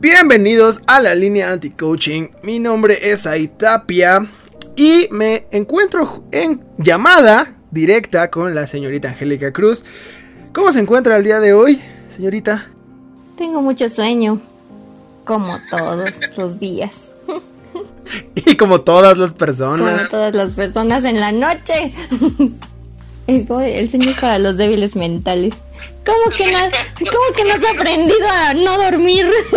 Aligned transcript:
Bienvenidos 0.00 0.80
a 0.86 1.00
la 1.00 1.16
línea 1.16 1.50
anti-coaching. 1.50 2.28
Mi 2.44 2.60
nombre 2.60 3.10
es 3.10 3.26
Aitapia 3.26 4.24
y 4.76 5.08
me 5.10 5.46
encuentro 5.50 6.22
en 6.30 6.62
llamada 6.76 7.56
directa 7.72 8.30
con 8.30 8.54
la 8.54 8.68
señorita 8.68 9.08
Angélica 9.08 9.52
Cruz. 9.52 9.84
¿Cómo 10.52 10.70
se 10.70 10.78
encuentra 10.78 11.16
el 11.16 11.24
día 11.24 11.40
de 11.40 11.52
hoy, 11.52 11.82
señorita? 12.14 12.70
Tengo 13.36 13.60
mucho 13.60 13.88
sueño, 13.88 14.40
como 15.24 15.58
todos 15.68 16.10
los 16.36 16.60
días. 16.60 17.10
Y 18.36 18.56
como 18.56 18.82
todas 18.82 19.18
las 19.18 19.32
personas. 19.32 19.98
Como 19.98 20.08
todas 20.10 20.34
las 20.34 20.52
personas 20.52 21.04
en 21.04 21.18
la 21.18 21.32
noche. 21.32 21.92
El, 23.26 23.46
el 23.50 23.90
sueño 23.90 24.10
es 24.10 24.18
para 24.18 24.38
los 24.38 24.56
débiles 24.56 24.96
mentales. 24.96 25.54
¿Cómo 26.08 26.36
que, 26.36 26.52
no, 26.52 26.58
¿Cómo 26.98 27.36
que 27.36 27.44
no 27.44 27.52
has 27.54 27.74
aprendido 27.74 28.28
a 28.28 28.54
no 28.54 28.78
dormir? 28.82 29.26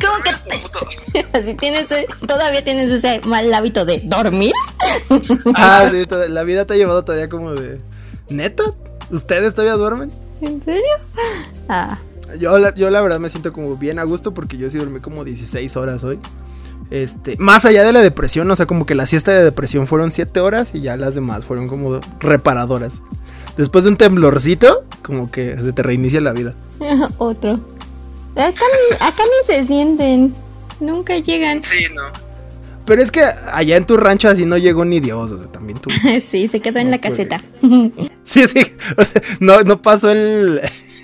¿Cómo 0.00 0.22
que 0.24 0.32
te, 1.12 1.26
así 1.38 1.54
tienes, 1.54 1.88
todavía 2.26 2.64
tienes 2.64 2.90
ese 2.90 3.20
mal 3.26 3.52
hábito 3.52 3.84
de 3.84 4.00
dormir? 4.04 4.52
Ah, 5.54 5.88
sí, 5.92 6.06
toda- 6.06 6.28
la 6.28 6.42
vida 6.44 6.64
te 6.66 6.74
ha 6.74 6.76
llevado 6.76 7.04
todavía 7.04 7.28
como 7.28 7.52
de... 7.54 7.80
¿Neta? 8.28 8.62
¿Ustedes 9.10 9.52
todavía 9.54 9.74
duermen? 9.74 10.10
¿En 10.40 10.62
serio? 10.64 10.82
Ah, 11.68 11.98
Yo 12.38 12.58
la, 12.58 12.74
yo 12.74 12.90
la 12.90 13.00
verdad 13.00 13.20
me 13.20 13.28
siento 13.28 13.52
como 13.52 13.76
bien 13.76 13.98
a 13.98 14.04
gusto 14.04 14.32
porque 14.32 14.56
yo 14.56 14.70
sí 14.70 14.78
dormí 14.78 15.00
como 15.00 15.24
16 15.24 15.76
horas 15.76 16.02
hoy. 16.04 16.18
Este, 16.90 17.36
más 17.38 17.64
allá 17.64 17.84
de 17.84 17.92
la 17.92 18.00
depresión, 18.00 18.50
o 18.50 18.56
sea, 18.56 18.66
como 18.66 18.84
que 18.86 18.94
la 18.94 19.06
siesta 19.06 19.32
de 19.32 19.44
depresión 19.44 19.86
fueron 19.86 20.12
7 20.12 20.40
horas 20.40 20.74
y 20.74 20.80
ya 20.80 20.96
las 20.96 21.14
demás 21.14 21.44
fueron 21.44 21.68
como 21.68 22.00
reparadoras. 22.20 23.02
Después 23.56 23.84
de 23.84 23.90
un 23.90 23.96
temblorcito, 23.96 24.84
como 25.02 25.30
que 25.30 25.56
se 25.60 25.72
te 25.72 25.82
reinicia 25.82 26.20
la 26.20 26.32
vida. 26.32 26.54
otro. 27.18 27.60
Acá 28.34 28.64
ni, 28.90 28.96
acá 28.96 29.22
ni 29.24 29.46
se 29.54 29.64
sienten. 29.64 30.34
Nunca 30.80 31.18
llegan. 31.18 31.62
Sí, 31.64 31.84
no. 31.94 32.02
Pero 32.84 33.00
es 33.02 33.12
que 33.12 33.22
allá 33.52 33.76
en 33.76 33.86
tu 33.86 33.96
rancho 33.96 34.28
así 34.28 34.44
no 34.44 34.56
llegó 34.56 34.84
ni 34.84 34.98
Dios, 34.98 35.30
o 35.30 35.38
sea, 35.38 35.46
también 35.52 35.78
tú. 35.78 35.90
Sí, 36.20 36.48
se 36.48 36.60
quedó 36.60 36.78
en 36.80 36.90
la 36.90 36.98
caseta. 37.00 37.40
Sí, 38.24 38.46
sí, 38.48 38.64
o 38.96 39.04
sea, 39.04 39.20
no, 39.40 39.62
no 39.62 39.82
pasó 39.82 40.10
el, 40.10 40.60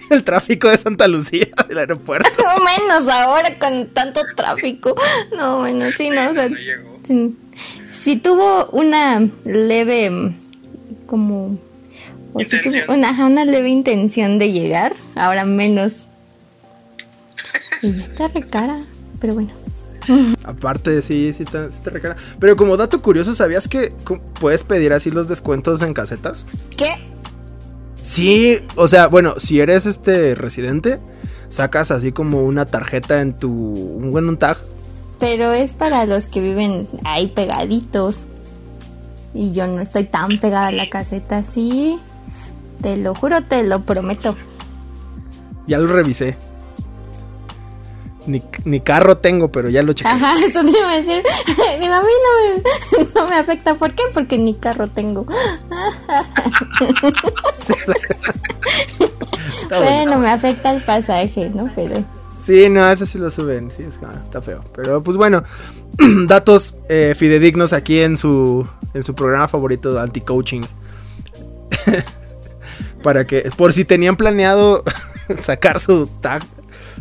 el 0.09 0.25
tráfico 0.25 0.69
de 0.69 0.79
Santa 0.79 1.07
Lucía 1.09 1.49
del 1.69 1.79
aeropuerto. 1.79 2.29
No 2.43 2.65
menos 2.65 3.13
ahora 3.13 3.59
con 3.59 3.89
tanto 3.89 4.21
tráfico. 4.37 4.95
No, 5.37 5.59
bueno, 5.59 5.87
sí, 5.97 6.09
no, 6.11 6.31
o 6.31 6.33
sea, 6.33 6.49
No 6.49 6.57
llegó. 6.57 6.99
sí, 7.05 7.37
sí 7.91 8.17
tuvo 8.17 8.67
una 8.71 9.29
leve, 9.45 10.09
mm, 10.11 10.35
como, 11.07 11.59
o 12.33 12.41
sí 12.41 12.61
tuvo 12.63 12.95
una, 12.95 13.11
una 13.27 13.45
leve 13.45 13.69
intención 13.69 14.39
de 14.39 14.53
llegar, 14.53 14.95
ahora 15.15 15.45
menos. 15.45 16.07
Y 17.83 17.95
ya 17.95 18.05
está 18.05 18.29
re 18.29 18.43
cara, 18.43 18.85
pero 19.21 19.35
bueno. 19.35 19.51
Aparte, 20.45 21.03
sí, 21.03 21.33
sí 21.33 21.43
está, 21.43 21.71
sí 21.71 21.77
está 21.77 21.91
re 21.91 22.01
cara. 22.01 22.17
Pero 22.41 22.57
como 22.57 22.77
dato 22.77 23.01
curioso, 23.03 23.35
¿sabías 23.35 23.69
que 23.69 23.93
puedes 24.41 24.65
pedir 24.65 24.93
así 24.93 25.11
los 25.11 25.29
descuentos 25.29 25.83
en 25.83 25.95
casetas? 25.95 26.45
¿Qué? 26.77 26.89
Sí, 28.03 28.61
o 28.75 28.89
sea, 28.89 29.07
bueno, 29.09 29.35
si 29.39 29.61
eres 29.61 29.87
este 29.87 30.35
residente, 30.35 30.99
sacas 31.51 31.91
así 31.91 32.13
como 32.13 32.43
una 32.43 32.65
tarjeta 32.65 33.21
en 33.21 33.35
tu, 33.35 33.51
un 33.51 34.11
buen 34.11 34.29
un 34.29 34.39
tag. 34.39 34.57
Pero 35.19 35.53
es 35.53 35.73
para 35.73 36.07
los 36.07 36.27
que 36.27 36.41
viven 36.41 36.89
ahí 37.05 37.29
pegaditos. 37.29 38.25
Y 39.35 39.53
yo 39.53 39.67
no 39.67 39.81
estoy 39.83 40.05
tan 40.05 40.39
pegada 40.41 40.69
a 40.69 40.73
la 40.73 40.89
caseta 40.89 41.39
así. 41.39 41.99
Te 42.81 42.97
lo 42.97 43.15
juro, 43.15 43.43
te 43.43 43.63
lo 43.63 43.85
prometo. 43.85 44.37
Ya 45.67 45.79
lo 45.79 45.87
revisé. 45.87 46.37
Ni, 48.27 48.43
ni 48.65 48.81
carro 48.81 49.19
tengo, 49.19 49.51
pero 49.51 49.71
ya 49.71 49.83
lo 49.83 49.95
chequé. 49.95 50.11
Ajá, 50.11 50.35
eso 50.47 50.61
te 50.63 50.71
iba 50.79 50.91
a 50.91 50.97
decir. 50.97 51.23
Digo, 51.81 51.95
a 51.95 52.03
mí 52.03 52.09
no 52.25 52.99
me, 52.99 53.09
no 53.15 53.29
me 53.29 53.37
afecta. 53.37 53.75
¿Por 53.75 53.93
qué? 53.95 54.03
Porque 54.13 54.39
ni 54.39 54.55
carro 54.55 54.87
tengo. 54.87 55.25
Bueno. 59.69 59.83
Bueno, 59.83 60.19
me 60.19 60.31
afecta 60.31 60.71
el 60.71 60.85
pasaje, 60.85 61.51
¿no? 61.55 61.71
Pero. 61.75 62.05
Sí, 62.39 62.69
no, 62.69 62.89
eso 62.91 63.05
sí 63.07 63.19
lo 63.19 63.31
suben. 63.31 63.71
Sí, 63.77 63.83
es 63.83 63.99
ah, 64.03 64.23
está 64.25 64.41
feo. 64.41 64.65
Pero 64.75 65.03
pues 65.03 65.17
bueno, 65.17 65.43
datos 66.27 66.77
eh, 66.89 67.15
fidedignos 67.17 67.73
aquí 67.73 68.01
en 68.01 68.17
su, 68.17 68.67
en 68.95 69.03
su 69.03 69.15
programa 69.15 69.49
favorito 69.49 69.93
de 69.93 70.01
anti-coaching. 70.01 70.63
Para 73.03 73.27
que, 73.27 73.51
por 73.57 73.73
si 73.73 73.85
tenían 73.85 74.17
planeado 74.17 74.83
sacar 75.43 75.81
su 75.81 76.07
tag 76.21 76.43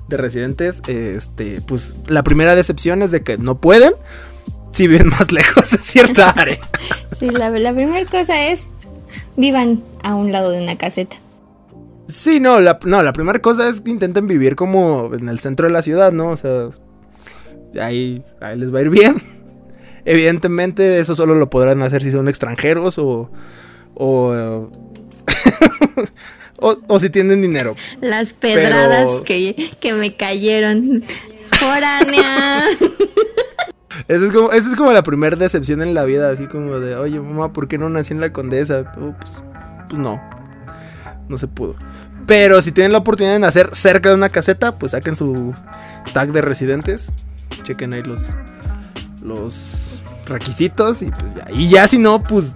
de 0.08 0.18
residentes, 0.18 0.81
este, 0.88 1.62
pues 1.62 1.97
la 2.08 2.24
primera 2.24 2.56
decepción 2.56 3.02
es 3.02 3.12
de 3.12 3.24
que 3.24 3.38
no 3.38 3.58
pueden 3.58 3.94
si 4.72 4.88
viven 4.88 5.09
más 5.09 5.31
lejos 5.31 5.72
de 5.72 5.78
cierta 5.80 6.30
área. 6.35 6.59
Sí, 7.19 7.30
la, 7.30 7.50
la 7.50 7.74
primera 7.74 8.06
cosa 8.06 8.47
es. 8.47 8.68
Vivan 9.35 9.84
a 10.03 10.16
un 10.16 10.31
lado 10.31 10.50
de 10.52 10.62
una 10.62 10.78
caseta. 10.78 11.18
Sí, 12.08 12.40
no, 12.40 12.59
la, 12.59 12.79
no, 12.85 13.03
la 13.03 13.14
primera 13.14 13.40
cosa 13.40 13.69
es 13.69 13.81
que 13.81 13.90
intenten 13.90 14.28
vivir 14.28 14.56
como 14.56 15.12
en 15.14 15.28
el 15.29 15.40
centro 15.40 15.68
de 15.68 15.74
la 15.74 15.81
ciudad, 15.81 16.12
¿no? 16.12 16.29
O 16.29 16.38
sea, 16.38 16.69
ahí, 17.81 18.24
ahí 18.40 18.58
les 18.58 18.74
va 18.74 18.79
a 18.79 18.81
ir 18.84 18.90
bien. 18.90 19.22
Evidentemente, 20.06 21.00
eso 21.00 21.16
solo 21.16 21.35
lo 21.35 21.50
podrán 21.50 21.81
hacer 21.81 22.02
si 22.03 22.12
son 22.12 22.29
extranjeros 22.29 22.97
o. 22.97 23.29
o. 23.96 24.69
o, 26.57 26.77
o 26.88 26.99
si 26.99 27.09
tienen 27.09 27.41
dinero. 27.41 27.75
Las 28.01 28.33
pedradas 28.33 29.09
Pero- 29.09 29.23
que, 29.23 29.71
que 29.79 29.93
me 29.93 30.15
cayeron. 30.15 31.03
Foránea. 31.59 32.63
Eso 34.07 34.25
es 34.25 34.31
como, 34.31 34.51
eso 34.51 34.69
es 34.69 34.75
como 34.75 34.91
la 34.93 35.01
primera 35.03 35.35
decepción 35.35 35.81
en 35.81 35.93
la 35.93 36.05
vida, 36.05 36.29
así 36.29 36.45
como 36.45 36.79
de, 36.79 36.95
oye, 36.95 37.19
mamá, 37.19 37.51
¿por 37.51 37.67
qué 37.67 37.77
no 37.77 37.89
nací 37.89 38.13
en 38.13 38.21
la 38.21 38.31
condesa? 38.31 38.93
Oh, 39.01 39.13
pues, 39.19 39.43
pues 39.89 39.99
no, 39.99 40.21
no 41.27 41.37
se 41.37 41.47
pudo. 41.47 41.75
Pero 42.25 42.61
si 42.61 42.71
tienen 42.71 42.91
la 42.93 42.99
oportunidad 42.99 43.33
de 43.33 43.39
nacer 43.39 43.71
cerca 43.73 44.09
de 44.09 44.16
una 44.16 44.29
caseta, 44.29 44.75
pues 44.77 44.91
saquen 44.91 45.16
su 45.17 45.53
tag 46.13 46.31
de 46.31 46.41
residentes, 46.41 47.11
chequen 47.63 47.91
ahí 47.93 48.03
los, 48.03 48.33
los 49.21 49.99
requisitos 50.25 51.01
y 51.01 51.07
pues 51.09 51.33
ya. 51.35 51.47
Y 51.51 51.67
ya 51.69 51.87
si 51.87 51.97
no, 51.97 52.23
pues, 52.23 52.53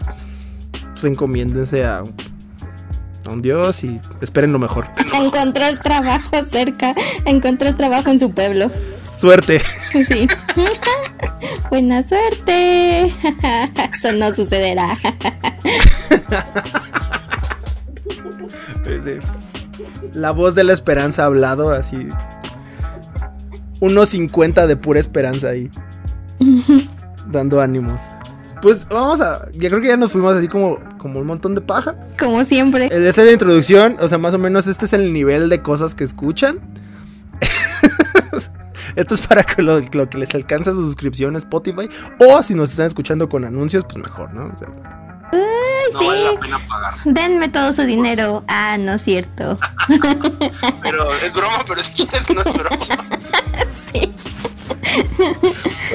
pues 0.92 1.04
encomiéndense 1.04 1.84
a, 1.84 2.04
a 3.26 3.30
un 3.30 3.42
dios 3.42 3.84
y 3.84 4.00
esperen 4.22 4.52
lo 4.52 4.60
mejor. 4.60 4.88
Encontrar 5.14 5.80
trabajo 5.82 6.44
cerca. 6.44 6.96
Encontrar 7.26 7.76
trabajo 7.78 8.10
en 8.10 8.20
su 8.20 8.32
pueblo. 8.32 8.72
Suerte. 9.10 9.62
Sí. 9.92 10.28
Buena 11.70 12.04
suerte. 12.04 13.04
Eso 13.94 14.12
no 14.14 14.34
sucederá. 14.34 14.98
La 20.14 20.32
voz 20.32 20.56
de 20.56 20.64
la 20.64 20.74
esperanza 20.74 21.24
ha 21.24 21.26
hablado 21.26 21.72
así. 21.72 22.08
Unos 23.80 24.10
50 24.10 24.68
de 24.68 24.76
pura 24.76 25.00
esperanza 25.00 25.50
ahí. 25.50 25.72
dando 27.28 27.62
ánimos. 27.62 28.02
Pues 28.62 28.88
vamos 28.88 29.22
a. 29.22 29.52
Yo 29.54 29.70
creo 29.70 29.82
que 29.82 29.88
ya 29.88 29.98
nos 29.98 30.12
fuimos 30.12 30.36
así 30.36 30.48
como, 30.48 30.78
como 30.98 31.20
un 31.20 31.26
montón 31.28 31.56
de 31.56 31.62
paja. 31.62 31.96
Como 32.20 32.44
siempre. 32.44 32.86
Esa 32.86 33.22
es 33.22 33.28
la 33.28 33.32
introducción. 33.32 33.98
O 34.00 34.08
sea, 34.08 34.18
más 34.18 34.34
o 34.34 34.38
menos 34.38 34.68
este 34.68 34.86
es 34.86 34.94
el 34.94 35.12
nivel 35.14 35.50
de 35.50 35.62
cosas 35.62 35.96
que 35.96 36.04
escuchan. 36.04 36.60
Esto 38.96 39.14
es 39.14 39.22
para 39.26 39.44
que 39.44 39.62
lo, 39.62 39.80
lo 39.80 40.10
que 40.10 40.18
les 40.18 40.36
alcanza 40.36 40.72
su 40.74 40.84
suscripción 40.84 41.36
a 41.36 41.38
Spotify. 41.38 41.90
O 42.20 42.44
si 42.44 42.54
nos 42.54 42.72
están 42.72 42.88
escuchando 42.88 43.30
con 43.30 43.46
anuncios, 43.46 43.86
pues 43.86 43.98
mejor, 43.98 44.34
¿no? 44.34 44.52
O 44.54 44.58
sea, 44.58 44.68
No 45.94 46.00
sí. 46.00 46.06
vale 46.08 46.24
la 46.34 46.40
pena 46.40 46.60
pagar. 46.68 46.94
Denme 47.06 47.48
todo 47.50 47.72
su 47.72 47.84
dinero. 47.84 48.44
Ah, 48.48 48.78
no 48.78 48.94
es 48.96 49.02
cierto. 49.04 49.58
Pero 50.84 51.10
es 51.26 51.34
broma, 51.34 51.64
pero 51.68 51.80
es 51.82 51.90
que 51.90 52.06
no 52.34 52.42
es 52.42 52.54
broma. 52.54 52.86
Sí. 53.92 54.14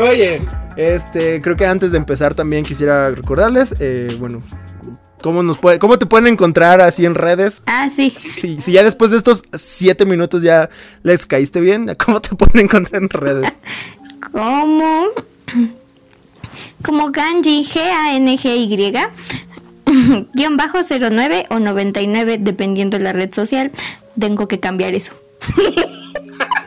Oye, 0.01 0.41
este, 0.77 1.41
creo 1.41 1.57
que 1.57 1.67
antes 1.67 1.93
de 1.93 1.99
empezar 1.99 2.35
también 2.35 2.65
quisiera 2.65 3.11
recordarles, 3.11 3.75
eh, 3.81 4.17
bueno, 4.19 4.43
¿Cómo, 5.23 5.43
nos 5.43 5.59
puede, 5.59 5.79
¿Cómo 5.79 5.99
te 5.99 6.07
pueden 6.07 6.27
encontrar 6.29 6.81
así 6.81 7.05
en 7.05 7.15
redes? 7.15 7.63
Ah, 7.67 7.89
sí. 7.89 8.15
Si, 8.41 8.61
si 8.61 8.73
ya 8.73 8.85
después 8.85 9.11
de 9.11 9.17
estos 9.17 9.43
siete 9.59 10.05
minutos 10.05 10.43
ya 10.43 10.71
les 11.03 11.27
caíste 11.27 11.61
bien, 11.61 11.97
¿cómo 12.05 12.21
te 12.21 12.37
pueden 12.37 12.67
encontrar 12.67 13.03
en 13.03 13.09
redes? 13.09 13.53
Como. 14.31 15.07
Como 16.83 17.11
Ganji, 17.11 17.65
G-A-N-G-Y. 17.65 18.93
Guión 20.35 20.57
bajo 20.57 20.79
09 20.83 21.47
o 21.51 21.59
99, 21.59 22.39
dependiendo 22.39 22.99
de 22.99 23.05
la 23.05 23.13
red 23.13 23.33
social. 23.33 23.73
Tengo 24.19 24.47
que 24.47 24.61
cambiar 24.61 24.95
eso. 24.95 25.15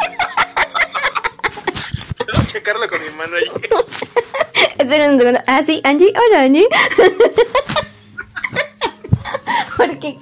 Checarlo 2.51 2.87
con 2.87 2.99
mi 2.99 3.17
mano. 3.17 3.35
Esperen 4.77 5.11
un 5.11 5.19
segundo. 5.19 5.39
Ah, 5.47 5.61
sí, 5.65 5.81
Angie. 5.83 6.13
Hola, 6.15 6.43
Angie. 6.43 6.67
porque, 9.77 10.17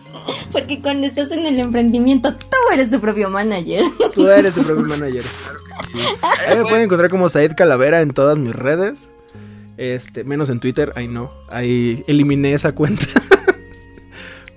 porque 0.52 0.82
cuando 0.82 1.08
estás 1.08 1.32
en 1.32 1.46
el 1.46 1.60
emprendimiento, 1.60 2.34
tú 2.36 2.58
eres 2.74 2.90
tu 2.90 3.00
propio 3.00 3.30
manager. 3.30 3.84
Tú 4.14 4.28
eres 4.28 4.54
tu 4.54 4.64
propio 4.64 4.86
manager. 4.86 5.24
Ahí 6.48 6.58
me 6.58 6.64
pueden 6.64 6.84
encontrar 6.86 7.10
como 7.10 7.30
Said 7.30 7.54
Calavera 7.56 8.02
en 8.02 8.12
todas 8.12 8.38
mis 8.38 8.54
redes. 8.54 9.14
Este, 9.78 10.24
menos 10.24 10.50
en 10.50 10.60
Twitter, 10.60 10.92
ahí 10.96 11.08
no. 11.08 11.32
Ahí 11.50 12.04
eliminé 12.08 12.54
esa 12.54 12.74
cuenta. 12.74 13.06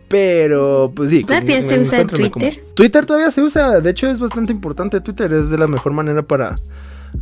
Pero, 0.08 0.92
pues 0.96 1.10
sí. 1.10 1.24
¿Todavía 1.24 1.62
se 1.62 1.78
usa 1.78 2.06
como- 2.06 2.30
Twitter? 2.30 2.64
Twitter 2.74 3.06
todavía 3.06 3.30
se 3.30 3.42
usa. 3.42 3.80
De 3.80 3.90
hecho, 3.90 4.08
es 4.08 4.18
bastante 4.18 4.52
importante. 4.52 5.00
Twitter 5.02 5.30
es 5.34 5.50
de 5.50 5.58
la 5.58 5.68
mejor 5.68 5.92
manera 5.92 6.22
para 6.22 6.58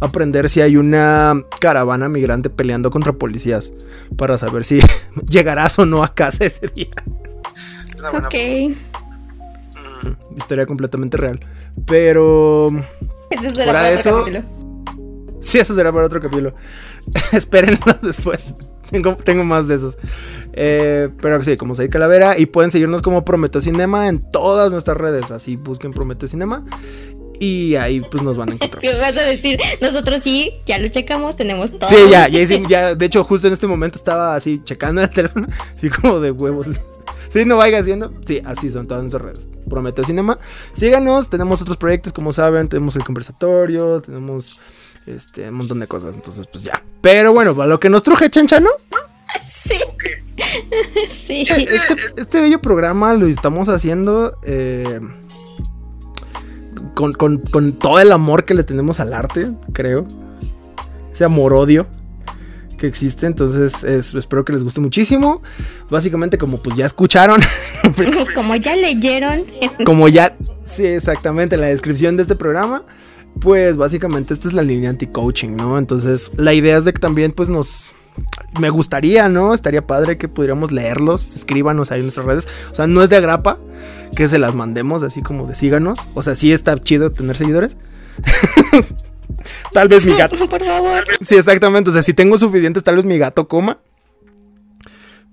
aprender 0.00 0.48
si 0.48 0.60
hay 0.60 0.76
una 0.76 1.42
caravana 1.60 2.08
migrante 2.08 2.50
peleando 2.50 2.90
contra 2.90 3.12
policías. 3.12 3.72
Para 4.16 4.38
saber 4.38 4.64
si 4.64 4.80
llegarás 5.28 5.78
o 5.78 5.86
no 5.86 6.02
a 6.02 6.14
casa 6.14 6.44
ese 6.44 6.68
día. 6.68 6.90
Buena 8.00 8.28
Ok. 8.28 8.34
Historia 10.36 10.66
completamente 10.66 11.16
real. 11.16 11.40
Pero. 11.86 12.70
Eso 13.30 13.50
será 13.50 13.66
para 13.66 13.82
de 13.82 13.96
otro 13.96 14.10
eso- 14.10 14.18
capítulo. 14.24 14.58
Sí, 15.40 15.58
eso 15.58 15.74
será 15.74 15.92
para 15.92 16.06
otro 16.06 16.20
capítulo. 16.20 16.54
Espérenlo 17.32 17.78
después. 18.02 18.54
Tengo, 18.90 19.16
tengo 19.16 19.44
más 19.44 19.68
de 19.68 19.74
esos. 19.76 19.98
Eh, 20.54 21.10
pero 21.20 21.42
sí, 21.44 21.56
como 21.56 21.74
Said 21.74 21.90
Calavera. 21.90 22.38
Y 22.38 22.46
pueden 22.46 22.70
seguirnos 22.70 23.02
como 23.02 23.24
Prometeo 23.24 23.60
Cinema 23.60 24.08
en 24.08 24.20
todas 24.32 24.72
nuestras 24.72 24.96
redes. 24.96 25.30
Así 25.30 25.56
busquen 25.56 25.92
Prometeo 25.92 26.28
Cinema. 26.28 26.64
Y 27.40 27.76
ahí 27.76 28.00
pues 28.00 28.22
nos 28.22 28.36
van 28.36 28.50
a 28.50 28.52
encontrar. 28.54 28.80
¿Qué 28.80 28.94
vas 28.98 29.16
a 29.16 29.22
decir? 29.22 29.60
Nosotros 29.80 30.22
sí, 30.22 30.54
ya 30.66 30.78
lo 30.78 30.88
checamos, 30.88 31.36
tenemos 31.36 31.78
todo. 31.78 31.88
Sí, 31.88 31.96
ya, 32.10 32.28
ya, 32.28 32.44
ya, 32.68 32.94
de 32.94 33.06
hecho, 33.06 33.24
justo 33.24 33.46
en 33.46 33.52
este 33.52 33.66
momento 33.66 33.98
estaba 33.98 34.34
así 34.34 34.60
checando 34.64 35.02
el 35.02 35.10
teléfono, 35.10 35.46
así 35.76 35.88
como 35.90 36.20
de 36.20 36.30
huevos. 36.30 36.66
Sí, 37.30 37.44
no 37.44 37.56
vaya 37.58 37.80
haciendo. 37.80 38.12
Sí, 38.26 38.40
así 38.44 38.70
son 38.70 38.86
todas 38.86 39.02
nuestras 39.02 39.22
redes. 39.22 39.48
Prometeo 39.68 40.04
Cinema. 40.04 40.38
Síganos, 40.74 41.28
tenemos 41.28 41.60
otros 41.60 41.76
proyectos, 41.76 42.12
como 42.12 42.32
saben, 42.32 42.68
tenemos 42.68 42.96
el 42.96 43.04
conversatorio, 43.04 44.00
tenemos 44.00 44.58
este 45.06 45.48
un 45.48 45.56
montón 45.56 45.80
de 45.80 45.86
cosas. 45.86 46.14
Entonces, 46.14 46.46
pues 46.46 46.64
ya. 46.64 46.82
Pero 47.02 47.32
bueno, 47.32 47.54
para 47.54 47.68
lo 47.68 47.78
que 47.78 47.90
nos 47.90 48.02
truje, 48.02 48.30
Chancha, 48.30 48.60
¿no? 48.60 48.70
Sí. 49.46 49.78
sí. 51.08 51.42
Este, 51.48 51.96
este 52.16 52.40
bello 52.40 52.60
programa 52.60 53.12
lo 53.14 53.26
estamos 53.26 53.68
haciendo 53.68 54.38
eh, 54.44 55.00
con, 56.94 57.12
con- 57.12 57.38
con 57.38 57.72
todo 57.72 57.98
el 58.00 58.12
amor 58.12 58.44
que 58.44 58.54
le 58.54 58.64
tenemos 58.64 59.00
al 59.00 59.12
arte, 59.12 59.50
creo. 59.72 60.06
Ese 61.12 61.24
amor-odio 61.24 61.86
que 62.76 62.86
existe. 62.86 63.26
Entonces, 63.26 63.82
es- 63.84 64.14
espero 64.14 64.44
que 64.44 64.52
les 64.52 64.62
guste 64.62 64.80
muchísimo. 64.80 65.42
Básicamente, 65.90 66.38
como 66.38 66.58
pues 66.58 66.76
ya 66.76 66.86
escucharon, 66.86 67.40
Como 68.34 68.54
ya 68.56 68.76
leyeron. 68.76 69.44
como 69.84 70.08
ya, 70.08 70.36
sí, 70.64 70.86
exactamente, 70.86 71.54
en 71.56 71.60
la 71.62 71.66
descripción 71.68 72.16
de 72.16 72.22
este 72.22 72.36
programa. 72.36 72.84
Pues 73.40 73.76
básicamente 73.76 74.34
esta 74.34 74.48
es 74.48 74.54
la 74.54 74.62
línea 74.62 74.90
anti-coaching, 74.90 75.50
¿no? 75.56 75.78
Entonces, 75.78 76.32
la 76.36 76.54
idea 76.54 76.76
es 76.76 76.84
de 76.84 76.92
que 76.92 76.98
también 76.98 77.30
pues 77.32 77.48
nos... 77.48 77.92
Me 78.60 78.68
gustaría, 78.68 79.28
¿no? 79.28 79.54
Estaría 79.54 79.86
padre 79.86 80.18
que 80.18 80.26
pudiéramos 80.26 80.72
leerlos, 80.72 81.28
escríbanos 81.28 81.92
ahí 81.92 82.00
en 82.00 82.06
nuestras 82.06 82.26
redes. 82.26 82.48
O 82.72 82.74
sea, 82.74 82.88
no 82.88 83.00
es 83.00 83.08
de 83.10 83.16
agrapa 83.16 83.58
que 84.14 84.28
se 84.28 84.38
las 84.38 84.54
mandemos 84.54 85.02
así 85.02 85.22
como 85.22 85.46
de 85.46 85.54
síganos. 85.54 85.98
O 86.14 86.22
sea, 86.22 86.34
sí 86.34 86.52
está 86.52 86.78
chido 86.78 87.10
tener 87.10 87.36
seguidores. 87.36 87.76
tal 89.72 89.88
vez 89.88 90.04
mi 90.04 90.16
gato. 90.16 90.48
Por 90.48 90.64
favor. 90.64 91.04
Sí, 91.20 91.36
exactamente. 91.36 91.90
O 91.90 91.92
sea, 91.92 92.02
si 92.02 92.14
tengo 92.14 92.38
suficientes, 92.38 92.82
tal 92.82 92.96
vez 92.96 93.04
mi 93.04 93.18
gato 93.18 93.48
coma. 93.48 93.78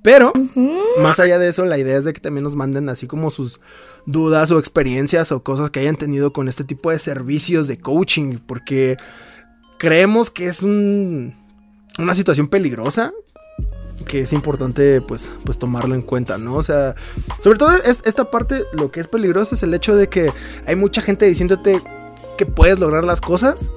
Pero, 0.01 0.33
más 1.01 1.19
allá 1.19 1.39
de 1.39 1.48
eso, 1.48 1.66
la 1.66 1.80
idea 1.80 1.98
es 1.98 2.04
de 2.04 2.13
que 2.13 2.22
también 2.22 2.44
nos 2.44 2.56
manden 2.56 2.89
así 2.89 3.07
como 3.07 3.31
sus 3.31 3.60
dudas 4.06 4.51
o 4.51 4.60
experiencias 4.60 5.31
o 5.31 5.42
cosas 5.42 5.72
que 5.72 5.80
hayan 5.80 5.95
tenido 5.95 6.31
con 6.31 6.48
este 6.48 6.63
tipo 6.63 6.92
de 6.92 7.00
servicios 7.00 7.68
de 7.68 7.80
coaching. 7.80 8.38
Porque 8.45 8.98
creemos 9.80 10.30
que 10.30 10.45
es 10.45 10.62
un, 10.62 11.33
una 11.98 12.13
situación 12.13 12.50
peligrosa. 12.50 13.13
Que 14.07 14.19
es 14.21 14.33
importante, 14.33 15.00
pues, 15.01 15.31
pues 15.45 15.57
tomarlo 15.57 15.95
en 15.95 16.01
cuenta, 16.01 16.38
¿no? 16.38 16.56
O 16.56 16.63
sea, 16.63 16.95
sobre 17.39 17.57
todo 17.57 17.71
es- 17.71 18.01
esta 18.03 18.30
parte, 18.30 18.63
lo 18.74 18.92
que 18.92 19.00
es 19.00 19.07
peligroso 19.07 19.56
es 19.56 19.63
el 19.63 19.74
hecho 19.74 19.95
de 19.95 20.09
que 20.09 20.31
hay 20.68 20.75
mucha 20.75 21.01
gente 21.01 21.25
diciéndote 21.25 21.81
que 22.38 22.45
puedes 22.45 22.80
lograr 22.80 23.03
las 23.06 23.21
cosas 23.21 23.71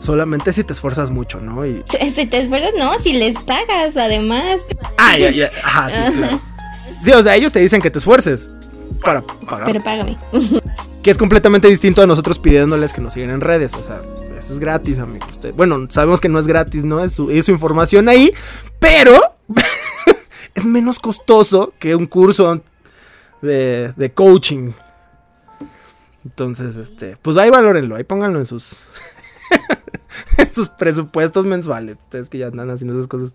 solamente 0.00 0.52
si 0.52 0.64
te 0.64 0.74
esfuerzas 0.74 1.10
mucho, 1.10 1.40
¿no? 1.40 1.64
Y, 1.64 1.82
Si 2.14 2.26
te 2.26 2.38
esfuerzas, 2.40 2.72
no, 2.78 2.98
si 2.98 3.14
les 3.14 3.38
pagas, 3.40 3.96
además. 3.96 4.58
Ah, 4.98 5.16
ya, 5.16 5.30
ya. 5.30 5.50
Ajá, 5.64 5.88
sí, 5.90 6.12
claro. 6.18 6.40
Sí, 7.02 7.12
o 7.12 7.22
sea, 7.22 7.34
ellos 7.34 7.50
te 7.52 7.60
dicen 7.60 7.80
que 7.80 7.90
te 7.90 7.98
esfuerces 7.98 8.50
para 9.02 9.22
pagar. 9.22 9.66
Pero 9.66 9.82
págame. 9.82 10.18
Que 11.02 11.10
es 11.10 11.18
completamente 11.18 11.68
distinto 11.68 12.02
a 12.02 12.06
nosotros 12.06 12.38
pidiéndoles 12.38 12.92
que 12.92 13.00
nos 13.00 13.14
sigan 13.14 13.30
en 13.30 13.40
redes. 13.40 13.74
O 13.74 13.82
sea, 13.82 14.02
eso 14.44 14.52
es 14.54 14.58
gratis, 14.58 14.98
amigos. 14.98 15.30
Usted- 15.32 15.54
bueno, 15.54 15.86
sabemos 15.90 16.20
que 16.20 16.28
no 16.28 16.38
es 16.38 16.46
gratis, 16.46 16.84
¿no? 16.84 17.02
Es 17.02 17.12
su, 17.12 17.30
es 17.30 17.48
información 17.48 18.08
ahí. 18.08 18.32
Pero 18.78 19.20
es 20.54 20.64
menos 20.64 20.98
costoso 20.98 21.72
que 21.78 21.94
un 21.94 22.06
curso 22.06 22.60
de, 23.42 23.92
de 23.96 24.12
coaching. 24.12 24.72
Entonces, 26.24 26.76
este, 26.76 27.16
pues 27.20 27.36
ahí 27.36 27.50
valórenlo, 27.50 27.96
ahí 27.96 28.04
pónganlo 28.04 28.38
en 28.38 28.46
sus 28.46 28.84
en 30.38 30.52
sus 30.54 30.68
presupuestos 30.68 31.44
mensuales. 31.44 31.96
Ustedes 32.00 32.28
que 32.28 32.38
ya 32.38 32.46
andan 32.46 32.70
haciendo 32.70 32.94
esas 32.94 33.08
cosas. 33.08 33.34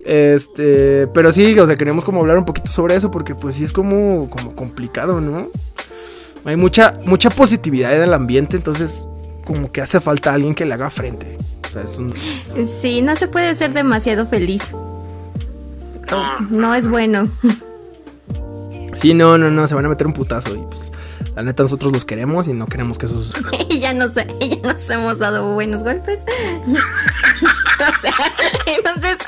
Este, 0.00 1.06
pero 1.08 1.32
sí, 1.32 1.58
o 1.58 1.66
sea, 1.66 1.76
queremos 1.76 2.04
como 2.04 2.20
hablar 2.20 2.38
un 2.38 2.44
poquito 2.44 2.70
sobre 2.70 2.94
eso 2.94 3.10
porque 3.10 3.34
pues 3.34 3.56
sí 3.56 3.64
es 3.64 3.72
como, 3.72 4.30
como 4.30 4.54
complicado, 4.54 5.20
¿no? 5.20 5.48
Hay 6.44 6.56
mucha, 6.56 6.98
mucha 7.04 7.28
positividad 7.30 7.94
en 7.94 8.02
el 8.02 8.14
ambiente, 8.14 8.56
entonces 8.56 9.06
como 9.48 9.72
que 9.72 9.80
hace 9.80 9.98
falta 9.98 10.34
alguien 10.34 10.54
que 10.54 10.66
le 10.66 10.74
haga 10.74 10.90
frente. 10.90 11.38
O 11.66 11.72
sea, 11.72 11.80
es 11.82 11.96
un... 11.96 12.12
Sí, 12.62 13.00
no 13.00 13.16
se 13.16 13.28
puede 13.28 13.54
ser 13.54 13.72
demasiado 13.72 14.26
feliz. 14.26 14.74
No 16.50 16.74
es 16.74 16.86
bueno. 16.86 17.28
Sí, 18.94 19.14
no, 19.14 19.38
no, 19.38 19.48
no, 19.48 19.68
se 19.68 19.76
van 19.76 19.84
a 19.84 19.88
meter 19.88 20.08
un 20.08 20.12
putazo 20.12 20.56
y 20.56 20.58
pues 20.58 20.90
la 21.36 21.44
neta 21.44 21.62
nosotros 21.62 21.92
los 21.92 22.04
queremos 22.04 22.48
y 22.48 22.52
no 22.52 22.66
queremos 22.66 22.98
que 22.98 23.06
eso 23.06 23.22
suceda. 23.22 23.48
y 23.68 23.78
ya 23.80 23.94
nos, 23.94 24.10
y 24.40 24.56
ya 24.60 24.72
nos 24.72 24.90
hemos 24.90 25.20
dado 25.20 25.54
buenos 25.54 25.84
golpes. 25.84 26.18
o 26.66 28.00
sea, 28.00 28.12
entonces, 28.66 29.18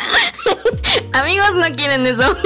amigos 1.12 1.54
no 1.54 1.76
quieren 1.76 2.04
eso. 2.04 2.36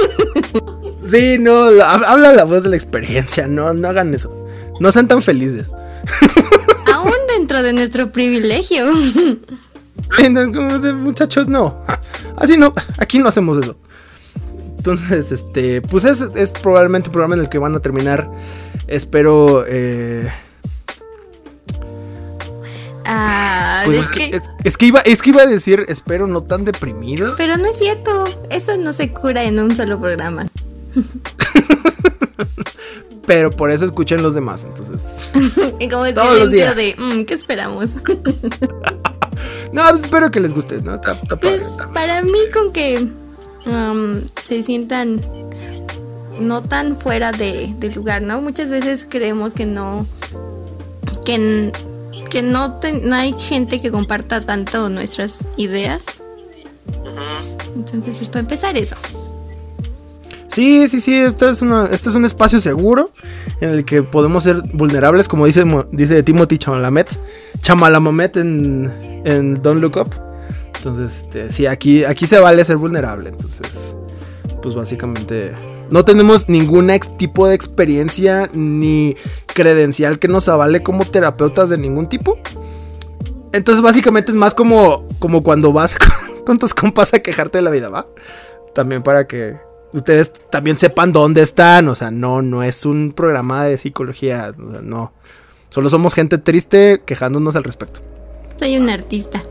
Sí, 1.09 1.37
no, 1.39 1.71
la- 1.71 1.93
habla 1.93 2.31
la 2.33 2.43
voz 2.43 2.61
de 2.61 2.69
la 2.69 2.75
experiencia, 2.75 3.47
no, 3.47 3.73
no 3.73 3.87
hagan 3.87 4.13
eso. 4.13 4.31
No 4.79 4.91
sean 4.91 5.07
tan 5.07 5.23
felices. 5.23 5.71
Aún 6.93 7.11
dentro 7.37 7.61
de 7.63 7.73
nuestro 7.73 8.11
privilegio. 8.11 8.85
Como 10.53 10.79
de 10.79 10.93
muchachos, 10.93 11.47
no. 11.47 11.79
Así 12.37 12.57
no, 12.57 12.73
aquí 12.97 13.19
no 13.19 13.27
hacemos 13.27 13.57
eso. 13.63 13.75
Entonces, 14.77 15.31
este, 15.31 15.81
pues 15.81 16.03
es, 16.05 16.21
es 16.35 16.51
probablemente 16.51 17.09
un 17.09 17.13
programa 17.13 17.35
en 17.35 17.41
el 17.41 17.49
que 17.49 17.57
van 17.57 17.75
a 17.75 17.79
terminar. 17.79 18.29
Espero. 18.87 19.63
Eh, 19.67 20.29
Ah, 23.07 23.83
pues 23.85 23.97
es 23.99 24.03
es, 24.05 24.09
que, 24.09 24.29
que- 24.31 24.35
es, 24.37 24.43
es 24.63 24.77
que 24.77 24.85
iba, 24.87 24.99
es 25.01 25.21
que 25.21 25.29
iba 25.29 25.43
a 25.43 25.45
decir, 25.45 25.85
espero 25.89 26.25
no 26.25 26.41
tan 26.41 26.65
deprimido. 26.65 27.35
Pero 27.37 27.55
no 27.57 27.65
es 27.67 27.77
cierto. 27.77 28.25
Eso 28.49 28.77
no 28.77 28.93
se 28.93 29.11
cura 29.11 29.43
en 29.43 29.59
un 29.59 29.75
solo 29.75 29.99
programa. 29.99 30.47
Pero 33.25 33.49
por 33.51 33.71
eso 33.71 33.85
escuchen 33.85 34.21
los 34.21 34.33
demás. 34.35 34.63
Entonces. 34.65 35.27
Y 35.79 35.89
como 35.89 36.05
el 36.05 36.13
Todos 36.13 36.39
los 36.39 36.49
silencio 36.49 36.75
días. 36.75 36.97
de, 36.97 37.03
mm, 37.03 37.25
¿qué 37.25 37.33
esperamos? 37.33 37.89
No, 39.71 39.83
pues 39.89 40.03
espero 40.03 40.31
que 40.31 40.39
les 40.39 40.53
guste, 40.53 40.81
¿no? 40.81 40.95
Está, 40.95 41.13
está 41.13 41.35
padre. 41.37 41.57
Pues 41.59 41.77
para 41.93 42.21
mí 42.21 42.37
con 42.53 42.71
que 42.71 43.05
um, 43.67 44.21
se 44.41 44.63
sientan 44.63 45.19
no 46.39 46.61
tan 46.61 46.97
fuera 46.97 47.33
de, 47.33 47.73
de 47.77 47.89
lugar, 47.89 48.21
¿no? 48.21 48.41
Muchas 48.41 48.69
veces 48.69 49.05
creemos 49.09 49.53
que 49.53 49.65
no, 49.65 50.07
que, 51.25 51.73
que 52.29 52.41
no, 52.41 52.77
te- 52.77 52.93
no 52.93 53.15
hay 53.17 53.33
gente 53.33 53.81
que 53.81 53.91
comparta 53.91 54.45
tanto 54.45 54.87
nuestras 54.89 55.39
ideas. 55.57 56.05
Entonces, 57.75 58.15
pues 58.15 58.29
para 58.29 58.41
empezar 58.41 58.77
eso. 58.77 58.95
Sí, 60.55 60.87
sí, 60.87 61.01
sí, 61.01 61.13
esto 61.13 61.49
es, 61.49 61.61
esto 61.91 62.09
es 62.09 62.15
un 62.15 62.23
espacio 62.23 62.61
seguro 62.61 63.11
en 63.59 63.71
el 63.71 63.83
que 63.83 64.03
podemos 64.03 64.43
ser 64.43 64.61
vulnerables, 64.71 65.27
como 65.27 65.45
dice, 65.45 65.65
dice 65.91 66.23
Timothy 66.23 66.57
Chamalamet, 66.57 67.09
Chamalamamet 67.59 68.37
en, 68.37 69.21
en 69.25 69.61
Don't 69.61 69.81
Look 69.81 69.97
Up. 69.97 70.15
Entonces, 70.77 71.23
este, 71.23 71.51
sí, 71.51 71.65
aquí, 71.65 72.05
aquí 72.05 72.25
se 72.25 72.39
vale 72.39 72.63
ser 72.63 72.77
vulnerable. 72.77 73.31
Entonces, 73.31 73.97
pues 74.61 74.75
básicamente 74.75 75.53
no 75.89 76.05
tenemos 76.05 76.47
ningún 76.47 76.89
tipo 77.17 77.49
de 77.49 77.55
experiencia 77.55 78.49
ni 78.53 79.17
credencial 79.47 80.19
que 80.19 80.29
nos 80.29 80.47
avale 80.47 80.81
como 80.81 81.03
terapeutas 81.03 81.69
de 81.69 81.77
ningún 81.77 82.07
tipo. 82.07 82.39
Entonces, 83.51 83.83
básicamente 83.83 84.31
es 84.31 84.37
más 84.37 84.53
como, 84.53 85.05
como 85.19 85.43
cuando 85.43 85.73
vas 85.73 85.97
con 86.45 86.59
tus 86.59 86.73
compas 86.73 87.13
a 87.13 87.19
quejarte 87.19 87.57
de 87.57 87.61
la 87.61 87.71
vida, 87.71 87.89
¿va? 87.89 88.07
También 88.73 89.03
para 89.03 89.27
que 89.27 89.64
ustedes 89.95 90.31
también 90.51 90.77
sepan 90.77 91.11
dónde 91.11 91.41
están. 91.41 91.87
O 91.87 91.95
sea, 91.95 92.11
no, 92.11 92.41
no 92.41 92.63
es 92.63 92.85
un 92.85 93.13
programa 93.13 93.65
de 93.65 93.77
psicología. 93.77 94.53
O 94.57 94.71
sea, 94.71 94.81
no. 94.81 95.13
Solo 95.69 95.89
somos 95.89 96.13
gente 96.13 96.37
triste 96.37 97.01
quejándonos 97.05 97.55
al 97.55 97.63
respecto. 97.63 98.01
Soy 98.57 98.77
un 98.77 98.89
artista. 98.89 99.43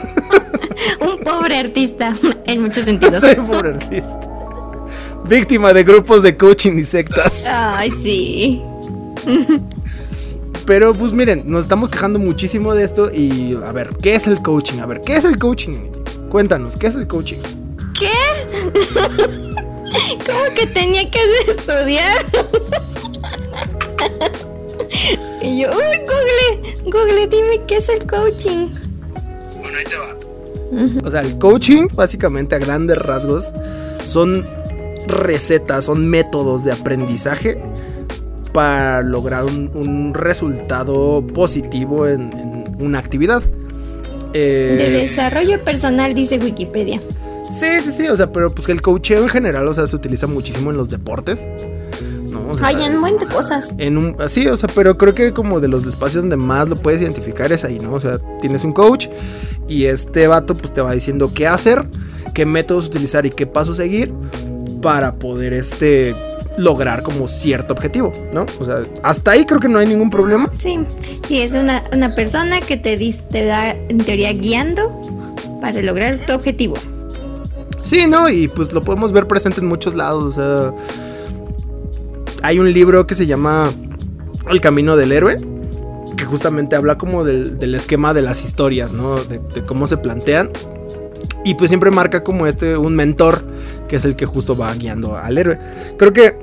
un 1.00 1.24
pobre 1.24 1.56
artista, 1.56 2.14
en 2.46 2.62
muchos 2.62 2.84
sentidos. 2.84 3.20
Soy 3.20 3.36
pobre 3.36 3.70
artista. 3.70 4.20
Víctima 5.28 5.72
de 5.72 5.84
grupos 5.84 6.22
de 6.22 6.36
coaching 6.36 6.78
y 6.78 6.84
sectas. 6.84 7.42
Ay, 7.46 7.90
sí. 8.02 8.62
Pero 10.66 10.94
pues 10.94 11.12
miren, 11.12 11.44
nos 11.46 11.64
estamos 11.64 11.88
quejando 11.88 12.18
muchísimo 12.18 12.74
de 12.74 12.84
esto 12.84 13.10
y 13.12 13.54
a 13.54 13.72
ver, 13.72 13.90
¿qué 14.02 14.14
es 14.14 14.26
el 14.26 14.42
coaching? 14.42 14.80
A 14.80 14.86
ver, 14.86 15.00
¿qué 15.00 15.16
es 15.16 15.24
el 15.24 15.38
coaching? 15.38 15.90
Cuéntanos, 16.28 16.76
¿qué 16.76 16.88
es 16.88 16.94
el 16.96 17.06
coaching? 17.06 17.38
¿Cómo 20.26 20.54
que 20.54 20.66
tenía 20.66 21.10
que 21.10 21.18
estudiar? 21.48 22.16
y 25.42 25.60
yo, 25.60 25.70
uy, 25.70 25.98
Google, 26.06 26.74
Google, 26.84 27.26
dime 27.28 27.62
qué 27.66 27.76
es 27.76 27.88
el 27.88 28.06
coaching. 28.06 28.68
Bueno, 29.60 29.78
ahí 29.78 29.84
te 29.84 29.96
va. 29.96 30.16
O 31.04 31.10
sea, 31.10 31.20
el 31.22 31.38
coaching, 31.38 31.88
básicamente 31.92 32.54
a 32.54 32.58
grandes 32.58 32.98
rasgos, 32.98 33.52
son 34.04 34.46
recetas, 35.06 35.84
son 35.84 36.08
métodos 36.08 36.64
de 36.64 36.72
aprendizaje 36.72 37.62
para 38.52 39.02
lograr 39.02 39.44
un, 39.44 39.70
un 39.74 40.14
resultado 40.14 41.24
positivo 41.26 42.06
en, 42.08 42.32
en 42.32 42.76
una 42.80 42.98
actividad. 42.98 43.42
Eh, 44.32 44.74
De 44.76 44.90
desarrollo 44.90 45.62
personal, 45.62 46.14
dice 46.14 46.38
Wikipedia. 46.38 47.00
Sí, 47.50 47.66
sí, 47.82 47.92
sí, 47.92 48.08
o 48.08 48.16
sea, 48.16 48.30
pero 48.32 48.52
pues 48.54 48.66
que 48.66 48.72
el 48.72 48.82
coacheo 48.82 49.22
en 49.22 49.28
general, 49.28 49.66
o 49.68 49.74
sea, 49.74 49.86
se 49.86 49.96
utiliza 49.96 50.26
muchísimo 50.26 50.70
en 50.70 50.76
los 50.76 50.88
deportes. 50.88 51.48
¿no? 52.30 52.50
O 52.50 52.54
sea, 52.54 52.66
Hay 52.68 52.76
un 52.76 53.00
buen 53.00 53.18
de 53.18 53.26
cosas. 53.26 53.68
en 53.78 53.96
un 53.96 54.16
así, 54.20 54.46
o 54.48 54.56
sea, 54.56 54.68
pero 54.74 54.98
creo 54.98 55.14
que 55.14 55.32
como 55.32 55.60
de 55.60 55.68
los 55.68 55.84
espacios 55.86 56.24
donde 56.24 56.36
más 56.36 56.68
lo 56.68 56.76
puedes 56.76 57.00
identificar 57.02 57.52
es 57.52 57.64
ahí, 57.64 57.78
¿no? 57.78 57.92
O 57.94 58.00
sea, 58.00 58.18
tienes 58.40 58.64
un 58.64 58.72
coach 58.72 59.08
y 59.68 59.84
este 59.86 60.26
vato 60.26 60.54
pues 60.54 60.72
te 60.72 60.80
va 60.80 60.92
diciendo 60.92 61.30
qué 61.34 61.46
hacer, 61.46 61.86
qué 62.34 62.44
métodos 62.46 62.86
utilizar 62.88 63.24
y 63.26 63.30
qué 63.30 63.46
pasos 63.46 63.76
seguir 63.78 64.12
para 64.82 65.14
poder 65.14 65.52
este 65.52 66.14
lograr 66.58 67.02
como 67.02 67.28
cierto 67.28 67.74
objetivo, 67.74 68.12
¿no? 68.32 68.46
O 68.60 68.64
sea, 68.64 68.82
hasta 69.02 69.30
ahí 69.32 69.44
creo 69.44 69.60
que 69.60 69.68
no 69.68 69.78
hay 69.78 69.86
ningún 69.86 70.10
problema. 70.10 70.50
Sí, 70.58 70.78
sí, 71.28 71.40
es 71.42 71.52
una, 71.52 71.84
una 71.92 72.14
persona 72.14 72.60
que 72.60 72.76
te, 72.76 72.98
dis- 72.98 73.26
te 73.28 73.44
da, 73.44 73.70
en 73.70 73.98
teoría, 73.98 74.32
guiando 74.32 74.90
para 75.60 75.80
lograr 75.82 76.24
tu 76.26 76.32
objetivo. 76.32 76.76
Sí, 77.86 78.06
¿no? 78.08 78.28
Y 78.28 78.48
pues 78.48 78.72
lo 78.72 78.82
podemos 78.82 79.12
ver 79.12 79.28
presente 79.28 79.60
en 79.60 79.68
muchos 79.68 79.94
lados. 79.94 80.24
O 80.24 80.32
sea, 80.32 80.74
hay 82.42 82.58
un 82.58 82.72
libro 82.72 83.06
que 83.06 83.14
se 83.14 83.26
llama 83.26 83.70
El 84.50 84.60
Camino 84.60 84.96
del 84.96 85.12
Héroe, 85.12 85.40
que 86.16 86.24
justamente 86.24 86.74
habla 86.74 86.98
como 86.98 87.22
del, 87.22 87.74
esquema 87.76 88.12
de 88.12 88.22
las 88.22 88.42
historias, 88.44 88.92
¿no? 88.92 89.22
De, 89.22 89.40
cómo 89.64 89.86
se 89.86 89.96
plantean. 89.98 90.50
Y 91.44 91.54
pues 91.54 91.70
siempre 91.70 91.92
marca 91.92 92.24
como 92.24 92.48
este, 92.48 92.76
un 92.76 92.96
mentor, 92.96 93.42
que 93.88 93.96
es 93.96 94.04
el 94.04 94.16
que 94.16 94.26
justo 94.26 94.56
va 94.56 94.74
guiando 94.74 95.16
al 95.16 95.38
héroe. 95.38 95.56
Creo 95.96 96.12
que 96.12 96.36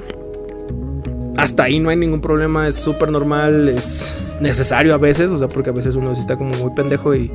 hasta 1.36 1.64
ahí 1.64 1.82
no 1.82 1.90
hay 1.90 1.98
ningún 1.98 2.22
problema, 2.22 2.70
es 2.70 2.76
súper 2.76 3.12
normal, 3.12 3.68
es 3.68 4.16
necesario 4.40 4.94
a 4.94 4.98
veces, 4.98 5.30
o 5.30 5.38
sea, 5.38 5.50
porque 5.50 5.72
a 5.72 5.74
veces 5.74 5.96
uno 5.98 6.16
sí 6.16 6.22
está 6.22 6.38
como 6.38 6.56
muy 6.56 6.72
pendejo 6.74 7.14
y 7.14 7.30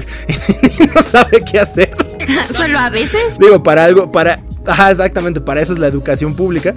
no 0.94 1.02
sabe 1.02 1.44
qué 1.44 1.60
hacer. 1.60 2.09
Solo 2.54 2.78
a 2.78 2.90
veces. 2.90 3.38
Digo, 3.38 3.62
para 3.62 3.84
algo, 3.84 4.10
para. 4.10 4.42
Ajá, 4.66 4.90
exactamente, 4.90 5.40
para 5.40 5.60
eso 5.60 5.72
es 5.72 5.78
la 5.78 5.86
educación 5.86 6.34
pública. 6.34 6.74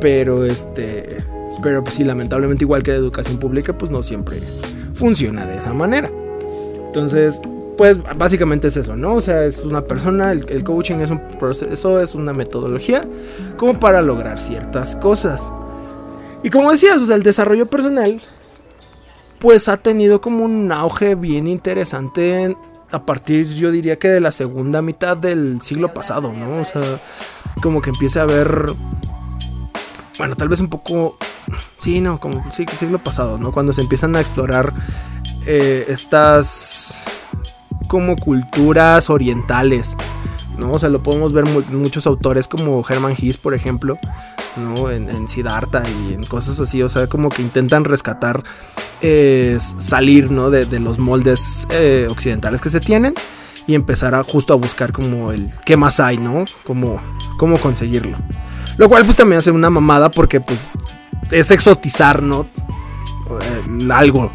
Pero 0.00 0.44
este. 0.44 1.18
Pero 1.62 1.82
pues 1.82 1.96
sí, 1.96 2.04
lamentablemente, 2.04 2.64
igual 2.64 2.82
que 2.82 2.90
la 2.90 2.98
educación 2.98 3.38
pública, 3.38 3.76
pues 3.78 3.90
no 3.90 4.02
siempre 4.02 4.40
funciona 4.94 5.46
de 5.46 5.56
esa 5.56 5.72
manera. 5.72 6.10
Entonces, 6.86 7.40
pues 7.76 7.98
básicamente 8.16 8.68
es 8.68 8.76
eso, 8.76 8.96
¿no? 8.96 9.14
O 9.14 9.20
sea, 9.20 9.44
es 9.44 9.64
una 9.64 9.84
persona, 9.84 10.32
el, 10.32 10.64
coaching 10.64 10.96
es 10.96 11.10
un 11.10 11.20
proceso, 11.38 12.00
es 12.00 12.14
una 12.14 12.32
metodología 12.32 13.04
como 13.56 13.80
para 13.80 14.02
lograr 14.02 14.38
ciertas 14.38 14.96
cosas. 14.96 15.42
Y 16.42 16.50
como 16.50 16.70
decías, 16.70 17.00
o 17.00 17.06
sea, 17.06 17.16
el 17.16 17.22
desarrollo 17.22 17.66
personal, 17.66 18.20
pues 19.38 19.68
ha 19.68 19.76
tenido 19.76 20.20
como 20.20 20.44
un 20.44 20.70
auge 20.70 21.14
bien 21.14 21.46
interesante 21.46 22.42
en- 22.42 22.56
a 22.94 23.04
partir, 23.04 23.48
yo 23.54 23.70
diría 23.70 23.98
que 23.98 24.08
de 24.08 24.20
la 24.20 24.30
segunda 24.30 24.80
mitad 24.82 25.16
del 25.16 25.60
siglo 25.62 25.92
pasado, 25.92 26.32
¿no? 26.32 26.60
O 26.60 26.64
sea, 26.64 27.00
como 27.60 27.82
que 27.82 27.90
empieza 27.90 28.20
a 28.20 28.22
haber, 28.22 28.72
bueno, 30.18 30.36
tal 30.36 30.48
vez 30.48 30.60
un 30.60 30.68
poco, 30.68 31.16
sí, 31.80 32.00
no, 32.00 32.20
como 32.20 32.44
sí, 32.52 32.66
siglo 32.76 32.98
pasado, 32.98 33.38
¿no? 33.38 33.52
Cuando 33.52 33.72
se 33.72 33.80
empiezan 33.80 34.14
a 34.16 34.20
explorar 34.20 34.72
eh, 35.46 35.84
estas 35.88 37.04
como 37.88 38.16
culturas 38.16 39.10
orientales, 39.10 39.96
¿no? 40.56 40.72
O 40.72 40.78
sea, 40.78 40.88
lo 40.88 41.02
podemos 41.02 41.32
ver 41.32 41.44
muchos 41.44 42.06
autores 42.06 42.48
como 42.48 42.84
Herman 42.88 43.16
Hesse, 43.18 43.38
por 43.38 43.54
ejemplo, 43.54 43.98
¿no? 44.56 44.90
En, 44.90 45.08
en 45.08 45.28
Siddhartha 45.28 45.82
y 45.88 46.14
en 46.14 46.24
cosas 46.24 46.60
así, 46.60 46.82
o 46.82 46.88
sea, 46.88 47.06
como 47.06 47.28
que 47.28 47.42
intentan 47.42 47.84
rescatar, 47.84 48.42
eh, 49.00 49.58
salir, 49.78 50.30
¿no? 50.30 50.50
De, 50.50 50.66
de 50.66 50.80
los 50.80 50.98
moldes 50.98 51.66
eh, 51.70 52.06
occidentales 52.10 52.60
que 52.60 52.70
se 52.70 52.80
tienen 52.80 53.14
y 53.66 53.74
empezar 53.74 54.14
a 54.14 54.22
justo 54.22 54.52
a 54.52 54.56
buscar 54.56 54.92
como 54.92 55.32
el 55.32 55.50
qué 55.64 55.76
más 55.76 56.00
hay, 56.00 56.18
¿no? 56.18 56.44
Como, 56.64 57.00
cómo 57.36 57.58
conseguirlo. 57.58 58.18
Lo 58.76 58.88
cual 58.88 59.04
pues 59.04 59.16
también 59.16 59.38
hace 59.38 59.50
una 59.50 59.70
mamada 59.70 60.10
porque 60.10 60.40
pues 60.40 60.66
es 61.30 61.50
exotizar, 61.50 62.22
¿no? 62.22 62.46
Eh, 63.40 63.88
algo. 63.92 64.30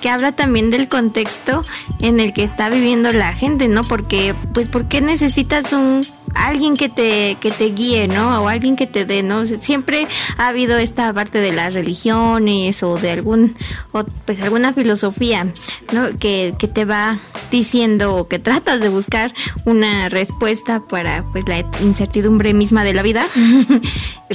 que 0.00 0.08
habla 0.08 0.32
también 0.32 0.70
del 0.70 0.88
contexto 0.88 1.64
en 2.00 2.20
el 2.20 2.32
que 2.32 2.44
está 2.44 2.70
viviendo 2.70 3.12
la 3.12 3.34
gente, 3.34 3.68
¿no? 3.68 3.84
Porque, 3.84 4.34
pues, 4.54 4.68
¿por 4.68 4.86
qué 4.86 5.00
necesitas 5.00 5.72
un 5.72 6.06
alguien 6.34 6.76
que 6.76 6.88
te, 6.88 7.36
que 7.40 7.50
te 7.50 7.66
guíe, 7.66 8.08
¿no? 8.08 8.42
O 8.42 8.48
alguien 8.48 8.76
que 8.76 8.86
te 8.86 9.04
dé, 9.04 9.22
¿no? 9.22 9.46
Siempre 9.46 10.06
ha 10.38 10.48
habido 10.48 10.78
esta 10.78 11.12
parte 11.12 11.38
de 11.40 11.52
las 11.52 11.74
religiones 11.74 12.82
o 12.82 12.96
de 12.96 13.10
algún, 13.10 13.54
o 13.92 14.04
pues 14.24 14.40
alguna 14.42 14.72
filosofía, 14.72 15.46
¿no? 15.92 16.18
Que, 16.18 16.54
que 16.58 16.68
te 16.68 16.84
va 16.84 17.18
diciendo 17.50 18.14
o 18.16 18.28
que 18.28 18.38
tratas 18.38 18.80
de 18.80 18.88
buscar 18.88 19.32
una 19.64 20.08
respuesta 20.08 20.80
para, 20.80 21.24
pues, 21.32 21.44
la 21.48 21.58
incertidumbre 21.80 22.54
misma 22.54 22.84
de 22.84 22.94
la 22.94 23.02
vida. 23.02 23.26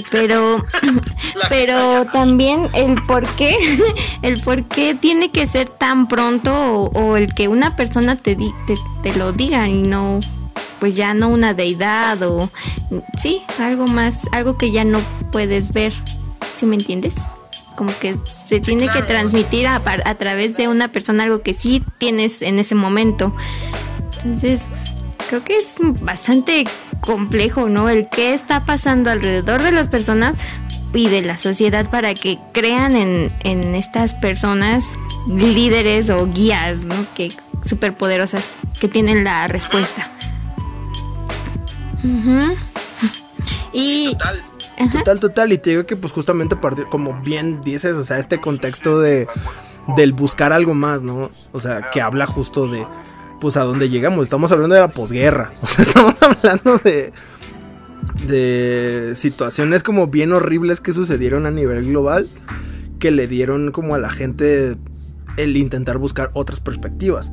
Pero, 0.10 0.66
pero 1.50 2.06
también 2.14 2.70
el 2.74 2.96
por 3.06 3.26
qué, 3.36 3.58
el 4.22 4.40
por 4.42 4.64
qué 4.64 4.96
tiene 4.96 5.32
que 5.32 5.46
ser 5.48 5.68
tan 5.70 6.08
pronto 6.08 6.54
o, 6.56 6.86
o 6.92 7.18
el 7.18 7.34
que 7.34 7.50
una 7.50 7.76
persona 7.76 8.16
te, 8.16 8.36
di- 8.36 8.54
te, 8.68 8.76
te 9.04 9.14
lo 9.18 9.34
diga 9.34 9.68
y 9.68 9.82
no, 9.82 10.22
pues 10.82 10.96
ya 10.96 11.14
no 11.14 11.30
una 11.30 11.54
deidad 11.54 12.24
o, 12.24 12.50
sí, 13.16 13.44
algo 13.60 13.86
más, 13.86 14.18
algo 14.32 14.58
que 14.58 14.72
ya 14.72 14.84
no 14.84 15.00
puedes 15.32 15.72
ver, 15.74 15.94
¿sí 16.56 16.66
me 16.66 16.76
entiendes? 16.76 17.14
Como 17.76 17.96
que 18.00 18.16
se 18.48 18.60
tiene 18.60 18.88
que 18.90 19.04
transmitir 19.04 19.68
a, 19.68 19.76
a 19.76 20.16
través 20.16 20.58
de 20.58 20.68
una 20.68 20.88
persona 20.88 21.24
algo 21.24 21.44
que 21.44 21.54
sí 21.54 21.84
tienes 22.00 22.42
en 22.42 22.58
ese 22.58 22.74
momento. 22.74 23.36
Entonces, 24.24 24.64
creo 25.30 25.44
que 25.44 25.56
es 25.58 25.76
bastante 26.02 26.66
complejo, 27.00 27.70
¿no? 27.70 27.88
El 27.88 28.10
qué 28.10 28.34
está 28.34 28.66
pasando 28.66 29.12
alrededor 29.12 29.62
de 29.62 29.72
las 29.72 29.88
personas 29.88 30.36
y 30.96 31.10
de 31.10 31.22
la 31.22 31.38
sociedad 31.38 31.92
para 31.92 32.16
que 32.16 32.40
crean 32.54 32.96
en, 32.96 33.32
en 33.42 33.76
estas 33.76 34.16
personas 34.16 34.98
líderes 35.28 36.10
o 36.10 36.26
guías, 36.26 36.86
¿no? 36.86 37.06
Que 37.14 37.32
superpoderosas, 37.64 38.56
que 38.80 38.88
tienen 38.88 39.24
la 39.24 39.48
respuesta. 39.48 40.12
Ujú. 42.04 42.56
Y 43.74 44.12
Total. 44.12 44.44
Total, 44.92 45.20
total. 45.20 45.54
Y 45.54 45.58
te 45.58 45.72
digo 45.72 45.86
que 45.86 45.96
pues 45.96 46.14
justamente 46.14 46.56
a 46.56 46.62
partir, 46.62 46.86
como 46.90 47.22
bien 47.22 47.62
dices, 47.62 47.96
o 47.96 48.06
sea, 48.06 48.20
este 48.20 48.40
contexto 48.40 49.00
de 49.00 49.28
del 49.96 50.14
buscar 50.14 50.54
algo 50.54 50.74
más, 50.74 51.02
¿no? 51.02 51.32
O 51.52 51.60
sea, 51.60 51.90
que 51.92 52.02
habla 52.02 52.26
justo 52.26 52.68
de 52.68 52.86
pues 53.40 53.58
a 53.58 53.64
dónde 53.64 53.90
llegamos. 53.90 54.24
Estamos 54.24 54.52
hablando 54.52 54.76
de 54.76 54.82
la 54.82 54.92
posguerra. 54.92 55.52
O 55.62 55.68
sea, 55.68 55.84
estamos 55.84 56.16
hablando 56.22 56.78
de 56.78 57.14
de 58.28 59.14
situaciones 59.16 59.84
como 59.84 60.08
bien 60.08 60.32
horribles 60.32 60.82
que 60.82 60.94
sucedieron 60.94 61.46
a 61.46 61.52
nivel 61.52 61.86
global 61.86 62.28
que 63.00 63.12
le 63.12 63.28
dieron 63.28 63.72
como 63.72 63.96
a 63.96 64.00
la 64.00 64.10
gente 64.10 64.76
el 65.38 65.58
intentar 65.58 65.98
buscar 65.98 66.30
otras 66.34 66.60
perspectivas 66.60 67.32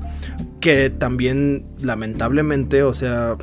que 0.61 0.91
también 0.91 1.67
lamentablemente 1.79 2.83
o 2.83 2.93
sea 2.93 3.37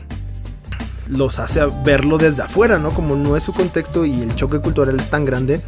los 1.07 1.39
hace 1.39 1.61
verlo 1.83 2.17
desde 2.17 2.43
afuera, 2.43 2.79
¿no? 2.79 2.89
Como 2.89 3.15
no 3.15 3.35
es 3.35 3.43
su 3.43 3.53
contexto 3.53 4.05
y 4.05 4.21
el 4.21 4.35
choque 4.35 4.59
cultural 4.59 4.99
es 4.99 5.09
tan 5.09 5.25
grande, 5.25 5.61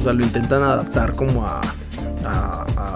o 0.00 0.04
sea, 0.04 0.12
lo 0.12 0.24
intentan 0.24 0.62
adaptar 0.62 1.14
como 1.14 1.46
a, 1.46 1.60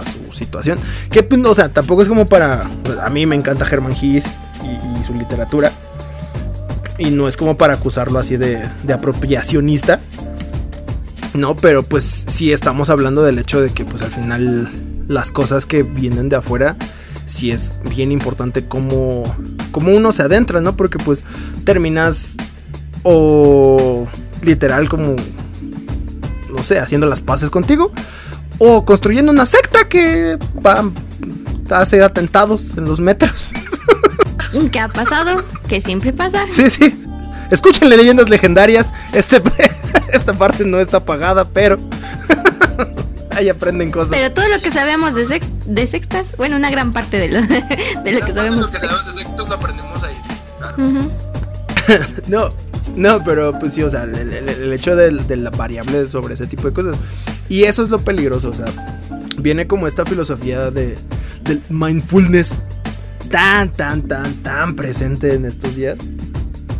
su 0.04 0.32
situación. 0.32 0.78
Que, 1.10 1.22
pues, 1.22 1.44
o 1.44 1.54
sea, 1.54 1.68
tampoco 1.70 2.02
es 2.02 2.08
como 2.08 2.26
para... 2.26 2.68
A 3.02 3.10
mí 3.10 3.26
me 3.26 3.34
encanta 3.34 3.64
Hesse 3.66 4.26
y, 4.62 5.00
y 5.00 5.04
su 5.06 5.14
literatura. 5.14 5.72
Y 6.98 7.10
no 7.10 7.26
es 7.26 7.36
como 7.36 7.56
para 7.56 7.74
acusarlo 7.74 8.18
así 8.18 8.36
de, 8.36 8.68
de 8.82 8.92
apropiacionista. 8.92 10.00
No, 11.32 11.56
pero 11.56 11.82
pues 11.82 12.04
sí 12.04 12.52
estamos 12.52 12.90
hablando 12.90 13.24
del 13.24 13.38
hecho 13.38 13.60
de 13.60 13.70
que 13.70 13.84
pues 13.84 14.02
al 14.02 14.10
final 14.10 14.70
las 15.08 15.32
cosas 15.32 15.66
que 15.66 15.82
vienen 15.82 16.28
de 16.28 16.36
afuera 16.36 16.76
sí 17.34 17.50
es 17.50 17.74
bien 17.90 18.12
importante 18.12 18.66
cómo, 18.66 19.24
cómo 19.72 19.92
uno 19.92 20.12
se 20.12 20.22
adentra, 20.22 20.60
¿no? 20.60 20.76
Porque 20.76 20.98
pues 20.98 21.24
terminas 21.64 22.36
o 23.02 24.06
literal 24.40 24.88
como, 24.88 25.16
no 26.52 26.62
sé, 26.62 26.78
haciendo 26.78 27.06
las 27.06 27.20
paces 27.20 27.50
contigo 27.50 27.92
o 28.58 28.84
construyendo 28.84 29.32
una 29.32 29.46
secta 29.46 29.88
que 29.88 30.38
va, 30.64 30.90
hace 31.70 32.02
atentados 32.02 32.76
en 32.76 32.84
los 32.84 33.00
metros. 33.00 33.48
¿Qué 34.70 34.78
ha 34.78 34.88
pasado? 34.88 35.42
Que 35.68 35.80
siempre 35.80 36.12
pasa. 36.12 36.46
Sí, 36.50 36.70
sí. 36.70 36.96
Escúchenle 37.50 37.96
leyendas 37.96 38.28
legendarias. 38.28 38.92
Este, 39.12 39.42
esta 40.12 40.32
parte 40.34 40.64
no 40.64 40.78
está 40.78 41.04
pagada, 41.04 41.44
pero 41.44 41.78
ahí 43.36 43.48
aprenden 43.48 43.90
cosas. 43.90 44.10
Pero 44.10 44.32
todo 44.32 44.48
lo 44.48 44.60
que 44.60 44.70
sabemos 44.72 45.14
de, 45.14 45.26
sex, 45.26 45.46
de 45.66 45.86
sextas, 45.86 46.36
bueno, 46.36 46.56
una 46.56 46.70
gran 46.70 46.92
parte 46.92 47.18
de 47.18 47.28
lo, 47.28 47.40
de 47.42 48.12
lo 48.12 48.24
que 48.26 48.32
sabemos 48.32 48.60
Lo 48.60 48.70
que 48.70 48.78
sabemos 48.78 49.14
de 49.14 49.22
sextos 49.24 49.48
lo 49.48 49.54
aprendemos 49.54 50.02
ahí. 50.02 50.14
Claro. 50.58 50.76
No, 52.28 52.54
no, 52.96 53.22
pero 53.24 53.58
pues 53.58 53.74
sí, 53.74 53.82
o 53.82 53.90
sea, 53.90 54.04
el, 54.04 54.14
el- 54.16 54.48
el 54.48 54.72
hecho 54.72 54.96
de, 54.96 55.10
de 55.10 55.36
la 55.36 55.50
variable 55.50 56.06
sobre 56.08 56.32
ese 56.34 56.46
tipo 56.46 56.62
de 56.68 56.72
cosas. 56.72 56.96
Y 57.50 57.64
eso 57.64 57.82
es 57.82 57.90
lo 57.90 57.98
peligroso, 57.98 58.48
o 58.48 58.54
sea, 58.54 58.64
viene 59.38 59.66
como 59.66 59.86
esta 59.86 60.06
filosofía 60.06 60.70
de, 60.70 60.96
del 61.42 61.60
mindfulness 61.68 62.54
tan, 63.30 63.70
tan, 63.70 64.02
tan, 64.02 64.32
tan 64.36 64.76
presente 64.76 65.34
en 65.34 65.44
estos 65.44 65.76
días. 65.76 65.98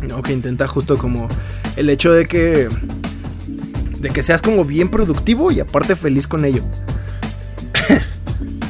No, 0.01 0.23
que 0.23 0.33
intenta 0.33 0.67
justo 0.67 0.97
como 0.97 1.27
el 1.75 1.89
hecho 1.91 2.11
de 2.11 2.25
que 2.25 2.67
de 4.05 4.11
que 4.11 4.21
seas 4.21 4.43
como 4.43 4.63
bien 4.63 4.89
productivo 4.89 5.51
y 5.51 5.59
aparte 5.59 5.95
feliz 5.95 6.27
con 6.27 6.45
ello. 6.45 6.61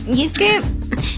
Y 0.08 0.24
es 0.24 0.32
que, 0.32 0.62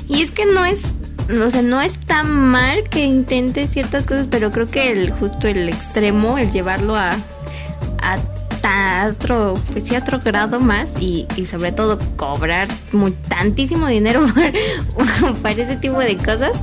y 0.09 0.24
es 0.24 0.31
que 0.31 0.47
no 0.47 0.65
es, 0.65 0.81
o 1.29 1.51
sea, 1.51 1.62
no 1.62 1.81
es 1.81 2.00
tan 2.00 2.50
mal 2.50 2.81
que 2.89 3.05
intentes 3.05 3.69
ciertas 3.69 4.07
cosas, 4.07 4.25
pero 4.31 4.51
creo 4.51 4.65
que 4.65 4.91
el 4.91 5.12
justo 5.12 5.47
el 5.47 5.69
extremo, 5.69 6.39
el 6.39 6.51
llevarlo 6.51 6.95
a, 6.95 7.12
a, 8.01 8.17
otro, 9.07 9.53
pues 9.71 9.83
sí, 9.88 9.95
otro 9.95 10.19
grado 10.19 10.59
más 10.59 11.00
y, 11.00 11.27
y 11.36 11.45
sobre 11.45 11.71
todo 11.71 12.00
cobrar 12.15 12.67
tantísimo 13.29 13.88
dinero 13.88 14.25
para 15.43 15.62
ese 15.62 15.75
tipo 15.77 16.00
de 16.00 16.17
cosas, 16.17 16.59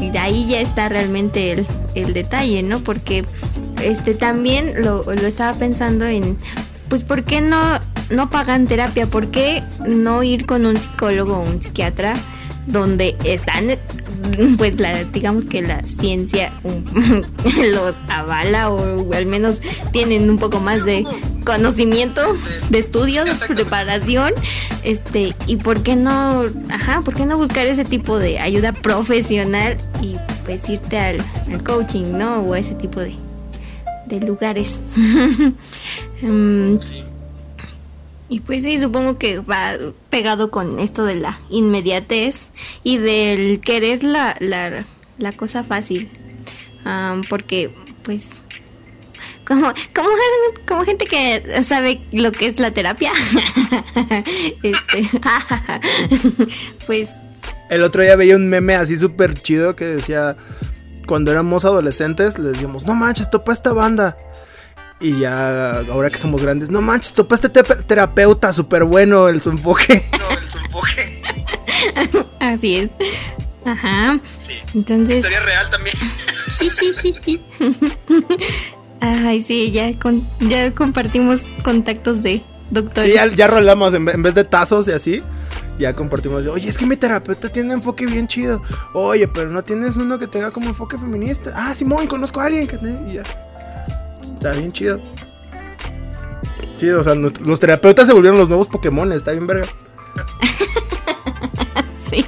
y 0.00 0.16
ahí 0.16 0.46
ya 0.48 0.60
está 0.60 0.88
realmente 0.88 1.52
el, 1.52 1.66
el 1.94 2.14
detalle, 2.14 2.62
¿no? 2.62 2.80
Porque 2.80 3.24
este 3.82 4.14
también 4.14 4.82
lo, 4.82 5.02
lo 5.02 5.26
estaba 5.26 5.56
pensando 5.56 6.06
en, 6.06 6.38
pues, 6.88 7.04
¿por 7.04 7.24
qué 7.24 7.40
no, 7.40 7.58
no 8.10 8.30
pagan 8.30 8.66
terapia? 8.66 9.06
¿Por 9.06 9.30
qué 9.30 9.62
no 9.86 10.22
ir 10.22 10.46
con 10.46 10.66
un 10.66 10.76
psicólogo 10.76 11.36
o 11.36 11.40
un 11.40 11.62
psiquiatra 11.62 12.14
donde 12.66 13.16
están, 13.24 13.68
pues, 14.58 14.78
la, 14.78 15.04
digamos 15.04 15.44
que 15.44 15.62
la 15.62 15.82
ciencia 15.84 16.52
um, 16.64 16.84
los 17.72 17.96
avala 18.08 18.70
o 18.70 19.12
al 19.12 19.26
menos 19.26 19.60
tienen 19.92 20.28
un 20.30 20.38
poco 20.38 20.60
más 20.60 20.84
de 20.84 21.04
conocimiento, 21.44 22.22
de 22.70 22.78
estudio, 22.78 23.24
de 23.24 23.34
preparación, 23.34 24.32
este, 24.82 25.34
y 25.46 25.56
por 25.56 25.82
qué 25.82 25.96
no, 25.96 26.44
ajá, 26.70 27.00
por 27.00 27.14
qué 27.14 27.24
no 27.24 27.38
buscar 27.38 27.66
ese 27.66 27.84
tipo 27.84 28.18
de 28.18 28.38
ayuda 28.38 28.72
profesional 28.72 29.78
y 30.02 30.16
pues 30.44 30.68
irte 30.68 30.98
al, 30.98 31.18
al 31.50 31.62
coaching, 31.62 32.12
¿no? 32.12 32.40
O 32.40 32.54
ese 32.54 32.74
tipo 32.74 33.00
de, 33.00 33.14
de 34.08 34.20
lugares. 34.20 34.80
Mm, 36.20 36.78
Sí. 36.80 37.04
y 38.28 38.40
pues 38.40 38.64
sí, 38.64 38.76
supongo 38.78 39.18
que 39.18 39.38
va 39.38 39.74
pegado 40.10 40.50
con 40.50 40.80
esto 40.80 41.04
de 41.04 41.14
la 41.14 41.38
inmediatez 41.48 42.48
y 42.82 42.98
del 42.98 43.60
querer 43.60 44.02
la, 44.02 44.36
la, 44.40 44.84
la 45.16 45.32
cosa 45.32 45.62
fácil. 45.62 46.08
Am, 46.84 47.22
porque, 47.28 47.70
pues, 48.02 48.30
como, 49.46 49.72
como, 49.94 50.08
como 50.66 50.84
gente 50.84 51.06
que 51.06 51.62
sabe 51.62 52.00
lo 52.10 52.32
que 52.32 52.46
es 52.46 52.58
la 52.58 52.72
terapia, 52.72 53.12
este, 54.62 55.08
pues, 56.86 57.10
El 57.70 57.82
otro 57.82 58.02
día 58.02 58.16
veía 58.16 58.36
un 58.36 58.48
meme 58.48 58.74
así 58.74 58.96
súper 58.96 59.40
chido 59.40 59.76
que 59.76 59.84
decía, 59.84 60.36
cuando 61.08 61.32
éramos 61.32 61.64
adolescentes, 61.64 62.38
le 62.38 62.50
decíamos, 62.50 62.84
no 62.86 62.94
manches, 62.94 63.30
topa 63.30 63.52
esta 63.52 63.72
banda. 63.72 64.16
Y 65.00 65.18
ya, 65.20 65.78
ahora 65.90 66.10
que 66.10 66.18
somos 66.18 66.42
grandes, 66.42 66.70
no 66.70 66.80
manches, 66.82 67.14
topa 67.14 67.34
este 67.36 67.48
te- 67.48 67.62
terapeuta 67.62 68.52
súper 68.52 68.84
bueno, 68.84 69.28
el 69.28 69.40
su 69.40 69.50
enfoque. 69.50 70.04
No, 70.18 70.28
el 70.38 70.48
su 70.48 70.58
enfoque. 70.58 71.22
así 72.40 72.76
es. 72.76 72.90
Ajá. 73.64 74.20
Sí. 74.46 74.52
Entonces, 74.74 75.16
Historia 75.16 75.40
real 75.40 75.70
también. 75.70 75.96
sí, 76.50 76.68
sí, 76.70 76.92
sí, 76.94 77.14
sí. 77.24 77.40
Ay, 79.00 79.40
sí, 79.40 79.70
ya, 79.70 79.96
con, 79.98 80.26
ya 80.40 80.72
compartimos 80.72 81.40
contactos 81.64 82.22
de 82.22 82.42
doctores. 82.70 83.12
Sí, 83.12 83.16
ya, 83.16 83.26
ya 83.34 83.46
rolamos, 83.46 83.94
en, 83.94 84.08
en 84.08 84.22
vez 84.22 84.34
de 84.34 84.44
tazos 84.44 84.88
y 84.88 84.92
así, 84.92 85.22
ya 85.78 85.94
compartimos. 85.94 86.44
de, 86.44 86.50
Oye, 86.50 86.68
es 86.68 86.76
que 86.76 86.86
mi 86.86 86.96
terapeuta 86.96 87.48
tiene 87.48 87.74
enfoque 87.74 88.06
bien 88.06 88.26
chido. 88.26 88.62
Oye, 88.92 89.28
pero 89.28 89.50
no 89.50 89.62
tienes 89.62 89.96
uno 89.96 90.18
que 90.18 90.26
tenga 90.26 90.50
como 90.50 90.68
enfoque 90.68 90.98
feminista. 90.98 91.52
Ah, 91.54 91.74
Simón, 91.74 92.06
conozco 92.06 92.40
a 92.40 92.46
alguien 92.46 92.66
que... 92.66 92.76
Y 93.08 93.14
ya. 93.14 93.22
Está 94.22 94.52
bien 94.52 94.72
chido. 94.72 95.00
Sí, 96.76 96.88
o 96.90 97.02
sea, 97.02 97.14
los 97.14 97.60
terapeutas 97.60 98.06
se 98.06 98.12
volvieron 98.12 98.38
los 98.38 98.48
nuevos 98.48 98.68
Pokémon, 98.68 99.12
está 99.12 99.32
bien 99.32 99.46
verga. 99.46 99.66
Sí. 101.90 102.24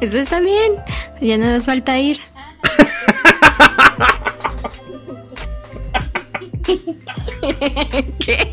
Eso 0.00 0.18
está 0.18 0.40
bien. 0.40 0.72
Ya 1.20 1.36
no 1.36 1.46
nos 1.46 1.64
falta 1.64 1.98
ir. 1.98 2.18
¿Qué? 8.18 8.52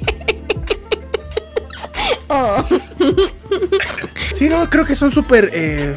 Oh. 2.30 2.66
Sí, 4.38 4.50
no, 4.50 4.70
creo 4.70 4.86
que 4.86 4.96
son 4.96 5.12
súper 5.12 5.50
eh, 5.54 5.96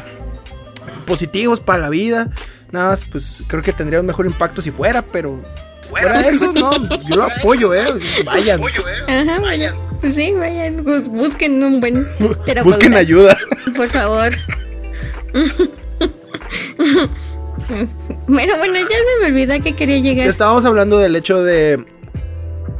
positivos 1.05 1.59
para 1.59 1.79
la 1.79 1.89
vida. 1.89 2.29
Nada 2.71 2.91
más, 2.91 3.03
pues 3.11 3.37
creo 3.47 3.61
que 3.61 3.73
tendría 3.73 3.99
un 3.99 4.05
mejor 4.05 4.25
impacto 4.25 4.61
si 4.61 4.71
fuera, 4.71 5.01
pero 5.01 5.41
fuera 5.89 6.21
de 6.21 6.29
eso, 6.29 6.53
no, 6.53 6.71
yo 7.07 7.15
lo 7.15 7.23
apoyo, 7.23 7.73
eh. 7.73 7.85
Vayan, 8.25 8.61
eh. 8.61 8.65
Ajá, 9.07 9.39
Vayan. 9.41 9.75
pues 9.99 10.15
sí, 10.15 10.31
vayan, 10.33 10.83
bus- 10.83 11.09
busquen 11.09 11.63
un 11.63 11.79
buen 11.79 12.05
terapeuta. 12.19 12.61
busquen 12.63 12.93
ayuda. 12.93 13.35
Por 13.75 13.89
favor. 13.89 14.33
Bueno, 18.27 18.53
bueno, 18.57 18.73
ya 18.75 18.87
se 18.97 19.21
me 19.21 19.27
olvidó 19.27 19.61
que 19.61 19.75
quería 19.75 19.99
llegar. 19.99 20.27
Estábamos 20.27 20.65
hablando 20.65 20.97
del 20.97 21.15
hecho 21.15 21.43
de. 21.43 21.83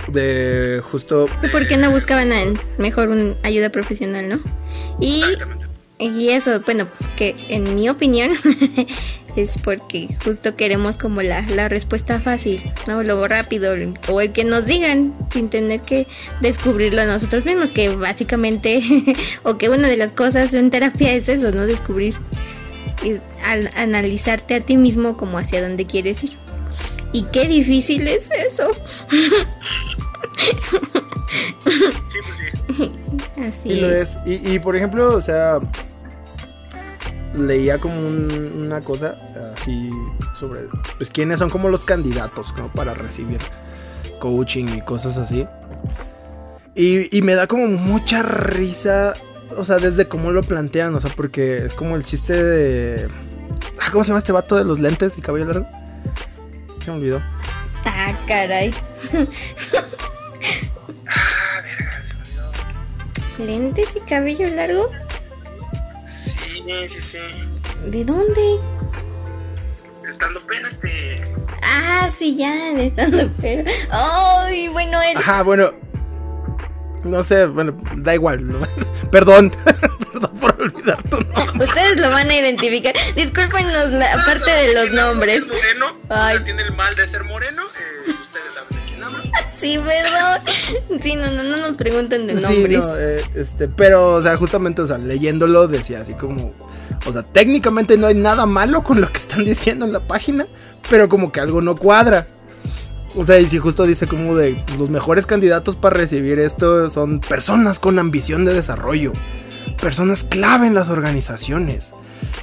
De 0.07 0.81
justo. 0.91 1.27
¿Por 1.51 1.67
qué 1.67 1.77
no 1.77 1.91
buscaban 1.91 2.31
a- 2.31 2.59
mejor 2.79 3.09
una 3.09 3.35
ayuda 3.43 3.69
profesional, 3.69 4.27
no? 4.29 4.39
Y, 4.99 6.29
eso, 6.29 6.62
bueno, 6.62 6.88
que 7.17 7.36
en 7.49 7.75
mi 7.75 7.89
opinión 7.89 8.32
es 9.36 9.58
porque 9.58 10.08
justo 10.23 10.55
queremos 10.55 10.95
como 10.97 11.21
la, 11.21 11.41
la 11.41 11.67
respuesta 11.67 12.21
fácil, 12.21 12.63
¿no? 12.88 13.03
Lo 13.03 13.27
rápido, 13.27 13.73
o 14.08 14.21
el 14.21 14.32
que 14.32 14.43
nos 14.43 14.65
digan 14.65 15.13
sin 15.29 15.49
tener 15.49 15.82
que 15.82 16.08
descubrirlo 16.41 17.03
nosotros 17.05 17.45
mismos, 17.45 17.71
que 17.71 17.89
básicamente, 17.89 18.82
o 19.43 19.58
que 19.58 19.69
una 19.69 19.88
de 19.88 19.97
las 19.97 20.12
cosas 20.12 20.53
en 20.53 20.71
terapia 20.71 21.13
es 21.13 21.27
eso, 21.27 21.51
¿no? 21.51 21.65
Descubrir 21.65 22.15
y 23.03 23.19
al 23.43 23.71
analizarte 23.75 24.55
a 24.55 24.62
ti 24.62 24.77
mismo 24.77 25.17
como 25.17 25.38
hacia 25.38 25.62
dónde 25.62 25.86
quieres 25.86 26.23
ir. 26.23 26.38
Y 27.12 27.23
qué 27.32 27.47
difícil 27.47 28.08
es 28.08 28.29
eso. 28.32 28.71
Sí, 31.65 32.17
pues 32.25 32.39
sí. 32.39 32.58
Así 33.49 33.69
Y 33.69 33.83
es. 33.83 34.15
es. 34.15 34.17
Y, 34.25 34.53
y, 34.55 34.59
por 34.59 34.75
ejemplo, 34.75 35.15
o 35.15 35.21
sea. 35.21 35.59
Leía 37.37 37.77
como 37.77 37.95
un- 37.95 38.63
una 38.65 38.81
cosa 38.81 39.15
así 39.55 39.89
sobre. 40.35 40.61
Pues 40.97 41.11
quiénes 41.11 41.39
son 41.39 41.49
como 41.49 41.69
los 41.69 41.85
candidatos 41.85 42.51
como 42.53 42.69
para 42.69 42.93
recibir 42.95 43.37
coaching 44.19 44.65
y 44.77 44.81
cosas 44.81 45.17
así. 45.17 45.45
Y, 46.75 47.15
y 47.15 47.21
me 47.21 47.35
da 47.35 47.45
como 47.47 47.67
mucha 47.67 48.23
risa, 48.23 49.13
o 49.57 49.63
sea, 49.63 49.77
desde 49.77 50.07
cómo 50.07 50.31
lo 50.31 50.41
plantean, 50.43 50.95
o 50.95 50.99
sea, 50.99 51.11
porque 51.15 51.57
es 51.65 51.73
como 51.73 51.95
el 51.95 52.03
chiste 52.05 52.41
de... 52.43 53.07
Ah, 53.81 53.89
¿Cómo 53.91 54.03
se 54.03 54.09
llama 54.09 54.19
este 54.19 54.31
vato 54.31 54.55
de 54.55 54.63
los 54.63 54.79
lentes 54.79 55.17
y 55.17 55.21
cabello 55.21 55.45
largo? 55.45 55.67
Se 56.83 56.91
me 56.91 56.97
olvidó. 56.97 57.21
Ah, 57.85 58.17
caray. 58.27 58.73
¿Lentes 63.39 63.95
y 63.95 64.02
cabello 64.02 64.47
largo? 64.49 64.91
Sí, 66.43 66.63
sí, 66.89 67.02
sí. 67.02 67.17
¿De 67.86 68.04
dónde? 68.04 68.60
Estando 70.10 70.45
pena, 70.45 70.67
este. 70.69 71.23
Ah, 71.63 72.10
sí, 72.13 72.36
ya, 72.36 72.73
de 72.73 72.88
estando 72.88 73.32
pero. 73.41 73.63
Ay, 73.89 74.67
bueno, 74.67 75.02
él. 75.02 75.17
Ajá, 75.17 75.43
bueno. 75.43 75.71
No 77.06 77.23
sé, 77.23 77.45
bueno, 77.45 77.80
da 77.95 78.13
igual. 78.13 78.45
Perdón. 79.12 79.52
Perdón 80.12 80.38
por 80.38 80.62
olvidar 80.62 81.02
tu 81.04 81.21
nombre. 81.21 81.65
Ustedes 81.65 81.97
lo 81.97 82.10
van 82.10 82.30
a 82.30 82.36
identificar. 82.36 82.93
Discúlpenos 83.15 83.91
la 83.91 84.21
parte 84.25 84.52
de 84.52 84.73
los 84.73 84.91
nombres. 84.91 85.43
Es 85.43 85.47
moreno. 85.47 85.97
Ay. 86.10 86.39
tiene 86.43 86.63
el 86.63 86.73
mal 86.73 86.93
de 86.95 87.08
ser 87.08 87.23
moreno. 87.23 87.63
Eh, 87.63 88.12
Sí, 89.59 89.77
perdón. 89.77 91.01
Sí, 91.01 91.15
no, 91.15 91.29
no, 91.31 91.43
no 91.43 91.57
nos 91.57 91.75
pregunten 91.75 92.27
de 92.27 92.37
Sí, 92.37 92.43
nombres. 92.43 92.87
no, 92.87 92.97
eh, 92.97 93.23
este, 93.35 93.67
pero, 93.67 94.15
o 94.15 94.21
sea, 94.21 94.35
justamente, 94.37 94.81
o 94.81 94.87
sea, 94.87 94.97
leyéndolo 94.97 95.67
decía 95.67 95.99
así 96.01 96.13
como, 96.13 96.53
o 97.05 97.11
sea, 97.11 97.23
técnicamente 97.23 97.97
no 97.97 98.07
hay 98.07 98.15
nada 98.15 98.45
malo 98.45 98.83
con 98.83 99.01
lo 99.01 99.11
que 99.11 99.19
están 99.19 99.43
diciendo 99.45 99.85
en 99.85 99.93
la 99.93 99.99
página, 100.01 100.47
pero 100.89 101.09
como 101.09 101.31
que 101.31 101.39
algo 101.39 101.61
no 101.61 101.75
cuadra. 101.75 102.27
O 103.15 103.23
sea, 103.23 103.39
y 103.39 103.47
si 103.47 103.57
justo 103.57 103.85
dice 103.85 104.07
como 104.07 104.35
de 104.35 104.63
pues, 104.67 104.79
los 104.79 104.89
mejores 104.89 105.25
candidatos 105.25 105.75
para 105.75 105.97
recibir 105.97 106.37
esto 106.39 106.89
son 106.89 107.19
personas 107.19 107.79
con 107.79 107.97
ambición 107.97 108.45
de 108.45 108.53
desarrollo, 108.53 109.13
personas 109.81 110.23
clave 110.23 110.67
en 110.67 110.75
las 110.75 110.89
organizaciones, 110.89 111.91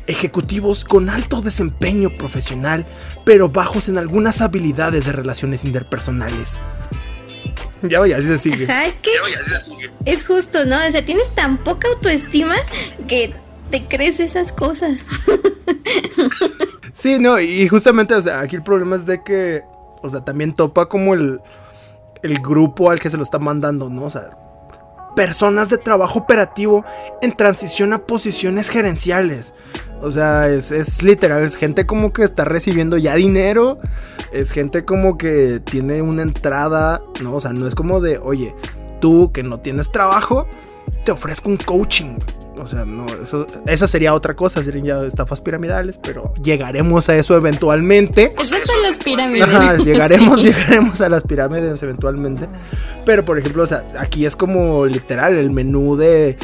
ejecutivos 0.08 0.84
con 0.84 1.08
alto 1.08 1.40
desempeño 1.40 2.10
profesional, 2.10 2.84
pero 3.24 3.48
bajos 3.48 3.88
en 3.88 3.96
algunas 3.96 4.40
habilidades 4.40 5.04
de 5.06 5.12
relaciones 5.12 5.64
interpersonales. 5.64 6.58
Ya 7.90 7.98
voy, 8.00 8.12
así 8.12 8.26
se 8.26 8.38
sigue. 8.38 8.64
Ajá, 8.64 8.86
es 8.86 8.96
que 8.96 9.10
Ya, 9.50 9.56
así 9.56 9.70
sigue. 9.70 9.90
es 10.04 10.24
justo, 10.26 10.64
¿no? 10.64 10.76
O 10.86 10.90
sea, 10.90 11.04
tienes 11.04 11.30
tan 11.34 11.58
poca 11.58 11.88
autoestima 11.88 12.54
que 13.08 13.34
te 13.70 13.82
crees 13.84 14.20
esas 14.20 14.52
cosas. 14.52 15.06
Sí, 16.92 17.18
no, 17.18 17.38
y 17.38 17.68
justamente, 17.68 18.14
o 18.14 18.22
sea, 18.22 18.40
aquí 18.40 18.56
el 18.56 18.62
problema 18.62 18.96
es 18.96 19.04
de 19.04 19.22
que, 19.22 19.62
o 20.02 20.08
sea, 20.08 20.24
también 20.24 20.54
topa 20.54 20.88
como 20.88 21.12
el, 21.12 21.40
el 22.22 22.38
grupo 22.40 22.90
al 22.90 22.98
que 22.98 23.10
se 23.10 23.18
lo 23.18 23.22
está 23.22 23.38
mandando, 23.38 23.90
¿no? 23.90 24.04
O 24.04 24.10
sea, 24.10 24.30
personas 25.16 25.68
de 25.68 25.78
trabajo 25.78 26.20
operativo 26.20 26.84
en 27.20 27.36
transición 27.36 27.92
a 27.92 28.06
posiciones 28.06 28.68
gerenciales. 28.68 29.52
O 30.00 30.12
sea, 30.12 30.48
es, 30.48 30.70
es 30.70 31.02
literal, 31.02 31.42
es 31.42 31.56
gente 31.56 31.86
como 31.86 32.12
que 32.12 32.22
está 32.22 32.44
recibiendo 32.44 32.98
ya 32.98 33.16
dinero, 33.16 33.80
es 34.30 34.52
gente 34.52 34.84
como 34.84 35.18
que 35.18 35.58
tiene 35.58 36.02
una 36.02 36.22
entrada, 36.22 37.02
¿no? 37.22 37.34
O 37.34 37.40
sea, 37.40 37.52
no 37.52 37.66
es 37.66 37.74
como 37.74 38.00
de, 38.00 38.18
oye, 38.18 38.54
tú 39.00 39.32
que 39.32 39.42
no 39.42 39.58
tienes 39.60 39.90
trabajo, 39.90 40.46
te 41.04 41.12
ofrezco 41.12 41.48
un 41.48 41.56
coaching. 41.56 42.18
O 42.58 42.66
sea, 42.66 42.84
no, 42.84 43.06
eso, 43.22 43.46
esa 43.66 43.86
sería 43.86 44.14
otra 44.14 44.34
cosa, 44.34 44.62
serían 44.64 44.84
ya 44.86 45.02
estafas 45.04 45.40
piramidales, 45.40 45.98
pero 45.98 46.32
llegaremos 46.42 47.08
a 47.08 47.16
eso 47.16 47.36
eventualmente. 47.36 48.32
Excepto 48.38 48.72
las 48.82 48.96
pirámides. 48.98 49.42
Ajá, 49.48 49.76
llegaremos, 49.84 50.42
llegaremos 50.42 51.00
a 51.00 51.08
las 51.08 51.24
pirámides 51.24 51.82
eventualmente. 51.82 52.48
Pero 53.04 53.24
por 53.24 53.38
ejemplo, 53.38 53.62
o 53.62 53.66
sea, 53.66 53.86
aquí 53.98 54.24
es 54.26 54.36
como 54.36 54.86
literal 54.86 55.36
el 55.36 55.50
menú 55.50 55.96
de 55.96 56.38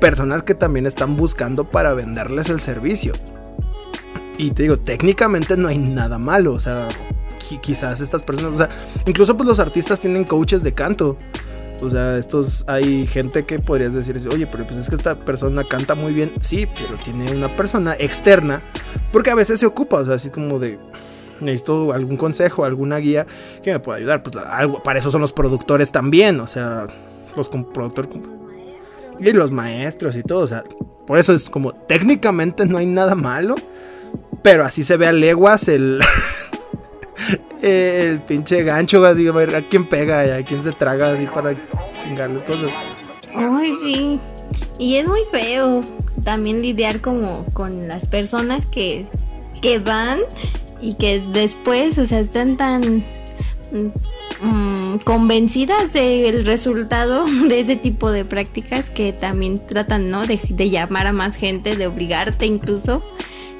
personas 0.00 0.42
que 0.42 0.54
también 0.54 0.86
están 0.86 1.16
buscando 1.16 1.64
para 1.64 1.94
venderles 1.94 2.50
el 2.50 2.60
servicio. 2.60 3.14
Y 4.36 4.50
te 4.50 4.62
digo, 4.64 4.78
técnicamente 4.78 5.56
no 5.56 5.68
hay 5.68 5.78
nada 5.78 6.18
malo, 6.18 6.52
o 6.54 6.60
sea, 6.60 6.88
qui- 7.48 7.60
quizás 7.60 8.00
estas 8.00 8.22
personas, 8.22 8.54
o 8.54 8.56
sea, 8.58 8.68
incluso 9.06 9.36
pues 9.36 9.46
los 9.46 9.60
artistas 9.60 10.00
tienen 10.00 10.24
coaches 10.24 10.62
de 10.62 10.74
canto. 10.74 11.16
O 11.84 11.90
sea, 11.90 12.18
estos 12.18 12.64
hay 12.68 13.06
gente 13.06 13.44
que 13.44 13.58
podrías 13.58 13.92
decir, 13.94 14.20
oye, 14.32 14.46
pero 14.46 14.66
pues 14.66 14.78
es 14.78 14.88
que 14.88 14.94
esta 14.94 15.14
persona 15.16 15.64
canta 15.64 15.94
muy 15.94 16.12
bien. 16.12 16.32
Sí, 16.40 16.66
pero 16.66 16.96
tiene 17.02 17.32
una 17.32 17.54
persona 17.56 17.94
externa. 17.98 18.62
Porque 19.12 19.30
a 19.30 19.34
veces 19.34 19.60
se 19.60 19.66
ocupa, 19.66 19.98
o 19.98 20.04
sea, 20.04 20.14
así 20.14 20.30
como 20.30 20.58
de, 20.58 20.78
necesito 21.40 21.92
algún 21.92 22.16
consejo, 22.16 22.64
alguna 22.64 22.98
guía 22.98 23.26
que 23.62 23.72
me 23.72 23.80
pueda 23.80 23.98
ayudar. 23.98 24.22
Pues 24.22 24.36
algo, 24.36 24.82
para 24.82 24.98
eso 24.98 25.10
son 25.10 25.20
los 25.20 25.32
productores 25.32 25.92
también, 25.92 26.40
o 26.40 26.46
sea, 26.46 26.86
los 27.36 27.48
productores 27.48 28.10
y 29.18 29.32
los 29.32 29.50
maestros 29.50 30.16
y 30.16 30.22
todo, 30.22 30.40
o 30.40 30.46
sea, 30.46 30.64
por 31.06 31.18
eso 31.18 31.32
es 31.32 31.48
como 31.48 31.72
técnicamente 31.72 32.66
no 32.66 32.78
hay 32.78 32.86
nada 32.86 33.14
malo, 33.14 33.56
pero 34.42 34.64
así 34.64 34.82
se 34.82 34.96
ve 34.96 35.06
a 35.06 35.12
leguas 35.12 35.68
el 35.68 36.00
el 37.62 38.20
pinche 38.22 38.62
gancho, 38.62 39.04
así 39.04 39.26
a 39.26 39.32
ver 39.32 39.54
a 39.54 39.66
quién 39.68 39.88
pega 39.88 40.26
y 40.26 40.30
a 40.30 40.44
quién 40.44 40.62
se 40.62 40.72
traga 40.72 41.12
así 41.12 41.26
para 41.26 41.54
chingarles 41.98 42.42
cosas. 42.42 42.70
Ay, 43.34 43.74
sí. 43.82 44.20
Y 44.78 44.96
es 44.96 45.06
muy 45.06 45.22
feo 45.30 45.82
también 46.22 46.62
lidiar 46.62 47.00
como 47.00 47.44
con 47.52 47.88
las 47.88 48.06
personas 48.06 48.66
que, 48.66 49.06
que 49.60 49.78
van 49.78 50.20
y 50.80 50.94
que 50.94 51.20
después, 51.32 51.98
o 51.98 52.06
sea, 52.06 52.20
están 52.20 52.56
tan 52.56 53.04
mm, 53.72 54.98
convencidas 55.04 55.92
del 55.92 56.44
resultado 56.44 57.24
de 57.48 57.60
ese 57.60 57.76
tipo 57.76 58.10
de 58.10 58.24
prácticas 58.24 58.90
que 58.90 59.12
también 59.12 59.64
tratan, 59.66 60.10
¿no? 60.10 60.26
De, 60.26 60.40
de 60.48 60.70
llamar 60.70 61.06
a 61.06 61.12
más 61.12 61.36
gente, 61.36 61.76
de 61.76 61.86
obligarte 61.86 62.46
incluso 62.46 63.02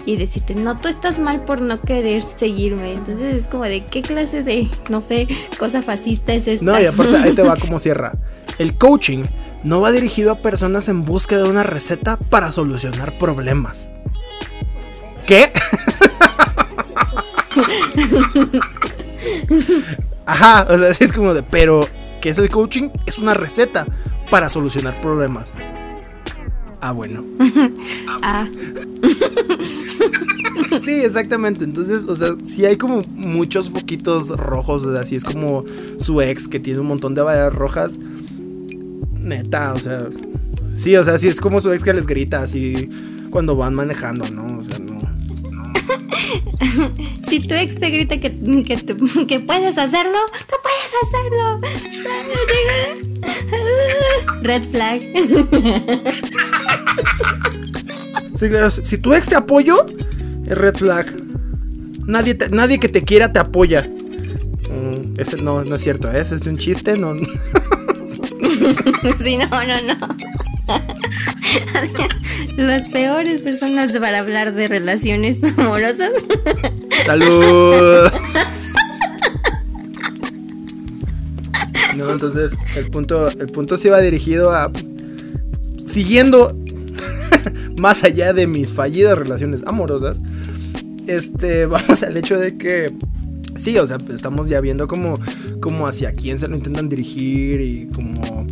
y 0.07 0.17
decirte, 0.17 0.55
no, 0.55 0.79
tú 0.79 0.88
estás 0.88 1.19
mal 1.19 1.45
por 1.45 1.61
no 1.61 1.81
querer 1.81 2.23
seguirme. 2.23 2.93
Entonces 2.93 3.35
es 3.35 3.47
como 3.47 3.64
de 3.64 3.85
qué 3.87 4.03
clase 4.03 4.43
de, 4.43 4.69
no 4.88 5.01
sé, 5.01 5.27
cosa 5.59 5.83
fascista 5.83 6.35
es 6.35 6.47
esta. 6.47 6.64
No, 6.64 6.81
y 6.81 6.87
aparte 6.87 7.17
ahí 7.17 7.35
te 7.35 7.43
va 7.43 7.57
como 7.61 7.79
cierra. 7.79 8.12
El 8.59 8.77
coaching 8.77 9.25
no 9.62 9.81
va 9.81 9.93
dirigido 9.93 10.33
a 10.33 10.38
personas 10.38 10.88
en 10.88 11.05
búsqueda 11.05 11.45
de 11.45 11.51
una 11.51 11.62
receta 11.62 12.17
para 12.17 12.53
solucionar 12.53 13.19
problemas. 13.19 13.90
¿Qué? 15.27 15.51
Ajá, 20.27 20.67
o 20.69 20.79
sea, 20.79 20.90
es 20.90 21.12
como 21.12 21.35
de, 21.35 21.43
pero 21.43 21.88
¿qué 22.21 22.29
es 22.31 22.38
el 22.38 22.51
coaching? 22.51 22.90
Es 23.07 23.19
una 23.19 23.35
receta 23.35 23.87
para 24.31 24.49
solucionar 24.49 25.01
problemas. 25.01 25.55
Ah, 26.85 26.92
bueno. 26.92 27.25
Ah, 28.27 28.47
Sí, 30.85 30.90
exactamente. 30.90 31.64
Entonces, 31.64 32.05
o 32.05 32.14
sea, 32.14 32.35
sí 32.44 32.66
hay 32.66 32.77
como 32.77 33.03
muchos 33.14 33.70
foquitos 33.70 34.29
rojos. 34.29 34.85
O 34.85 34.92
sea, 34.92 35.01
así 35.01 35.16
es 35.16 35.25
como 35.25 35.64
su 35.99 36.20
ex 36.20 36.47
que 36.47 36.61
tiene 36.61 36.81
un 36.81 36.87
montón 36.87 37.14
de 37.14 37.23
vallas 37.23 37.55
rojas. 37.55 37.99
Neta, 39.18 39.73
o 39.73 39.81
sea. 39.81 40.09
Sí, 40.75 40.94
o 40.97 41.05
sea, 41.05 41.16
sí 41.16 41.29
es 41.29 41.40
como 41.40 41.61
su 41.61 41.73
ex 41.73 41.83
que 41.83 41.94
les 41.94 42.07
grita 42.07 42.42
así 42.42 42.90
cuando 43.31 43.57
van 43.57 43.75
manejando, 43.75 44.29
¿no? 44.29 44.59
O 44.59 44.62
sea, 44.62 44.79
no. 44.79 44.99
Si 47.29 47.40
tu 47.40 47.55
ex 47.55 47.77
te 47.79 47.88
grita 47.88 48.20
que, 48.20 48.31
que 49.27 49.40
puedes 49.40 49.79
hacerlo, 49.79 50.18
tú 50.49 50.57
puedes 50.62 50.92
hacerlo. 51.03 51.61
Red 54.42 54.64
flag. 54.64 55.01
Sí, 58.35 58.49
claro, 58.49 58.71
si 58.71 58.99
tu 58.99 59.15
ex 59.15 59.29
te 59.29 59.37
apoyo, 59.37 59.87
es 60.47 60.57
red 60.59 60.75
flag. 60.77 61.07
Nadie, 62.07 62.35
te- 62.35 62.51
nadie 62.51 62.79
que 62.81 62.89
te 62.89 63.03
quiera 63.03 63.33
te 63.33 63.39
apoya. 63.39 63.89
Mm, 64.71 65.19
ese 65.19 65.37
no, 65.37 65.65
no 65.65 65.77
es 65.77 65.83
cierto, 65.83 66.11
¿eh? 66.11 66.21
ese 66.21 66.35
es 66.35 66.43
un 66.47 66.59
chiste, 66.59 66.97
no. 66.99 67.15
Sí, 69.23 69.37
no, 69.39 69.47
no, 69.49 69.83
no. 69.83 69.97
Las 72.57 72.89
peores 72.89 73.41
personas 73.41 73.97
para 73.99 74.19
hablar 74.19 74.53
de 74.55 74.69
relaciones 74.69 75.41
amorosas. 75.59 76.11
¡Salud! 77.07 78.11
No, 81.97 82.11
entonces 82.11 82.57
el 82.77 82.91
punto, 82.91 83.29
el 83.29 83.47
punto 83.47 83.77
sí 83.77 83.89
va 83.89 84.01
dirigido 84.01 84.53
a 84.53 84.71
siguiendo 85.87 86.57
más 87.79 88.05
allá 88.05 88.33
de 88.33 88.47
mis 88.47 88.73
fallidas 88.73 89.19
relaciones 89.19 89.63
amorosas. 89.67 90.21
Este, 91.07 91.67
vamos 91.67 92.03
al 92.03 92.17
hecho 92.17 92.39
de 92.39 92.57
que 92.57 92.93
sí, 93.57 93.79
o 93.79 93.87
sea, 93.87 93.99
estamos 94.11 94.49
ya 94.49 94.61
viendo 94.61 94.89
como, 94.89 95.19
como 95.61 95.87
hacia 95.87 96.13
quién 96.13 96.39
se 96.39 96.49
lo 96.49 96.57
intentan 96.57 96.89
dirigir 96.89 97.61
y 97.61 97.89
como 97.95 98.47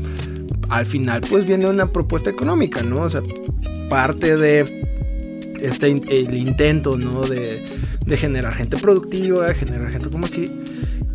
al 0.69 0.87
final 0.87 1.21
pues 1.29 1.45
viene 1.45 1.69
una 1.69 1.93
propuesta 1.93 2.31
económica, 2.31 2.83
¿no? 2.83 3.03
O 3.03 3.09
sea, 3.09 3.23
parte 3.89 4.37
de 4.37 4.65
este 5.61 5.91
el 5.91 6.35
intento, 6.35 6.97
¿no? 6.97 7.23
De, 7.23 7.65
de 8.07 8.17
generar 8.17 8.55
gente 8.55 8.79
productiva, 8.79 9.53
generar 9.55 9.93
gente 9.93 10.11
como 10.11 10.27
así. 10.27 10.51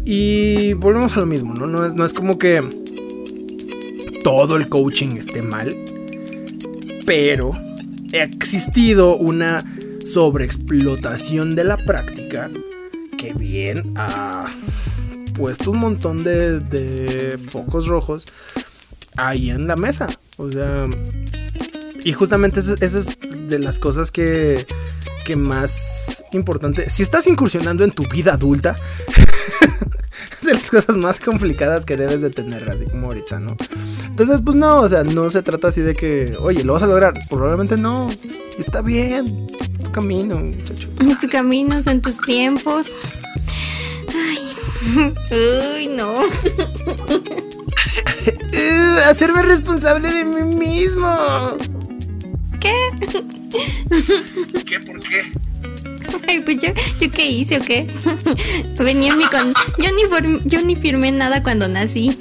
Y 0.05 0.73
volvemos 0.73 1.17
a 1.17 1.19
lo 1.19 1.25
mismo, 1.25 1.53
¿no? 1.53 1.67
No 1.67 1.85
es, 1.85 1.95
no 1.95 2.05
es 2.05 2.13
como 2.13 2.37
que 2.37 2.63
todo 4.23 4.55
el 4.57 4.69
coaching 4.69 5.17
esté 5.17 5.41
mal, 5.41 5.75
pero 7.05 7.66
ha 8.13 8.23
existido 8.23 9.15
una 9.17 9.63
sobreexplotación 10.05 11.55
de 11.55 11.63
la 11.63 11.77
práctica 11.77 12.49
que 13.17 13.33
bien 13.33 13.93
ha 13.95 14.45
puesto 15.33 15.71
un 15.71 15.79
montón 15.79 16.23
de, 16.23 16.59
de 16.59 17.37
focos 17.37 17.87
rojos 17.87 18.25
ahí 19.17 19.49
en 19.49 19.67
la 19.67 19.75
mesa. 19.75 20.07
O 20.37 20.51
sea, 20.51 20.87
y 22.03 22.13
justamente 22.13 22.61
eso, 22.61 22.75
es 22.79 23.17
de 23.47 23.59
las 23.59 23.79
cosas 23.79 24.11
que, 24.11 24.65
que 25.25 25.35
más 25.35 26.23
importante. 26.31 26.89
Si 26.89 27.03
estás 27.03 27.27
incursionando 27.27 27.83
en 27.83 27.91
tu 27.91 28.07
vida 28.07 28.33
adulta, 28.33 28.75
es 30.39 30.45
de 30.45 30.53
las 30.53 30.69
cosas 30.69 30.97
más 30.97 31.19
complicadas 31.19 31.85
que 31.85 31.97
debes 31.97 32.21
de 32.21 32.29
tener, 32.29 32.69
así 32.69 32.85
como 32.85 33.07
ahorita, 33.07 33.39
¿no? 33.39 33.57
Entonces, 34.05 34.41
pues 34.43 34.55
no, 34.55 34.81
o 34.81 34.89
sea, 34.89 35.03
no 35.03 35.29
se 35.29 35.41
trata 35.41 35.69
así 35.69 35.81
de 35.81 35.95
que, 35.95 36.35
oye, 36.39 36.63
lo 36.63 36.73
vas 36.73 36.83
a 36.83 36.87
lograr. 36.87 37.13
Probablemente 37.29 37.77
no. 37.77 38.07
Está 38.57 38.81
bien. 38.81 39.47
Tu 39.83 39.91
camino, 39.91 40.35
muchacho. 40.35 40.89
Es 41.07 41.19
tu 41.19 41.27
camino, 41.27 41.81
son 41.81 42.01
tus 42.01 42.17
tiempos. 42.19 42.87
Ay. 44.09 44.47
Uy, 45.31 45.87
no. 45.95 46.13
Uh, 48.27 49.09
hacerme 49.09 49.43
responsable 49.43 50.11
de 50.11 50.25
mí 50.25 50.55
mismo. 50.55 51.07
¿Qué? 52.59 52.73
¿Qué? 54.65 54.79
¿Por 54.79 54.99
qué? 54.99 55.31
Ay, 56.27 56.41
pues 56.41 56.57
yo, 56.59 56.69
yo 56.99 57.11
qué 57.11 57.29
hice 57.29 57.57
o 57.57 57.61
qué? 57.61 57.87
Venía 58.79 59.11
en 59.11 59.17
mi 59.17 59.25
con. 59.25 59.53
Yo 59.77 59.89
ni, 59.91 60.39
yo 60.45 60.61
ni 60.61 60.75
firmé 60.75 61.11
nada 61.11 61.43
cuando 61.43 61.67
nací. 61.67 62.17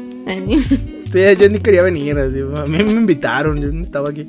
Sí, 1.13 1.21
yo 1.39 1.49
ni 1.49 1.59
quería 1.61 1.83
venir. 1.83 2.19
a 2.19 2.29
mí 2.67 2.83
me 2.83 2.93
invitaron, 2.93 3.61
yo 3.61 3.71
no 3.71 3.83
estaba 3.83 4.11
aquí. 4.11 4.27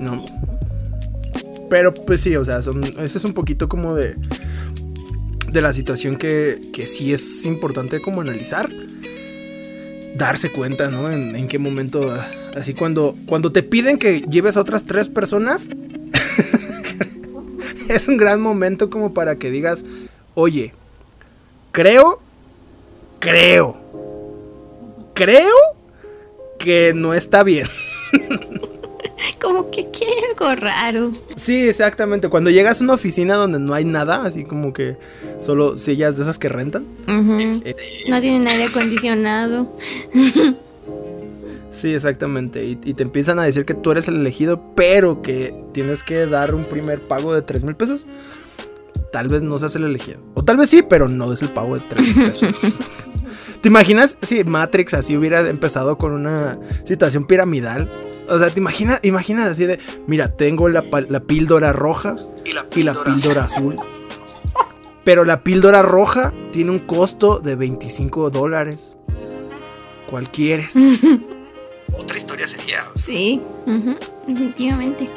No. 0.00 0.24
Pero 1.68 1.92
pues 1.94 2.20
sí, 2.20 2.36
o 2.36 2.44
sea, 2.44 2.58
eso 2.58 2.72
es 3.02 3.24
un 3.24 3.34
poquito 3.34 3.68
como 3.68 3.94
de. 3.94 4.16
De 5.50 5.60
la 5.60 5.74
situación 5.74 6.16
que, 6.16 6.62
que 6.72 6.86
sí 6.86 7.12
es 7.12 7.44
importante 7.44 8.00
como 8.00 8.22
analizar. 8.22 8.70
Darse 10.16 10.50
cuenta, 10.50 10.88
¿no? 10.88 11.10
En, 11.10 11.36
en 11.36 11.48
qué 11.48 11.58
momento. 11.58 12.14
Así 12.56 12.74
cuando, 12.74 13.16
cuando 13.26 13.52
te 13.52 13.62
piden 13.62 13.98
que 13.98 14.22
lleves 14.22 14.56
a 14.56 14.60
otras 14.60 14.84
tres 14.84 15.08
personas. 15.08 15.68
es 17.96 18.08
un 18.08 18.16
gran 18.16 18.40
momento 18.40 18.90
como 18.90 19.14
para 19.14 19.36
que 19.36 19.50
digas, 19.50 19.84
oye, 20.34 20.72
creo, 21.72 22.20
creo, 23.18 23.76
creo 25.14 25.56
que 26.58 26.92
no 26.94 27.14
está 27.14 27.42
bien. 27.42 27.66
Como 29.40 29.70
que 29.70 29.80
hay 29.80 30.14
algo 30.30 30.54
raro. 30.56 31.10
Sí, 31.36 31.68
exactamente. 31.68 32.28
Cuando 32.28 32.50
llegas 32.50 32.80
a 32.80 32.84
una 32.84 32.94
oficina 32.94 33.34
donde 33.36 33.58
no 33.58 33.74
hay 33.74 33.84
nada, 33.84 34.24
así 34.24 34.44
como 34.44 34.72
que 34.72 34.96
solo 35.42 35.78
sillas 35.78 36.16
de 36.16 36.22
esas 36.22 36.38
que 36.38 36.48
rentan. 36.48 36.86
Eh, 37.64 37.74
No 38.08 38.20
tienen 38.20 38.46
aire 38.48 38.64
acondicionado. 38.64 39.76
Sí, 41.72 41.94
exactamente. 41.94 42.64
Y, 42.64 42.78
y 42.84 42.94
te 42.94 43.02
empiezan 43.02 43.38
a 43.38 43.44
decir 43.44 43.64
que 43.64 43.74
tú 43.74 43.90
eres 43.90 44.06
el 44.08 44.16
elegido, 44.16 44.62
pero 44.76 45.22
que 45.22 45.54
tienes 45.72 46.02
que 46.02 46.26
dar 46.26 46.54
un 46.54 46.64
primer 46.64 47.00
pago 47.00 47.34
de 47.34 47.42
3 47.42 47.64
mil 47.64 47.74
pesos. 47.74 48.06
Tal 49.10 49.28
vez 49.28 49.42
no 49.42 49.58
seas 49.58 49.74
el 49.76 49.84
elegido. 49.84 50.20
O 50.34 50.44
tal 50.44 50.56
vez 50.56 50.70
sí, 50.70 50.82
pero 50.82 51.08
no 51.08 51.30
des 51.30 51.42
el 51.42 51.50
pago 51.50 51.74
de 51.74 51.84
3 51.88 52.16
mil 52.16 52.26
pesos. 52.30 52.54
¿Te 53.62 53.68
imaginas 53.68 54.18
si 54.22 54.42
Matrix 54.42 54.92
así 54.92 55.16
hubiera 55.16 55.48
empezado 55.48 55.96
con 55.96 56.12
una 56.12 56.58
situación 56.84 57.26
piramidal? 57.26 57.88
O 58.28 58.36
sea, 58.38 58.50
te 58.50 58.58
imaginas, 58.58 58.98
imaginas 59.02 59.46
así 59.48 59.66
de, 59.66 59.78
mira, 60.06 60.28
tengo 60.36 60.68
la, 60.68 60.82
píldora 60.82 61.72
roja 61.72 62.16
Y 62.44 62.52
la 62.52 62.66
y 62.74 62.82
la 62.82 63.04
píldora 63.04 63.44
azul. 63.44 63.76
Pero 65.04 65.24
la 65.24 65.44
píldora 65.44 65.82
roja 65.82 66.32
tiene 66.50 66.72
un 66.72 66.80
costo 66.80 67.38
de 67.38 67.54
25 67.54 68.30
dólares. 68.30 68.96
¿Cuál 70.10 70.30
quieres? 70.30 70.72
Otra 71.96 72.16
historia 72.16 72.46
sería. 72.46 72.86
Sí, 72.98 73.40
ujú, 73.66 73.94
definitivamente. 74.26 75.08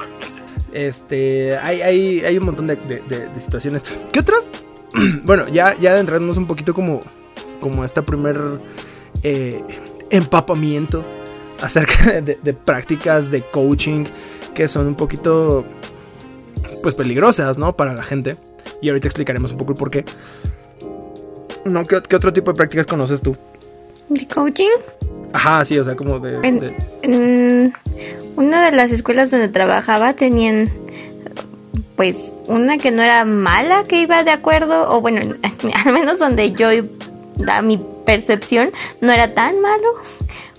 Este, 0.73 1.57
hay, 1.57 1.81
hay, 1.81 2.19
hay 2.25 2.38
un 2.38 2.45
montón 2.45 2.67
de, 2.67 2.75
de- 2.75 3.01
de- 3.07 3.27
de 3.29 3.41
situaciones. 3.41 3.83
¿Qué 4.11 4.19
otras? 4.19 4.51
bueno, 5.23 5.47
ya, 5.47 5.75
ya 5.79 5.91
adentrarnos 5.91 6.38
un 6.38 6.47
poquito 6.47 6.73
como, 6.73 7.01
como 7.61 7.83
a 7.83 7.85
este 7.85 8.01
primer 8.01 8.39
eh, 9.23 9.63
empapamiento 10.09 11.03
acerca 11.61 12.11
de, 12.21 12.38
de 12.41 12.53
prácticas 12.53 13.31
de 13.31 13.41
coaching 13.41 14.03
que 14.53 14.67
son 14.67 14.88
un 14.88 14.95
poquito, 14.95 15.63
pues, 16.83 16.95
peligrosas, 16.95 17.57
¿no? 17.57 17.75
Para 17.75 17.93
la 17.93 18.03
gente. 18.03 18.38
Y 18.81 18.89
ahorita 18.89 19.07
explicaremos 19.07 19.51
un 19.51 19.57
poco 19.57 19.71
el 19.73 19.77
por 19.77 19.89
qué. 19.91 20.05
No, 21.63 21.85
¿qué, 21.85 22.01
qué 22.07 22.15
otro 22.15 22.31
tipo 22.33 22.51
de 22.51 22.57
prácticas 22.57 22.85
conoces 22.85 23.21
tú? 23.21 23.35
¿De 24.09 24.27
coaching? 24.27 24.69
Ajá, 25.36 25.65
sí, 25.65 25.78
o 25.78 25.84
sea, 25.84 25.95
como 25.95 26.19
de... 26.19 26.39
En, 26.48 26.60
de- 26.60 26.76
en 27.02 27.74
una 28.38 28.63
de 28.63 28.71
las 28.76 28.91
escuelas 28.91 29.32
donde 29.32 29.50
trabajaba 29.50 30.13
tenían 30.13 30.69
pues 31.95 32.34
una 32.48 32.78
que 32.78 32.91
no 32.91 33.02
era 33.02 33.24
mala, 33.26 33.84
que 33.88 34.02
iba 34.02 34.24
de 34.24 34.32
acuerdo, 34.32 34.89
o 34.91 35.02
bueno, 35.02 35.36
al 35.86 35.93
menos 35.93 36.19
donde 36.19 36.52
yo 36.54 36.67
da 37.38 37.62
mi 37.62 37.80
percepción, 38.06 38.71
no 39.02 39.12
era 39.13 39.34
tan 39.34 39.60
malo, 39.62 39.88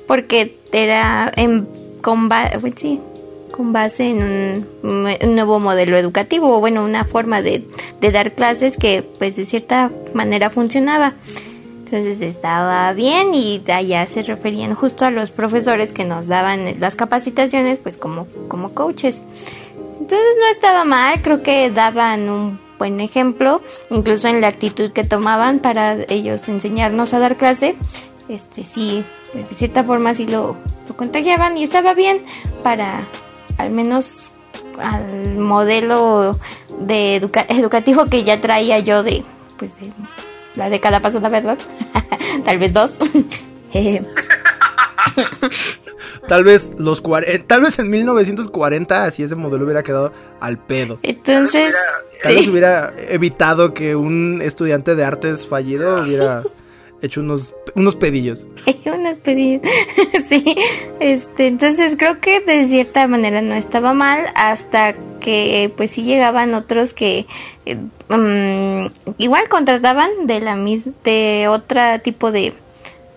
porque 0.07 0.57
era 0.73 1.31
en, 1.37 1.69
con, 2.01 2.29
sí, 2.77 3.01
con 3.51 3.73
base 3.73 4.11
en 4.11 4.23
un, 4.83 5.07
un 5.23 5.35
nuevo 5.35 5.61
modelo 5.61 5.97
educativo, 5.99 6.57
o 6.57 6.61
bueno, 6.61 6.83
una 6.85 7.05
forma 7.05 7.43
de, 7.43 7.65
de 8.01 8.13
dar 8.13 8.33
clases 8.33 8.77
que 8.79 9.03
pues 9.19 9.37
de 9.37 9.45
cierta 9.45 9.91
manera 10.15 10.49
funcionaba. 10.51 11.13
Entonces 11.87 12.21
estaba 12.21 12.93
bien 12.95 13.33
y 13.33 13.63
allá 13.71 14.05
se 14.09 14.25
referían 14.25 14.75
justo 14.75 15.05
a 15.05 15.13
los 15.13 15.31
profesores 15.31 15.93
que 15.93 16.05
nos 16.05 16.27
daban 16.27 16.81
las 16.81 16.97
capacitaciones 16.97 17.79
pues 17.79 17.97
como, 17.97 18.27
como 18.49 18.75
coaches. 18.75 19.23
Entonces 20.01 20.27
no 20.41 20.47
estaba 20.51 20.85
mal, 20.85 21.23
creo 21.23 21.45
que 21.45 21.71
daban 21.71 22.29
un 22.29 22.59
buen 22.77 23.01
ejemplo, 23.01 23.63
incluso 23.89 24.27
en 24.27 24.41
la 24.41 24.49
actitud 24.49 24.91
que 24.91 25.05
tomaban 25.05 25.61
para 25.61 25.97
ellos 26.09 26.49
enseñarnos 26.49 27.15
a 27.15 27.21
dar 27.21 27.37
clase. 27.37 27.77
Este 28.29 28.65
sí, 28.65 29.05
de 29.33 29.55
cierta 29.55 29.85
forma 29.85 30.13
sí 30.13 30.27
lo, 30.27 30.57
lo 30.89 30.97
contagiaban 30.97 31.57
y 31.57 31.63
estaba 31.63 31.95
bien 31.95 32.21
para 32.65 33.03
al 33.59 33.71
menos 33.71 34.33
al 34.81 35.37
modelo 35.37 36.37
de 36.81 37.15
educa- 37.21 37.47
educativo 37.49 38.07
que 38.07 38.25
ya 38.25 38.41
traía 38.41 38.81
yo 38.81 39.05
de 39.05 39.23
pues 39.57 39.71
de 39.81 39.87
la 40.57 40.69
década 40.71 41.01
pasada, 41.01 41.29
¿verdad? 41.29 41.59
Tal 42.45 42.59
vez 42.59 42.73
dos. 42.73 42.93
Eh, 43.75 44.01
Tal 46.29 46.45
vez 46.45 46.73
los 46.79 47.01
40, 47.01 47.47
tal 47.47 47.63
vez 47.63 47.79
en 47.79 47.89
1940 47.91 49.05
así 49.05 49.23
ese 49.23 49.37
modelo 49.37 49.65
hubiera 49.65 49.83
quedado 49.83 50.13
al 50.41 50.59
pedo. 50.59 50.99
Entonces, 51.03 51.75
Tal 52.23 52.35
vez 52.35 52.45
sí. 52.45 52.51
hubiera 52.51 52.93
evitado 53.09 53.75
que 53.75 53.95
un 53.95 54.41
estudiante 54.43 54.97
de 54.97 55.05
artes 55.05 55.47
fallido 55.47 56.03
hubiera 56.03 56.43
hecho 57.07 57.21
unos, 57.21 57.55
unos 57.75 57.97
pedillos. 57.97 58.47
Unas 58.87 59.17
pedidas. 59.19 59.69
sí. 60.29 60.57
Este, 61.01 61.47
entonces 61.47 61.97
creo 61.99 62.21
que 62.21 62.41
de 62.41 62.65
cierta 62.65 63.07
manera 63.07 63.43
no 63.43 63.55
estaba 63.55 63.93
mal 63.93 64.21
hasta 64.35 64.95
que 65.21 65.73
pues 65.77 65.91
sí 65.91 66.03
llegaban 66.03 66.55
otros 66.55 66.93
que 66.93 67.27
eh, 67.65 67.77
mm, 68.09 69.15
igual 69.19 69.49
contrataban 69.49 70.11
de 70.27 70.41
la 70.41 70.55
misma 70.57 70.93
de 71.05 71.49
otro 71.49 71.81
tipo 72.03 72.31
de 72.31 72.55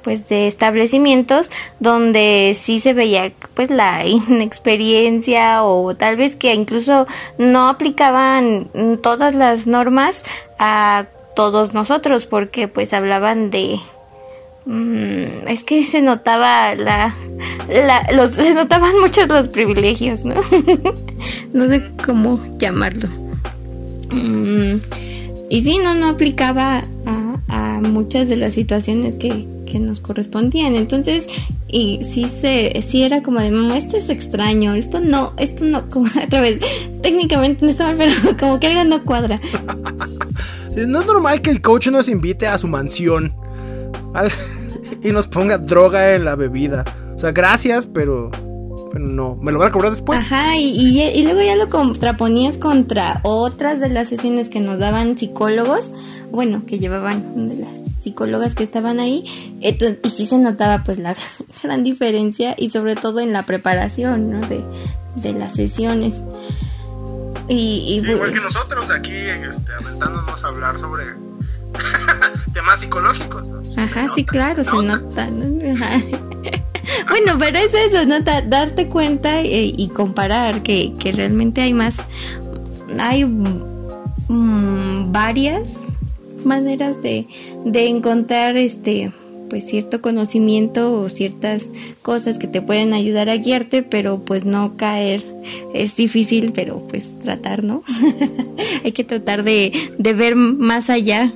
pues 0.02 0.28
de 0.30 0.48
establecimientos 0.48 1.50
donde 1.80 2.56
sí 2.60 2.80
se 2.80 2.94
veía 2.94 3.32
pues 3.54 3.70
la 3.70 4.06
inexperiencia 4.08 5.64
o 5.64 5.96
tal 5.96 6.16
vez 6.16 6.36
que 6.36 6.54
incluso 6.54 7.08
no 7.38 7.70
aplicaban 7.70 8.70
todas 9.02 9.36
las 9.36 9.68
normas 9.68 10.24
a 10.58 11.06
todos 11.40 11.74
nosotros 11.74 12.26
porque 12.26 12.68
pues 12.68 12.92
hablaban 12.92 13.50
de 13.50 13.80
Mm, 14.66 15.48
es 15.48 15.64
que 15.64 15.84
se 15.86 16.02
notaba 16.02 16.76
la, 16.76 17.16
los 18.14 18.30
se 18.36 18.54
notaban 18.54 19.00
muchos 19.00 19.28
los 19.30 19.48
privilegios, 19.48 20.26
¿no? 20.26 20.36
no 21.54 21.68
sé 21.68 21.84
cómo 22.06 22.40
llamarlo. 22.60 23.08
Mm, 24.12 24.80
y 25.50 25.62
sí, 25.62 25.80
no, 25.84 25.94
no 25.96 26.10
aplicaba 26.10 26.84
a, 27.06 27.36
a 27.48 27.80
muchas 27.82 28.28
de 28.28 28.36
las 28.36 28.54
situaciones 28.54 29.16
que, 29.16 29.48
que 29.66 29.80
nos 29.80 30.02
correspondían. 30.02 30.76
Entonces, 30.76 31.28
y 31.68 32.04
sí 32.04 32.28
se, 32.28 32.80
sí 32.82 33.04
era 33.04 33.24
como 33.24 33.40
de, 33.40 33.52
"Mm, 33.52 33.72
esto 33.72 33.98
es 33.98 34.10
extraño, 34.10 34.76
esto 34.76 35.00
no, 35.00 35.34
esto 35.38 35.64
no, 35.64 35.90
como 35.90 36.10
otra 36.24 36.42
vez, 36.42 36.60
técnicamente 37.02 37.64
no 37.66 37.72
estaba, 37.72 37.96
pero 37.98 38.12
como 38.38 38.60
que 38.60 38.68
algo 38.68 38.84
no 38.84 39.04
cuadra. 39.06 39.40
No 40.76 41.00
es 41.02 41.06
normal 41.06 41.42
que 41.42 41.50
el 41.50 41.62
coach 41.62 41.88
nos 41.88 42.08
invite 42.08 42.48
a 42.48 42.58
su 42.58 42.68
mansión 42.68 43.34
y 45.04 45.10
nos 45.10 45.28
ponga 45.28 45.58
droga 45.58 46.16
en 46.16 46.26
la 46.26 46.36
bebida. 46.36 46.86
O 47.16 47.20
sea, 47.20 47.32
gracias, 47.32 47.88
pero, 47.88 48.32
pero 48.92 49.06
no. 49.06 49.36
¿Me 49.36 49.52
lo 49.52 49.60
van 49.60 49.70
a 49.70 49.72
cobrar 49.72 49.92
después? 49.92 50.20
Ajá, 50.20 50.58
y 50.58 51.22
luego 51.24 51.42
ya 51.42 51.56
lo 51.56 51.70
contraponías 51.70 52.58
contra 52.58 53.20
otras 53.24 53.80
de 53.80 53.90
las 53.90 54.08
sesiones 54.10 54.50
que 54.50 54.60
nos 54.60 54.80
daban 54.80 55.18
psicólogos, 55.18 55.92
bueno, 56.32 56.64
que 56.66 56.80
llevaban 56.80 57.50
de 57.50 57.56
las 57.56 57.82
psicólogas 58.00 58.56
que 58.56 58.64
estaban 58.64 59.00
ahí, 59.00 59.26
Entonces, 59.62 60.00
y 60.04 60.10
sí 60.10 60.26
se 60.26 60.38
notaba 60.38 60.84
pues 60.84 60.98
la 60.98 61.16
gran 61.64 61.84
diferencia 61.84 62.56
y 62.58 62.70
sobre 62.70 62.96
todo 62.96 63.20
en 63.20 63.34
la 63.34 63.44
preparación, 63.44 64.32
¿no? 64.32 64.48
De, 64.48 64.64
de 65.16 65.34
las 65.34 65.54
sesiones. 65.54 66.24
Y, 67.50 68.02
y, 68.06 68.12
Igual 68.12 68.34
que 68.34 68.40
nosotros 68.42 68.90
aquí, 68.92 69.12
este, 69.12 69.74
aventándonos 69.74 70.44
a 70.44 70.48
hablar 70.48 70.80
sobre 70.80 71.06
temas 72.54 72.80
psicológicos. 72.80 73.48
¿no? 73.48 73.62
Ajá, 73.84 74.08
sí, 74.14 74.24
claro, 74.24 74.64
se 74.64 74.76
nota. 74.78 75.28
nota. 75.28 75.28
¿no? 75.32 75.74
Ajá. 75.74 76.00
Bueno, 77.08 77.38
pero 77.40 77.58
es 77.58 77.74
eso, 77.74 78.06
¿no? 78.06 78.20
Da- 78.22 78.42
darte 78.42 78.88
cuenta 78.88 79.42
eh, 79.42 79.74
y 79.76 79.90
comparar 79.90 80.64
que, 80.64 80.94
que 80.94 81.12
realmente 81.12 81.62
hay 81.62 81.74
más, 81.74 82.02
hay 83.00 83.26
mm, 83.26 85.12
varias 85.12 85.70
maneras 86.46 87.02
de, 87.02 87.28
de 87.66 87.88
encontrar 87.88 88.58
este 88.58 89.12
pues 89.50 89.66
cierto 89.66 90.02
conocimiento 90.02 90.94
o 90.94 91.10
ciertas 91.10 91.70
cosas 92.02 92.38
que 92.38 92.48
te 92.48 92.62
pueden 92.62 92.94
ayudar 92.94 93.30
a 93.30 93.36
guiarte, 93.36 93.84
pero 93.84 94.24
pues 94.24 94.46
no 94.46 94.78
caer 94.78 95.24
es 95.74 95.96
difícil, 95.96 96.52
pero 96.54 96.86
pues 96.88 97.18
tratar, 97.20 97.64
¿no? 97.64 97.84
hay 98.84 98.92
que 98.92 99.04
tratar 99.04 99.44
de, 99.44 99.74
de 99.98 100.14
ver 100.14 100.36
más 100.36 100.90
allá 100.90 101.32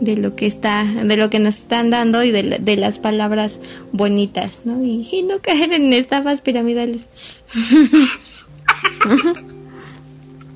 de 0.00 0.16
lo 0.16 0.34
que 0.34 0.46
está, 0.46 0.84
de 0.84 1.16
lo 1.16 1.30
que 1.30 1.38
nos 1.38 1.58
están 1.58 1.90
dando 1.90 2.24
y 2.24 2.30
de, 2.30 2.58
de 2.58 2.76
las 2.76 2.98
palabras 2.98 3.58
bonitas, 3.92 4.60
¿no? 4.64 4.82
Y, 4.82 5.06
y 5.10 5.22
no 5.22 5.40
caer 5.40 5.72
en 5.72 5.92
estafas 5.92 6.40
piramidales. 6.40 7.06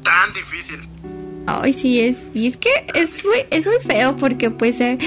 Tan 0.02 0.32
difícil. 0.34 0.88
Ay, 1.46 1.72
sí 1.72 2.00
es. 2.00 2.28
Y 2.34 2.46
es 2.46 2.56
que 2.56 2.70
es 2.94 3.24
muy, 3.24 3.38
es 3.50 3.66
muy 3.66 3.76
feo 3.84 4.16
porque 4.16 4.50
pues 4.50 4.80
eh, 4.80 4.98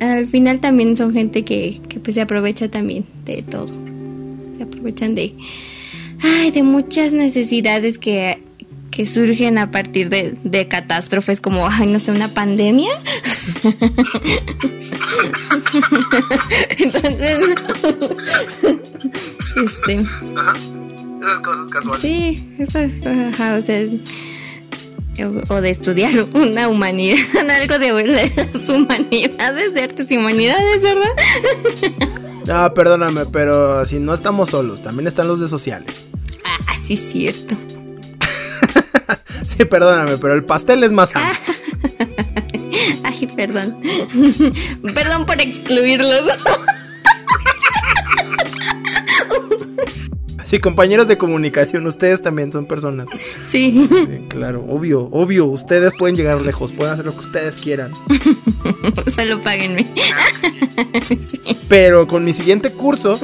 al 0.00 0.26
final 0.26 0.60
también 0.60 0.96
son 0.96 1.12
gente 1.12 1.44
que, 1.44 1.80
que 1.88 2.00
pues 2.00 2.14
se 2.14 2.20
aprovecha 2.20 2.68
también 2.68 3.04
de 3.24 3.42
todo. 3.42 3.68
Se 4.56 4.62
aprovechan 4.62 5.14
de, 5.14 5.34
ay, 6.20 6.50
de 6.50 6.62
muchas 6.62 7.12
necesidades 7.12 7.98
que, 7.98 8.42
que 8.90 9.06
surgen 9.06 9.58
a 9.58 9.70
partir 9.70 10.08
de, 10.08 10.36
de 10.42 10.68
catástrofes 10.68 11.40
como, 11.40 11.68
ay, 11.68 11.86
no 11.86 12.00
sé, 12.00 12.12
una 12.12 12.28
pandemia. 12.28 12.90
Entonces, 16.78 17.38
este, 19.64 19.98
Ajá. 20.36 20.52
Esas 21.20 21.40
cosas 21.40 21.70
casuales. 21.70 22.00
Sí, 22.00 22.54
eso 22.58 22.78
es, 22.78 23.06
ajá, 23.06 23.56
o 23.56 23.62
sea, 23.62 23.84
o, 25.24 25.60
de 25.60 25.70
estudiar 25.70 26.12
una 26.34 26.68
humanidad, 26.68 27.18
algo 27.60 27.78
de 27.78 27.92
las 28.16 28.68
humanidades, 28.68 29.74
de 29.74 29.82
artes 29.82 30.10
y 30.10 30.16
humanidades, 30.16 30.82
¿verdad? 30.82 31.10
No, 32.46 32.72
perdóname, 32.72 33.26
pero 33.26 33.84
si 33.84 33.98
no 33.98 34.14
estamos 34.14 34.48
solos, 34.48 34.80
también 34.80 35.06
están 35.06 35.28
los 35.28 35.38
de 35.38 35.48
sociales. 35.48 36.06
Ah, 36.66 36.74
sí, 36.82 36.96
cierto. 36.96 37.54
Sí, 39.56 39.64
perdóname, 39.64 40.16
pero 40.18 40.34
el 40.34 40.44
pastel 40.44 40.84
es 40.84 40.92
más 40.92 41.14
amplio. 41.14 41.54
Ay, 43.02 43.28
perdón. 43.34 43.78
perdón 44.94 45.26
por 45.26 45.40
excluirlos. 45.40 46.26
Sí, 50.48 50.60
compañeros 50.60 51.08
de 51.08 51.18
comunicación, 51.18 51.86
ustedes 51.86 52.22
también 52.22 52.50
son 52.50 52.64
personas. 52.64 53.06
sí. 53.46 53.86
Sí, 53.86 54.20
claro, 54.28 54.64
obvio, 54.66 55.02
obvio, 55.12 55.44
ustedes 55.44 55.92
pueden 55.98 56.16
llegar 56.16 56.40
lejos, 56.40 56.72
pueden 56.72 56.94
hacer 56.94 57.04
lo 57.04 57.12
que 57.12 57.20
ustedes 57.20 57.56
quieran. 57.56 57.90
Solo 59.14 59.42
páguenme. 59.42 59.86
sí. 61.20 61.38
Pero 61.68 62.06
con 62.06 62.24
mi 62.24 62.32
siguiente 62.32 62.72
curso, 62.72 63.20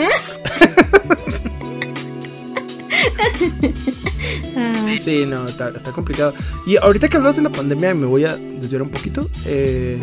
Ah, 4.56 4.96
sí, 5.00 5.24
no, 5.26 5.46
está, 5.46 5.70
está 5.70 5.92
complicado. 5.92 6.34
Y 6.66 6.76
ahorita 6.76 7.08
que 7.08 7.16
hablas 7.16 7.36
de 7.36 7.42
la 7.42 7.50
pandemia, 7.50 7.94
me 7.94 8.06
voy 8.06 8.24
a 8.24 8.36
desviar 8.36 8.82
un 8.82 8.90
poquito, 8.90 9.28
eh, 9.46 9.98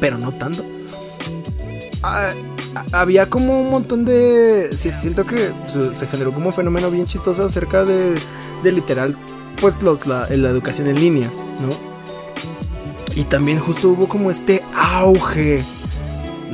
pero 0.00 0.18
no 0.18 0.32
tanto. 0.32 0.64
Ah, 2.02 2.32
había 2.92 3.28
como 3.30 3.60
un 3.60 3.70
montón 3.70 4.04
de... 4.04 4.70
si- 4.76 4.90
Siento 4.92 5.24
que 5.24 5.50
se, 5.68 5.94
se 5.94 6.06
generó 6.06 6.32
como 6.32 6.48
un 6.48 6.52
fenómeno 6.54 6.90
bien 6.90 7.06
chistoso 7.06 7.44
acerca 7.44 7.84
de, 7.84 8.14
de 8.62 8.72
literal, 8.72 9.16
pues 9.60 9.80
los, 9.82 10.06
la, 10.06 10.26
educación 10.28 10.88
en 10.88 10.96
línea, 11.00 11.28
¿no? 11.60 11.92
Y 13.14 13.24
también 13.24 13.58
justo 13.58 13.90
hubo 13.90 14.08
como 14.08 14.30
este 14.30 14.62
auge, 14.74 15.62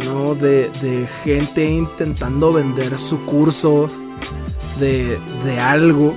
¿no? 0.04 0.34
De, 0.34 0.70
de 0.82 1.06
gente 1.24 1.64
intentando 1.64 2.52
vender 2.52 2.98
su 2.98 3.24
curso 3.24 3.88
de, 4.80 5.18
de 5.44 5.60
algo. 5.60 6.14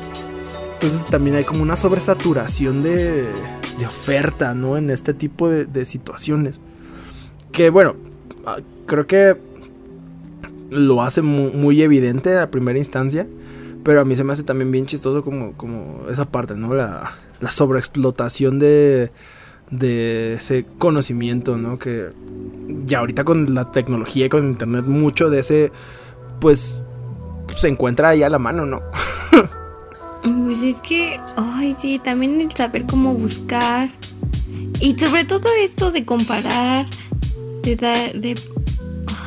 Entonces 0.74 1.06
también 1.06 1.36
hay 1.36 1.44
como 1.44 1.62
una 1.62 1.76
sobresaturación 1.76 2.82
de, 2.82 3.30
oferta, 3.86 4.54
¿no? 4.56 4.78
En 4.78 4.90
este 4.90 5.14
tipo 5.14 5.48
de, 5.50 5.86
situaciones. 5.86 6.60
Que 7.52 7.70
bueno, 7.70 7.96
creo 8.86 9.08
que 9.08 9.38
lo 10.70 11.02
hace 11.02 11.22
mu- 11.22 11.52
muy, 11.52 11.82
evidente 11.82 12.38
a 12.38 12.50
primera 12.52 12.80
instancia. 12.80 13.28
Pero 13.84 14.00
a 14.02 14.06
mí 14.06 14.16
se 14.16 14.24
me 14.24 14.32
hace 14.34 14.44
también 14.44 14.72
bien 14.72 14.86
chistoso 14.86 15.24
como, 15.24 15.54
como 15.54 16.04
esa 16.10 16.26
parte, 16.26 16.54
¿no? 16.56 16.74
La, 16.76 17.14
la 17.40 17.50
sobreexplotación 17.52 18.60
de, 18.60 19.10
de 19.72 20.34
ese 20.34 20.66
conocimiento, 20.78 21.58
¿no? 21.58 21.80
Que 21.80 22.10
ya 22.86 23.00
ahorita 23.00 23.24
con 23.24 23.56
la 23.56 23.72
tecnología 23.72 24.28
y 24.28 24.30
con 24.30 24.46
internet 24.46 24.86
mucho 24.86 25.32
de 25.32 25.40
ese, 25.40 25.72
pues, 26.40 26.78
se 27.56 27.70
encuentra 27.70 28.10
ahí 28.10 28.22
a 28.22 28.30
la 28.30 28.38
mano, 28.40 28.66
¿no? 28.68 28.82
Pues 30.24 30.62
es 30.62 30.80
que, 30.82 31.20
ay, 31.36 31.74
sí, 31.80 31.98
también 31.98 32.40
el 32.40 32.52
saber 32.52 32.86
cómo 32.86 33.16
buscar. 33.16 33.90
Y 34.80 34.96
sobre 35.00 35.24
todo 35.24 35.50
esto 35.64 35.92
de 35.92 36.06
comparar, 36.06 36.86
de 37.64 37.76
dar, 37.76 38.14
de, 38.14 38.40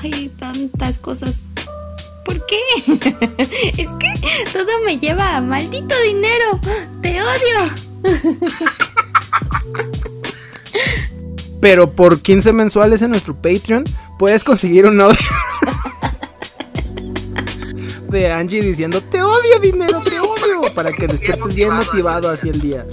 ay, 0.02 0.30
tantas 0.38 0.98
cosas. 0.98 1.42
¿Por 2.24 2.44
qué? 2.46 2.60
es 3.76 3.88
que 3.98 4.14
todo 4.52 4.70
me 4.86 4.98
lleva 4.98 5.36
a 5.36 5.40
maldito 5.40 5.94
dinero. 6.02 6.60
Te 7.00 7.20
odio. 7.20 7.72
Pero 11.60 11.90
por 11.92 12.20
15 12.20 12.52
mensuales 12.52 13.02
en 13.02 13.10
nuestro 13.10 13.34
Patreon 13.34 13.82
puedes 14.18 14.42
conseguir 14.44 14.86
un 14.86 15.00
audio 15.00 15.18
de 18.08 18.32
Angie 18.32 18.62
diciendo 18.62 19.00
te 19.00 19.22
odio 19.22 19.58
dinero, 19.60 20.02
te 20.02 20.20
odio, 20.20 20.74
para 20.74 20.92
que 20.92 21.06
despiertes 21.06 21.54
bien 21.54 21.72
motivado 21.72 22.28
así 22.30 22.50
el 22.50 22.60
día. 22.60 22.84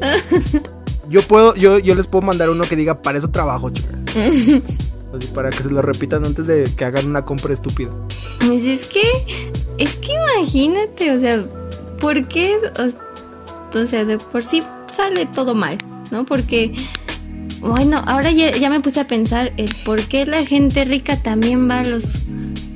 Yo 1.12 1.20
puedo, 1.22 1.54
yo, 1.54 1.78
yo 1.78 1.94
les 1.94 2.06
puedo 2.06 2.22
mandar 2.24 2.48
uno 2.48 2.64
que 2.64 2.74
diga 2.74 3.02
para 3.02 3.18
eso 3.18 3.28
trabajo, 3.30 3.68
chica. 3.70 3.90
Así 5.14 5.26
para 5.34 5.50
que 5.50 5.62
se 5.62 5.70
lo 5.70 5.82
repitan 5.82 6.24
antes 6.24 6.46
de 6.46 6.64
que 6.74 6.84
hagan 6.86 7.06
una 7.06 7.24
compra 7.26 7.52
estúpida. 7.52 7.90
Pues 8.40 8.64
es 8.64 8.86
que, 8.86 9.02
es 9.76 9.94
que 9.96 10.12
imagínate, 10.14 11.14
o 11.14 11.20
sea, 11.20 11.44
¿por 12.00 12.26
qué? 12.28 12.56
O, 12.78 13.78
o 13.78 13.86
sea, 13.86 14.06
de 14.06 14.16
por 14.16 14.42
sí 14.42 14.62
sale 14.90 15.26
todo 15.26 15.54
mal, 15.54 15.76
¿no? 16.10 16.24
Porque, 16.24 16.74
bueno, 17.60 18.02
ahora 18.06 18.30
ya, 18.30 18.56
ya 18.56 18.70
me 18.70 18.80
puse 18.80 19.00
a 19.00 19.06
pensar 19.06 19.52
el 19.58 19.74
por 19.84 20.00
qué 20.04 20.24
la 20.24 20.46
gente 20.46 20.84
rica 20.86 21.22
también 21.22 21.68
va 21.68 21.80
a 21.80 21.84
los... 21.84 22.04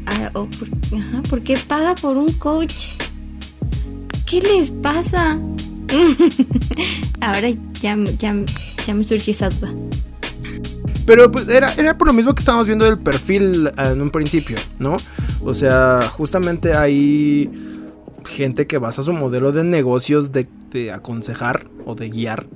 a- 0.04 0.30
o 0.34 0.44
por, 0.46 0.68
ajá, 0.98 1.22
¿por 1.30 1.40
qué 1.42 1.56
paga 1.56 1.94
por 1.94 2.18
un 2.18 2.32
coach? 2.34 2.88
¿Qué 4.26 4.42
les 4.42 4.70
pasa? 4.70 5.38
ahora 7.20 7.48
ya, 7.94 8.34
ya, 8.86 8.94
me 8.94 9.04
surgió 9.04 9.32
esa 9.32 9.50
duda. 9.50 9.72
Pero 11.06 11.30
pues 11.30 11.48
era, 11.48 11.72
era 11.74 11.96
por 11.96 12.08
lo 12.08 12.12
mismo 12.12 12.34
que 12.34 12.40
estábamos 12.40 12.66
viendo 12.66 12.84
del 12.84 12.98
perfil 12.98 13.70
en 13.76 14.02
un 14.02 14.10
principio, 14.10 14.56
¿no? 14.80 14.96
O 15.40 15.54
sea, 15.54 16.00
justamente 16.10 16.74
hay 16.74 17.48
gente 18.24 18.66
que 18.66 18.78
basa 18.78 19.04
su 19.04 19.12
modelo 19.12 19.52
de 19.52 19.62
negocios 19.62 20.32
de, 20.32 20.48
de 20.72 20.90
aconsejar 20.90 21.68
o 21.84 21.94
de 21.94 22.08
guiar, 22.08 22.46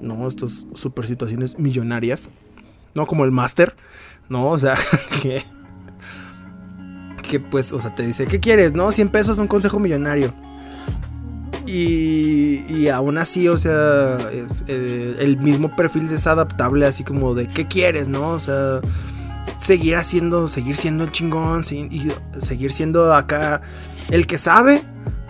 ¿no? 0.00 0.26
Estas 0.26 0.66
super 0.72 1.06
situaciones 1.06 1.58
millonarias, 1.58 2.30
¿no? 2.94 3.06
Como 3.06 3.24
el 3.24 3.30
máster, 3.30 3.74
¿no? 4.30 4.48
O 4.48 4.58
sea, 4.58 4.76
que... 5.22 5.44
Que 7.28 7.40
pues, 7.40 7.72
o 7.72 7.78
sea, 7.78 7.94
te 7.94 8.06
dice, 8.06 8.26
¿qué 8.26 8.40
quieres? 8.40 8.74
No, 8.74 8.90
100 8.90 9.08
pesos, 9.08 9.38
un 9.38 9.46
consejo 9.46 9.78
millonario. 9.78 10.34
Y, 11.66 12.64
Y, 12.68 12.88
aún 12.88 13.18
así, 13.18 13.48
o 13.48 13.56
sea, 13.56 14.16
eh, 14.66 15.16
el 15.18 15.36
mismo 15.38 15.74
perfil 15.76 16.12
es 16.12 16.26
adaptable, 16.26 16.86
así 16.86 17.04
como 17.04 17.34
de 17.34 17.46
qué 17.46 17.66
quieres, 17.66 18.08
¿no? 18.08 18.30
O 18.30 18.40
sea, 18.40 18.80
seguir 19.58 19.96
haciendo, 19.96 20.48
seguir 20.48 20.76
siendo 20.76 21.04
el 21.04 21.12
chingón, 21.12 21.64
seguir, 21.64 21.92
y 21.92 22.12
seguir 22.40 22.72
siendo 22.72 23.14
acá 23.14 23.62
el 24.10 24.26
que 24.26 24.38
sabe, 24.38 24.82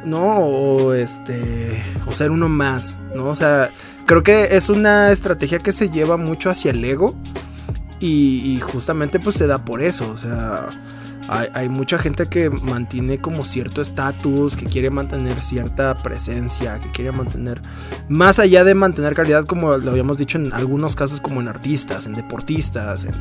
¿no? 0.04 0.38
O 0.38 0.94
este, 0.94 1.82
o 2.06 2.12
ser 2.12 2.30
uno 2.30 2.48
más, 2.48 2.96
¿no? 3.14 3.26
O 3.26 3.34
sea, 3.34 3.68
creo 4.06 4.22
que 4.22 4.56
es 4.56 4.68
una 4.68 5.12
estrategia 5.12 5.58
que 5.58 5.72
se 5.72 5.90
lleva 5.90 6.16
mucho 6.16 6.50
hacia 6.50 6.70
el 6.70 6.84
ego 6.84 7.14
y, 8.00 8.54
y 8.54 8.60
justamente 8.60 9.20
pues 9.20 9.36
se 9.36 9.46
da 9.46 9.64
por 9.64 9.82
eso, 9.82 10.10
o 10.10 10.16
sea 10.16 10.66
hay, 11.28 11.68
mucha 11.68 11.98
gente 11.98 12.28
que 12.28 12.50
mantiene 12.50 13.18
como 13.18 13.44
cierto 13.44 13.80
estatus, 13.80 14.56
que 14.56 14.66
quiere 14.66 14.90
mantener 14.90 15.40
cierta 15.40 15.94
presencia, 15.94 16.78
que 16.78 16.90
quiere 16.90 17.12
mantener, 17.12 17.62
más 18.08 18.38
allá 18.38 18.64
de 18.64 18.74
mantener 18.74 19.14
calidad, 19.14 19.44
como 19.46 19.76
lo 19.78 19.90
habíamos 19.90 20.18
dicho 20.18 20.38
en 20.38 20.52
algunos 20.52 20.96
casos, 20.96 21.20
como 21.20 21.40
en 21.40 21.48
artistas, 21.48 22.06
en 22.06 22.14
deportistas, 22.14 23.04
en 23.04 23.14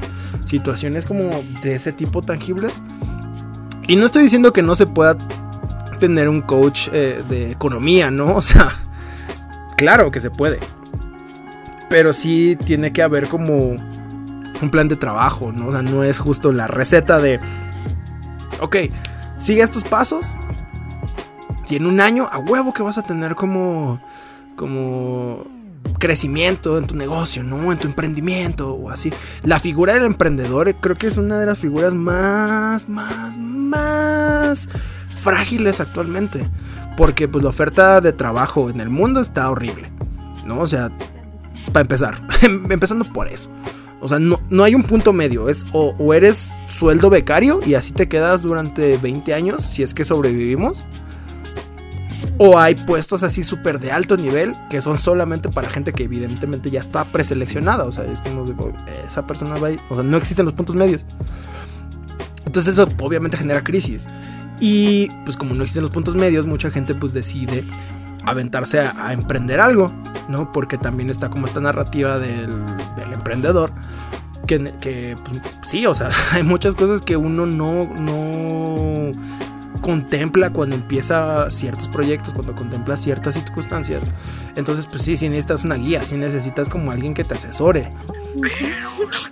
situaciones 0.46 1.06
como 1.06 1.44
de 1.62 1.76
ese 1.76 1.92
tipo 1.94 2.22
tangibles. 2.22 2.82
Y 3.88 3.96
no 3.96 4.06
estoy 4.06 4.24
diciendo 4.24 4.54
que 4.54 4.62
no 4.62 4.76
se 4.76 4.88
pueda 4.88 5.18
tener 6.00 6.30
un 6.30 6.42
coach 6.42 6.90
eh, 6.92 7.22
de 7.30 7.52
economía, 7.52 8.12
¿no? 8.12 8.36
O 8.42 8.42
sea, 8.42 8.74
claro 9.78 10.12
que 10.12 10.20
se 10.20 10.32
puede. 10.32 10.60
Pero 11.90 12.14
sí 12.14 12.58
tiene 12.66 12.92
que 12.92 13.04
haber 13.04 13.28
como 13.28 13.78
un 14.62 14.70
plan 14.72 14.88
de 14.88 14.96
trabajo, 14.96 15.52
¿no? 15.52 15.68
O 15.68 15.72
sea, 15.72 15.82
no 15.82 16.04
es 16.04 16.20
justo 16.20 16.52
la 16.52 16.68
receta 16.68 17.20
de 17.20 17.40
ok, 18.62 18.78
sigue 19.38 19.62
estos 19.62 19.84
pasos. 19.84 20.28
Y 21.70 21.76
en 21.76 21.86
un 21.86 22.00
año, 22.00 22.28
a 22.32 22.38
huevo 22.38 22.74
que 22.74 22.84
vas 22.84 22.98
a 22.98 23.04
tener 23.04 23.36
como. 23.36 24.00
como. 24.56 25.46
crecimiento 26.00 26.78
en 26.78 26.88
tu 26.88 26.96
negocio, 26.96 27.44
¿no? 27.44 27.72
En 27.72 27.78
tu 27.78 27.88
emprendimiento 27.88 28.74
o 28.74 28.90
así. 28.90 29.12
La 29.44 29.60
figura 29.60 29.94
del 29.94 30.04
emprendedor 30.04 30.76
creo 30.76 30.96
que 30.96 31.08
es 31.08 31.18
una 31.18 31.40
de 31.40 31.46
las 31.46 31.58
figuras 31.58 31.94
más. 31.94 32.88
más. 32.90 33.38
más. 33.38 34.70
frágiles 35.24 35.80
actualmente. 35.80 36.46
Porque 36.98 37.28
pues 37.28 37.44
la 37.44 37.50
oferta 37.50 38.02
de 38.02 38.12
trabajo 38.12 38.70
en 38.70 38.82
el 38.82 38.90
mundo 38.90 39.22
está 39.22 39.50
horrible. 39.50 39.92
¿No? 40.46 40.60
O 40.60 40.68
sea, 40.68 40.92
para 41.72 41.82
empezar. 41.82 42.22
empezando 42.42 43.06
por 43.06 43.28
eso. 43.28 43.50
O 44.02 44.08
sea, 44.08 44.20
no, 44.20 44.42
no, 44.50 44.64
hay 44.64 44.76
un 44.76 44.84
punto 44.84 45.14
medio. 45.14 45.48
Es 45.48 45.66
o, 45.72 46.14
eres 46.14 46.50
sueldo 46.72 47.10
becario 47.10 47.60
y 47.66 47.76
así 47.76 47.94
te 47.94 48.08
quedas 48.08 48.42
durante 48.42 48.98
20 48.98 49.34
años, 49.34 49.62
si 49.62 49.84
es 49.84 49.94
que 49.94 50.06
sobrevivimos. 50.06 50.84
O 52.38 52.58
hay 52.58 52.76
puestos 52.76 53.24
así 53.24 53.44
súper 53.44 53.80
de 53.80 53.92
alto 53.92 54.18
nivel 54.18 54.56
que 54.70 54.82
son 54.82 54.98
solamente 54.98 55.50
para 55.50 55.70
gente 55.70 55.94
que 55.94 56.04
evidentemente 56.04 56.72
ya 56.72 56.80
está 56.80 57.06
preseleccionada. 57.06 57.84
O 57.84 57.92
sea, 57.92 58.06
es 58.06 58.22
como, 58.22 58.46
esa 59.06 59.28
persona 59.28 59.58
va 59.58 59.68
a 59.68 59.72
O 59.90 59.96
sea, 59.96 60.04
no 60.04 60.18
existen 60.18 60.46
los 60.46 60.54
puntos 60.54 60.76
medios. 60.76 61.06
Entonces 62.46 62.74
eso 62.74 62.88
obviamente 63.00 63.38
genera 63.38 63.64
crisis. 63.64 64.08
Y 64.60 65.10
pues 65.26 65.38
como 65.38 65.54
no 65.54 65.64
existen 65.64 65.84
los 65.84 65.92
puntos 65.92 66.16
medios, 66.16 66.46
mucha 66.46 66.72
gente 66.72 66.96
pues 66.96 67.14
decide 67.14 67.64
aventarse 68.26 68.80
a, 68.80 69.08
a, 69.08 69.14
emprender 69.14 69.60
algo, 69.60 69.92
¿no? 70.28 70.52
Porque 70.52 70.78
también 70.78 71.10
está 71.10 71.30
como 71.30 71.48
esta 71.48 71.60
narrativa 71.60 72.20
del, 72.20 72.52
del 72.96 73.14
emprendedor. 73.14 73.72
Que, 74.52 74.74
que 74.82 75.16
pues, 75.24 75.42
sí, 75.66 75.86
o 75.86 75.96
sea, 75.96 76.10
hay 76.32 76.44
muchas 76.44 76.76
cosas 76.76 77.02
que 77.02 77.16
uno 77.16 77.46
no, 77.46 77.86
no 77.86 79.14
contempla 79.80 80.52
cuando 80.52 80.76
empieza 80.76 81.50
ciertos 81.50 81.88
proyectos, 81.88 82.34
cuando 82.34 82.54
contempla 82.54 82.98
ciertas 82.98 83.36
circunstancias. 83.36 84.04
Entonces, 84.58 84.88
pues 84.88 85.04
sí, 85.04 85.16
si 85.16 85.30
necesitas 85.30 85.64
una 85.64 85.76
guía, 85.76 86.04
si 86.04 86.18
necesitas 86.18 86.68
como 86.68 86.92
alguien 86.92 87.14
que 87.14 87.24
te 87.24 87.36
asesore. 87.36 87.94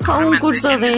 O 0.08 0.20
un 0.20 0.38
curso 0.40 0.70
de, 0.78 0.96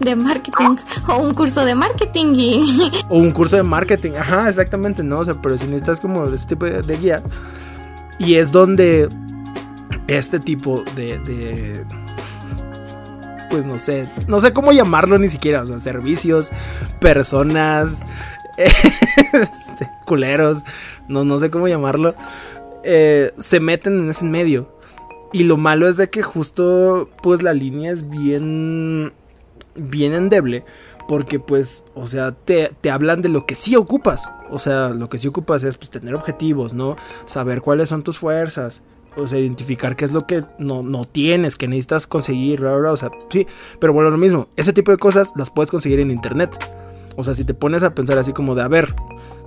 de 0.00 0.16
marketing, 0.16 0.74
o 1.06 1.18
un 1.18 1.32
curso 1.32 1.64
de 1.64 1.76
marketing 1.76 2.34
y... 2.34 2.90
O 3.08 3.18
un 3.18 3.30
curso 3.30 3.54
de 3.54 3.62
marketing, 3.62 4.14
ajá, 4.18 4.48
exactamente, 4.48 5.04
no, 5.04 5.20
o 5.20 5.24
sea, 5.24 5.40
pero 5.40 5.56
si 5.56 5.66
necesitas 5.66 6.00
como 6.00 6.26
de 6.26 6.34
este 6.34 6.56
tipo 6.56 6.66
de, 6.66 6.82
de 6.82 6.96
guía. 6.96 7.22
Y 8.18 8.34
es 8.34 8.50
donde 8.50 9.08
este 10.08 10.40
tipo 10.40 10.82
de, 10.96 11.20
de 11.20 11.86
pues 13.54 13.64
no 13.64 13.78
sé, 13.78 14.08
no 14.26 14.40
sé 14.40 14.52
cómo 14.52 14.72
llamarlo 14.72 15.16
ni 15.16 15.28
siquiera, 15.28 15.62
o 15.62 15.66
sea, 15.66 15.78
servicios, 15.78 16.50
personas, 16.98 18.02
este, 18.56 19.88
culeros, 20.06 20.64
no, 21.06 21.24
no 21.24 21.38
sé 21.38 21.50
cómo 21.50 21.68
llamarlo, 21.68 22.16
eh, 22.82 23.30
se 23.38 23.60
meten 23.60 24.00
en 24.00 24.10
ese 24.10 24.24
medio. 24.24 24.76
Y 25.32 25.44
lo 25.44 25.56
malo 25.56 25.86
es 25.86 25.96
de 25.96 26.10
que 26.10 26.24
justo, 26.24 27.08
pues 27.22 27.42
la 27.42 27.52
línea 27.52 27.92
es 27.92 28.10
bien, 28.10 29.12
bien 29.76 30.14
endeble. 30.14 30.64
Porque 31.06 31.38
pues, 31.38 31.84
o 31.94 32.08
sea, 32.08 32.32
te, 32.32 32.72
te, 32.80 32.90
hablan 32.90 33.22
de 33.22 33.28
lo 33.28 33.46
que 33.46 33.54
sí 33.54 33.76
ocupas. 33.76 34.28
O 34.50 34.58
sea, 34.58 34.88
lo 34.88 35.08
que 35.08 35.18
sí 35.18 35.28
ocupas 35.28 35.62
es 35.62 35.76
pues, 35.76 35.90
tener 35.90 36.16
objetivos, 36.16 36.74
¿no? 36.74 36.96
Saber 37.24 37.60
cuáles 37.60 37.88
son 37.88 38.02
tus 38.02 38.18
fuerzas. 38.18 38.82
O 39.16 39.28
sea, 39.28 39.38
identificar 39.38 39.96
qué 39.96 40.04
es 40.04 40.12
lo 40.12 40.26
que 40.26 40.44
no, 40.58 40.82
no 40.82 41.04
tienes, 41.04 41.56
que 41.56 41.68
necesitas 41.68 42.06
conseguir, 42.06 42.60
bla, 42.60 42.72
bla, 42.72 42.80
bla. 42.80 42.92
O 42.92 42.96
sea, 42.96 43.10
sí. 43.30 43.46
Pero 43.78 43.92
bueno, 43.92 44.10
lo 44.10 44.18
mismo. 44.18 44.48
Ese 44.56 44.72
tipo 44.72 44.90
de 44.90 44.98
cosas 44.98 45.32
las 45.36 45.50
puedes 45.50 45.70
conseguir 45.70 46.00
en 46.00 46.10
internet. 46.10 46.58
O 47.16 47.24
sea, 47.24 47.34
si 47.34 47.44
te 47.44 47.54
pones 47.54 47.82
a 47.82 47.94
pensar 47.94 48.18
así 48.18 48.32
como 48.32 48.54
de, 48.54 48.62
a 48.62 48.68
ver, 48.68 48.94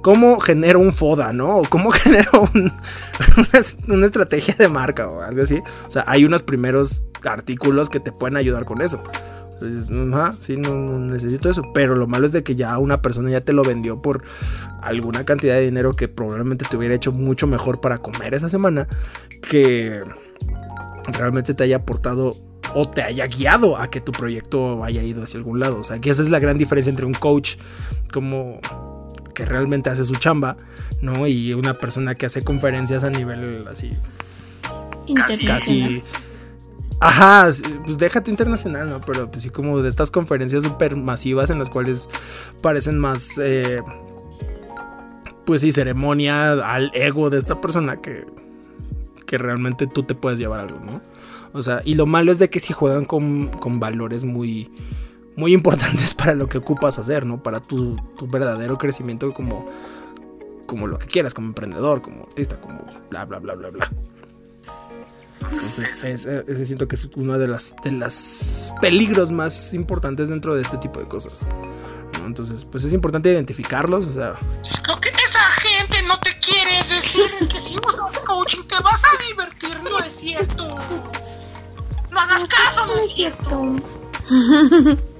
¿cómo 0.01 0.39
genero 0.39 0.79
un 0.79 0.93
FODA, 0.93 1.33
no? 1.33 1.57
O 1.57 1.63
cómo 1.69 1.91
genero 1.91 2.47
un, 2.53 2.71
una, 3.37 3.95
una, 3.95 4.05
estrategia 4.05 4.55
de 4.57 4.69
marca 4.69 5.09
o 5.09 5.21
algo 5.21 5.43
así. 5.43 5.59
O 5.87 5.91
sea, 5.91 6.03
hay 6.07 6.23
unos 6.23 6.43
primeros 6.43 7.03
artículos 7.23 7.89
que 7.89 7.99
te 7.99 8.11
pueden 8.11 8.37
ayudar 8.37 8.65
con 8.65 8.81
eso. 8.81 9.01
Entonces, 9.59 9.89
ajá, 10.13 10.35
sí, 10.39 10.57
no, 10.57 10.75
no, 10.75 10.99
necesito 10.99 11.49
eso. 11.49 11.63
Pero 11.73 11.95
lo 11.95 12.07
malo 12.07 12.25
es 12.25 12.31
de 12.31 12.43
que 12.43 12.55
ya 12.55 12.77
una 12.77 13.01
persona 13.01 13.29
ya 13.29 13.41
te 13.41 13.53
lo 13.53 13.63
vendió 13.63 14.01
por 14.01 14.23
alguna 14.81 15.25
cantidad 15.25 15.55
de 15.55 15.65
dinero 15.65 15.93
que 15.93 16.07
probablemente 16.07 16.65
te 16.69 16.77
hubiera 16.77 16.95
hecho 16.95 17.11
mucho 17.11 17.47
mejor 17.47 17.81
para 17.81 17.97
comer 17.97 18.33
esa 18.33 18.49
semana. 18.49 18.87
Que 19.41 20.03
realmente 21.11 21.53
te 21.53 21.63
haya 21.63 21.77
aportado 21.77 22.35
o 22.75 22.89
te 22.89 23.01
haya 23.01 23.25
guiado 23.27 23.77
a 23.77 23.89
que 23.89 24.01
tu 24.01 24.11
proyecto 24.11 24.83
haya 24.83 25.01
ido 25.03 25.23
hacia 25.23 25.37
algún 25.37 25.59
lado. 25.59 25.79
O 25.79 25.83
sea, 25.83 25.99
que 25.99 26.09
esa 26.09 26.21
es 26.21 26.29
la 26.29 26.39
gran 26.39 26.57
diferencia 26.57 26.89
entre 26.89 27.05
un 27.05 27.13
coach 27.13 27.55
como 28.11 28.59
que 29.33 29.45
realmente 29.45 29.89
hace 29.89 30.03
su 30.05 30.15
chamba, 30.15 30.57
¿no? 31.01 31.27
Y 31.27 31.53
una 31.53 31.75
persona 31.75 32.15
que 32.15 32.25
hace 32.25 32.43
conferencias 32.43 33.03
a 33.03 33.09
nivel 33.09 33.67
así 33.67 33.91
casi 35.45 36.03
Ajá, 36.99 37.49
pues 37.85 37.97
déjate 37.97 38.31
internacional, 38.31 38.89
¿no? 38.89 39.01
Pero 39.01 39.29
pues 39.29 39.43
sí 39.43 39.49
como 39.49 39.81
de 39.81 39.89
estas 39.89 40.09
conferencias 40.09 40.63
súper 40.63 40.95
masivas 40.95 41.49
en 41.49 41.59
las 41.59 41.69
cuales 41.69 42.09
parecen 42.61 42.97
más, 42.97 43.37
eh, 43.37 43.81
pues 45.45 45.61
sí, 45.61 45.71
ceremonia 45.71 46.53
al 46.53 46.91
ego 46.95 47.29
de 47.29 47.37
esta 47.37 47.61
persona 47.61 47.97
que, 47.97 48.25
que 49.27 49.37
realmente 49.37 49.85
tú 49.85 50.03
te 50.03 50.15
puedes 50.15 50.39
llevar 50.39 50.61
algo, 50.61 50.79
¿no? 50.79 51.01
O 51.53 51.61
sea, 51.61 51.81
y 51.85 51.93
lo 51.93 52.07
malo 52.07 52.31
es 52.31 52.39
de 52.39 52.49
que 52.49 52.59
si 52.59 52.73
juegan 52.73 53.05
con, 53.05 53.47
con 53.47 53.79
valores 53.79 54.25
muy, 54.25 54.71
muy 55.35 55.53
importantes 55.53 56.13
para 56.15 56.33
lo 56.33 56.49
que 56.49 56.57
ocupas 56.57 56.97
hacer, 56.97 57.27
¿no? 57.27 57.43
Para 57.43 57.61
tu, 57.61 57.95
tu 58.17 58.27
verdadero 58.27 58.79
crecimiento 58.79 59.33
como, 59.33 59.69
como 60.65 60.87
lo 60.87 60.97
que 60.97 61.05
quieras, 61.05 61.35
como 61.35 61.49
emprendedor, 61.49 62.01
como 62.01 62.23
artista, 62.23 62.59
como 62.59 62.81
bla, 63.11 63.25
bla, 63.25 63.37
bla, 63.37 63.53
bla, 63.53 63.69
bla. 63.69 63.91
Entonces, 65.51 66.03
ese, 66.03 66.43
ese 66.47 66.65
siento 66.65 66.87
que 66.87 66.95
es 66.95 67.09
uno 67.15 67.37
de 67.37 67.47
las 67.47 67.75
de 67.83 67.91
los 67.91 68.73
peligros 68.81 69.31
más 69.31 69.73
importantes 69.73 70.29
dentro 70.29 70.55
de 70.55 70.61
este 70.61 70.77
tipo 70.77 70.99
de 70.99 71.07
cosas. 71.07 71.45
¿no? 72.19 72.27
Entonces, 72.27 72.65
pues 72.65 72.83
es 72.83 72.93
importante 72.93 73.31
identificarlos, 73.31 74.05
o 74.05 74.13
sea. 74.13 74.33
Lo 74.87 74.99
que 74.99 75.09
esa 75.09 75.51
gente 75.61 76.01
no 76.03 76.19
te 76.19 76.37
quiere 76.39 76.77
decir 76.95 77.25
es 77.25 77.47
que 77.47 77.59
si 77.59 77.75
usas 77.75 78.19
coaching 78.19 78.63
te 78.63 78.75
vas 78.75 79.01
a 79.03 79.17
divertir, 79.27 79.83
no 79.83 79.99
es 79.99 80.15
cierto. 80.15 80.67
No 82.11 82.19
hagas 82.19 82.49
caso, 82.49 82.85
no 82.85 82.95
es 82.95 83.13
cierto. 83.13 83.75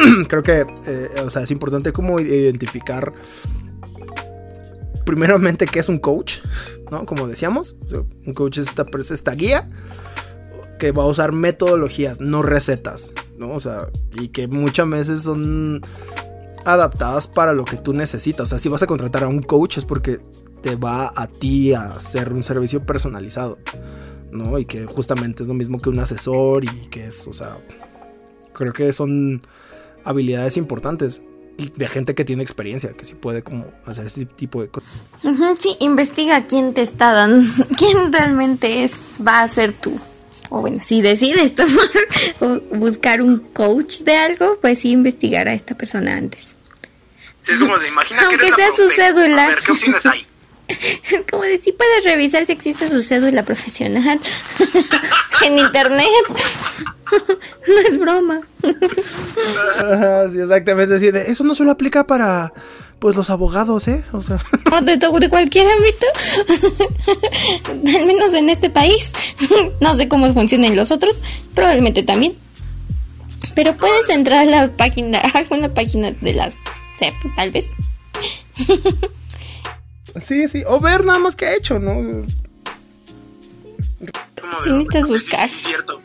Creo 0.28 0.42
que, 0.42 0.66
eh, 0.86 1.20
o 1.24 1.30
sea, 1.30 1.42
es 1.42 1.50
importante 1.50 1.92
como 1.92 2.20
identificar 2.20 3.12
primeramente 5.10 5.66
qué 5.66 5.80
es 5.80 5.88
un 5.88 5.98
coach, 5.98 6.38
¿no? 6.88 7.04
Como 7.04 7.26
decíamos, 7.26 7.76
un 8.24 8.32
coach 8.32 8.58
es 8.58 8.68
esta, 8.68 8.86
es 8.96 9.10
esta 9.10 9.32
guía 9.32 9.68
que 10.78 10.92
va 10.92 11.02
a 11.02 11.06
usar 11.06 11.32
metodologías, 11.32 12.20
no 12.20 12.42
recetas, 12.42 13.12
¿no? 13.36 13.50
O 13.50 13.58
sea, 13.58 13.88
y 14.12 14.28
que 14.28 14.46
muchas 14.46 14.88
veces 14.88 15.22
son 15.24 15.82
adaptadas 16.64 17.26
para 17.26 17.52
lo 17.52 17.64
que 17.64 17.76
tú 17.76 17.92
necesitas. 17.92 18.44
O 18.44 18.46
sea, 18.46 18.60
si 18.60 18.68
vas 18.68 18.84
a 18.84 18.86
contratar 18.86 19.24
a 19.24 19.28
un 19.28 19.42
coach 19.42 19.78
es 19.78 19.84
porque 19.84 20.20
te 20.62 20.76
va 20.76 21.12
a 21.16 21.26
ti 21.26 21.72
a 21.72 21.86
hacer 21.86 22.32
un 22.32 22.44
servicio 22.44 22.86
personalizado, 22.86 23.58
¿no? 24.30 24.60
Y 24.60 24.64
que 24.64 24.86
justamente 24.86 25.42
es 25.42 25.48
lo 25.48 25.54
mismo 25.54 25.80
que 25.80 25.88
un 25.88 25.98
asesor 25.98 26.62
y 26.64 26.88
que 26.88 27.08
es, 27.08 27.26
o 27.26 27.32
sea, 27.32 27.56
creo 28.52 28.72
que 28.72 28.92
son 28.92 29.42
habilidades 30.04 30.56
importantes. 30.56 31.20
Y 31.60 31.72
de 31.76 31.88
gente 31.88 32.14
que 32.14 32.24
tiene 32.24 32.42
experiencia, 32.42 32.92
que 32.94 33.04
sí 33.04 33.14
puede 33.14 33.42
como 33.42 33.66
hacer 33.84 34.06
ese 34.06 34.24
tipo 34.24 34.62
de 34.62 34.68
cosas. 34.68 34.90
Sí, 35.60 35.76
investiga 35.80 36.46
quién 36.46 36.72
te 36.72 36.82
está 36.82 37.12
dando, 37.12 37.46
quién 37.78 38.12
realmente 38.12 38.84
es, 38.84 38.92
va 39.24 39.42
a 39.42 39.48
ser 39.48 39.72
tú. 39.72 40.00
O 40.48 40.62
bueno, 40.62 40.78
si 40.80 41.02
decides 41.02 41.54
tomar 41.56 41.90
o 42.40 42.60
buscar 42.76 43.22
un 43.22 43.38
coach 43.38 43.98
de 44.00 44.16
algo, 44.16 44.58
pues 44.60 44.80
sí 44.80 44.90
investigar 44.90 45.48
a 45.48 45.52
esta 45.52 45.76
persona 45.76 46.14
antes. 46.14 46.56
Sí, 47.42 47.52
es 47.52 47.58
como 47.58 47.78
de, 47.78 47.88
imagina 47.88 48.20
que 48.20 48.26
Aunque 48.26 48.52
sea 48.52 48.70
su 48.72 48.88
cédula. 48.88 49.44
A 49.44 49.48
ver, 49.48 49.58
¿qué 49.64 49.72
opciones 49.72 50.06
hay? 50.06 50.26
Como 51.30 51.42
de 51.42 51.58
puedes 51.76 52.04
revisar 52.04 52.44
si 52.46 52.52
existe 52.52 52.88
su 52.88 53.02
cédula 53.02 53.44
profesional 53.44 54.20
en 55.46 55.58
internet. 55.58 56.06
no 57.68 57.78
es 57.88 57.98
broma. 57.98 58.40
Sí, 60.32 60.38
exactamente. 60.38 60.98
De, 60.98 61.30
eso 61.30 61.44
no 61.44 61.54
solo 61.54 61.70
aplica 61.70 62.06
para 62.06 62.52
pues 62.98 63.16
los 63.16 63.30
abogados, 63.30 63.88
¿eh? 63.88 64.04
O 64.12 64.20
sea, 64.20 64.38
O 64.70 64.80
de, 64.82 64.98
de 64.98 65.28
cualquier 65.30 65.66
ámbito. 65.66 66.06
Al 67.98 68.06
menos 68.06 68.34
en 68.34 68.50
este 68.50 68.68
país. 68.68 69.12
No 69.80 69.94
sé 69.94 70.06
cómo 70.06 70.32
funcionan 70.34 70.76
los 70.76 70.90
otros. 70.90 71.22
Probablemente 71.54 72.02
también. 72.02 72.34
Pero 73.54 73.74
puedes 73.76 74.08
entrar 74.10 74.40
a 74.40 74.50
la 74.50 74.68
página, 74.68 75.18
a 75.18 75.38
alguna 75.38 75.72
página 75.72 76.12
de 76.12 76.34
la 76.34 76.50
CEP, 76.98 77.14
tal 77.36 77.50
vez. 77.50 77.66
Sí, 80.20 80.48
sí. 80.48 80.62
O 80.66 80.80
ver 80.80 81.04
nada 81.04 81.18
más 81.18 81.36
que 81.36 81.46
ha 81.46 81.54
hecho, 81.56 81.78
¿no? 81.78 81.94
Sí, 84.64 84.70
necesitas 84.72 85.06
buscar. 85.08 85.48
Sí, 85.48 85.54
sí, 85.58 85.64
cierto. 85.66 86.00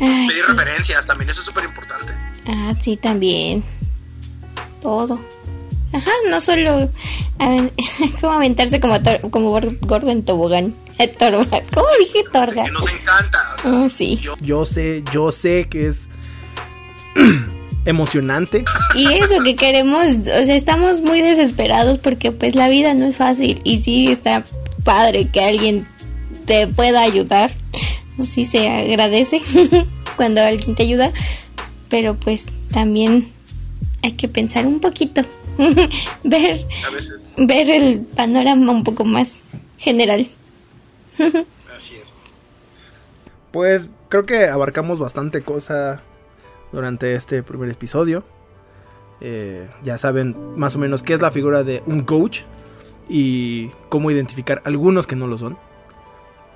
Ay, 0.00 0.28
Pedir 0.28 0.44
sí. 0.44 0.52
referencias 0.52 1.04
también, 1.06 1.30
eso 1.30 1.40
es 1.40 1.46
súper 1.46 1.64
importante. 1.64 2.12
Ah, 2.46 2.74
sí, 2.80 2.96
también. 2.96 3.62
Todo. 4.80 5.18
Ajá, 5.92 6.10
no 6.30 6.40
solo 6.40 6.90
aven- 7.38 7.72
como 8.20 8.32
aventarse 8.32 8.80
como, 8.80 8.96
tor- 8.96 9.30
como 9.30 9.50
gor- 9.50 9.78
gordo 9.86 10.10
en 10.10 10.24
tobogán. 10.24 10.74
Torba. 11.18 11.44
¿Cómo 11.74 11.86
dije 11.98 12.22
torga? 12.32 12.64
Que 12.64 12.70
nos 12.70 12.88
encanta. 12.90 13.56
o 13.58 13.62
sea, 13.62 13.84
Ah, 13.84 13.88
sí. 13.88 14.16
yo- 14.22 14.34
Yo 14.40 14.64
sé, 14.64 15.02
yo 15.12 15.32
sé 15.32 15.68
que 15.68 15.88
es 15.88 16.08
emocionante. 17.84 18.64
Y 18.94 19.06
eso 19.12 19.42
que 19.44 19.56
queremos, 19.56 20.06
o 20.06 20.44
sea, 20.44 20.54
estamos 20.54 21.00
muy 21.00 21.20
desesperados 21.20 21.98
porque 21.98 22.32
pues 22.32 22.54
la 22.54 22.68
vida 22.68 22.94
no 22.94 23.06
es 23.06 23.16
fácil 23.16 23.60
y 23.64 23.82
sí 23.82 24.10
está 24.10 24.44
padre 24.84 25.28
que 25.28 25.40
alguien 25.40 25.86
te 26.46 26.66
pueda 26.66 27.02
ayudar. 27.02 27.52
Sí 28.24 28.44
se 28.44 28.68
agradece 28.68 29.40
cuando 30.16 30.40
alguien 30.42 30.74
te 30.74 30.82
ayuda, 30.84 31.12
pero 31.88 32.14
pues 32.14 32.46
también 32.72 33.28
hay 34.02 34.12
que 34.12 34.28
pensar 34.28 34.66
un 34.66 34.80
poquito, 34.80 35.22
ver 36.24 36.66
ver 37.36 37.70
el 37.70 38.00
panorama 38.00 38.72
un 38.72 38.84
poco 38.84 39.04
más 39.04 39.40
general. 39.78 40.26
así 41.18 41.96
es. 41.96 42.12
Pues 43.50 43.88
creo 44.08 44.26
que 44.26 44.46
abarcamos 44.46 44.98
bastante 44.98 45.40
cosa 45.42 46.02
durante 46.72 47.14
este 47.14 47.42
primer 47.42 47.68
episodio. 47.70 48.24
Eh, 49.20 49.68
ya 49.84 49.98
saben 49.98 50.34
más 50.56 50.74
o 50.74 50.78
menos 50.78 51.02
qué 51.02 51.14
es 51.14 51.20
la 51.20 51.30
figura 51.30 51.62
de 51.62 51.82
un 51.86 52.02
coach 52.02 52.40
y 53.08 53.68
cómo 53.88 54.10
identificar 54.10 54.62
algunos 54.64 55.06
que 55.06 55.14
no 55.16 55.26
lo 55.26 55.38
son. 55.38 55.56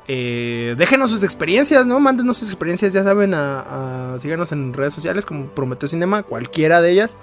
Eh, 0.09 0.75
déjenos 0.79 1.11
sus 1.11 1.23
experiencias, 1.25 1.85
¿no? 1.87 1.99
Mándenos 1.99 2.37
sus 2.37 2.49
experiencias, 2.49 2.93
ya 2.93 3.03
saben, 3.03 3.35
a, 3.35 4.15
a- 4.15 4.19
síganos 4.21 4.53
en 4.53 4.73
redes 4.73 4.95
sociales 4.95 5.25
como 5.27 5.47
Prometeo 5.47 5.89
Cinema, 5.89 6.23
cualquiera 6.23 6.81
de 6.81 6.93
ellas. 6.93 7.17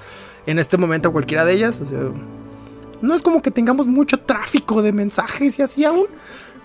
En 0.45 0.59
este 0.59 0.77
momento 0.77 1.11
cualquiera 1.13 1.45
de 1.45 1.53
ellas, 1.53 1.79
o 1.79 1.85
sea, 1.85 1.99
no 3.01 3.15
es 3.15 3.21
como 3.21 3.41
que 3.41 3.51
tengamos 3.51 3.87
mucho 3.87 4.19
tráfico 4.19 4.81
de 4.81 4.91
mensajes 4.91 5.57
y 5.59 5.61
así 5.61 5.85
aún. 5.85 6.07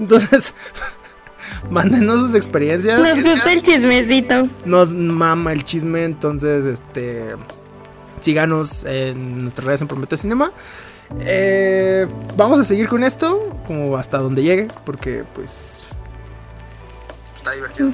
Entonces, 0.01 0.55
mándenos 1.71 2.21
sus 2.21 2.35
experiencias 2.35 3.01
Nos 3.01 3.21
gusta 3.23 3.53
el 3.53 3.63
chismecito. 3.63 4.49
nos 4.65 4.93
mama 4.93 5.53
el 5.53 5.65
chisme, 5.65 6.05
entonces 6.05 6.65
este 6.65 7.35
síganos 8.21 8.85
en 8.85 9.43
nuestras 9.43 9.65
redes 9.67 9.81
en 9.83 9.89
Prometeo 9.89 10.19
Cinema. 10.19 10.51
Eh, 11.21 12.07
vamos 12.37 12.59
a 12.59 12.65
seguir 12.65 12.89
con 12.89 13.03
esto 13.05 13.53
como 13.67 13.97
hasta 13.97 14.19
donde 14.19 14.43
llegue, 14.43 14.69
porque 14.85 15.25
pues 15.35 15.87
Está 17.37 17.53
divertido. 17.53 17.89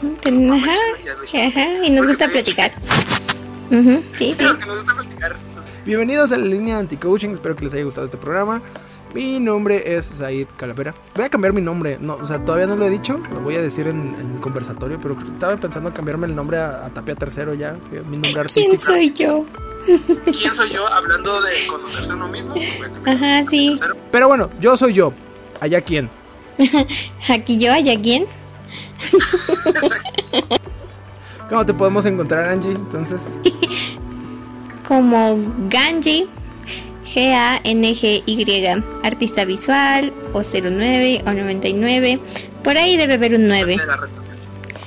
Ajá, 1.34 1.84
y 1.84 1.90
nos 1.90 2.06
gusta 2.06 2.28
platicar. 2.28 2.72
Ujú, 3.70 4.02
Sí, 4.18 4.32
sí. 4.32 4.34
Sí, 4.38 4.42
lo 4.42 4.58
que 4.58 4.66
nos 4.66 4.76
gusta 4.78 4.94
platicar. 4.94 5.36
bienvenidos 5.84 6.32
a 6.32 6.38
la 6.38 6.46
línea 6.46 6.78
anti-coaching, 6.78 7.30
espero 7.30 7.54
que 7.54 7.64
les 7.64 7.74
haya 7.74 7.84
gustado 7.84 8.06
este 8.06 8.16
programa. 8.16 8.62
Mi 9.14 9.38
nombre 9.38 9.96
es 9.96 10.06
Said 10.06 10.48
Calavera. 10.56 10.92
Voy 11.14 11.24
a 11.24 11.28
cambiar 11.28 11.52
mi 11.52 11.60
nombre, 11.62 11.98
no, 12.00 12.14
o 12.16 12.24
sea, 12.24 12.42
todavía 12.42 12.66
no 12.66 12.74
lo 12.74 12.84
he 12.84 12.90
dicho, 12.90 13.16
lo 13.32 13.40
voy 13.40 13.54
a 13.54 13.62
decir 13.62 13.86
en, 13.86 14.14
en 14.18 14.38
conversatorio, 14.40 15.00
pero 15.00 15.16
estaba 15.20 15.56
pensando 15.56 15.88
en 15.90 15.94
cambiarme 15.94 16.26
el 16.26 16.34
nombre 16.34 16.58
a, 16.58 16.84
a 16.84 16.90
Tapia 16.90 17.14
Tercero 17.14 17.54
ya, 17.54 17.76
sí, 17.90 17.96
mi 18.08 18.16
nombre 18.16 18.30
¿Quién 18.32 18.38
artístico. 18.38 18.82
soy 18.82 19.12
yo? 19.12 19.44
¿Quién 20.24 20.56
soy 20.56 20.72
yo 20.72 20.86
hablando 20.88 21.40
de 21.42 21.52
conocerse 21.68 22.12
uno 22.12 22.26
mismo? 22.26 22.54
Bueno, 22.54 22.94
Ajá, 23.06 23.44
sí. 23.48 23.78
Pero 24.10 24.26
bueno, 24.28 24.50
yo 24.60 24.76
soy 24.76 24.94
yo. 24.94 25.12
Allá 25.60 25.80
quién. 25.80 26.10
Aquí 27.28 27.58
yo, 27.58 27.72
allá 27.72 27.94
quién. 28.00 28.26
¿Cómo 31.48 31.64
te 31.64 31.74
podemos 31.74 32.04
encontrar, 32.06 32.48
Angie? 32.48 32.72
Entonces, 32.72 33.36
Como 34.88 35.38
Ganji, 35.70 36.26
G-A-N-G-Y, 37.04 38.84
artista 39.02 39.44
visual, 39.44 40.12
o 40.32 40.42
09 40.42 41.22
o 41.26 41.32
99. 41.32 42.20
Por 42.62 42.76
ahí 42.76 42.96
debe 42.96 43.14
haber 43.14 43.34
un 43.34 43.48
9. 43.48 43.76
De 43.76 43.86
la 43.86 43.96
red 43.96 44.08
social. 44.08 44.38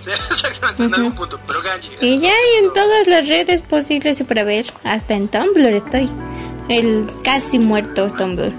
Sí, 0.03 0.11
exactamente, 0.49 0.84
en 0.84 0.93
algún 0.95 1.15
punto. 1.15 1.39
Pero 1.45 1.61
Ganji. 1.61 1.89
Y 2.01 2.20
ya 2.20 2.30
hay 2.30 2.65
en 2.65 2.74
todas 2.74 3.07
las 3.07 3.28
redes 3.28 3.61
posibles 3.61 4.24
para 4.24 4.43
ver. 4.43 4.65
Hasta 4.84 5.13
en 5.13 5.28
Tumblr 5.28 5.74
estoy. 5.74 6.09
El 6.70 7.07
casi 7.24 7.59
muerto 7.59 8.11
Tumblr. 8.11 8.51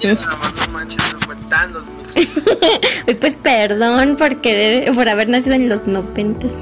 Ya, 0.00 0.14
nada 0.14 0.36
más 0.36 0.54
no 0.54 0.72
manches, 0.72 1.12
no 1.12 1.20
fue 1.20 1.36
tan 1.48 1.72
2006. 1.72 2.28
Y 3.06 3.14
pues 3.14 3.36
perdón 3.36 4.16
por 4.16 4.40
querer, 4.40 4.92
por 4.94 5.08
haber 5.08 5.28
nacido 5.28 5.54
en 5.54 5.68
los 5.68 5.86
noventas. 5.86 6.54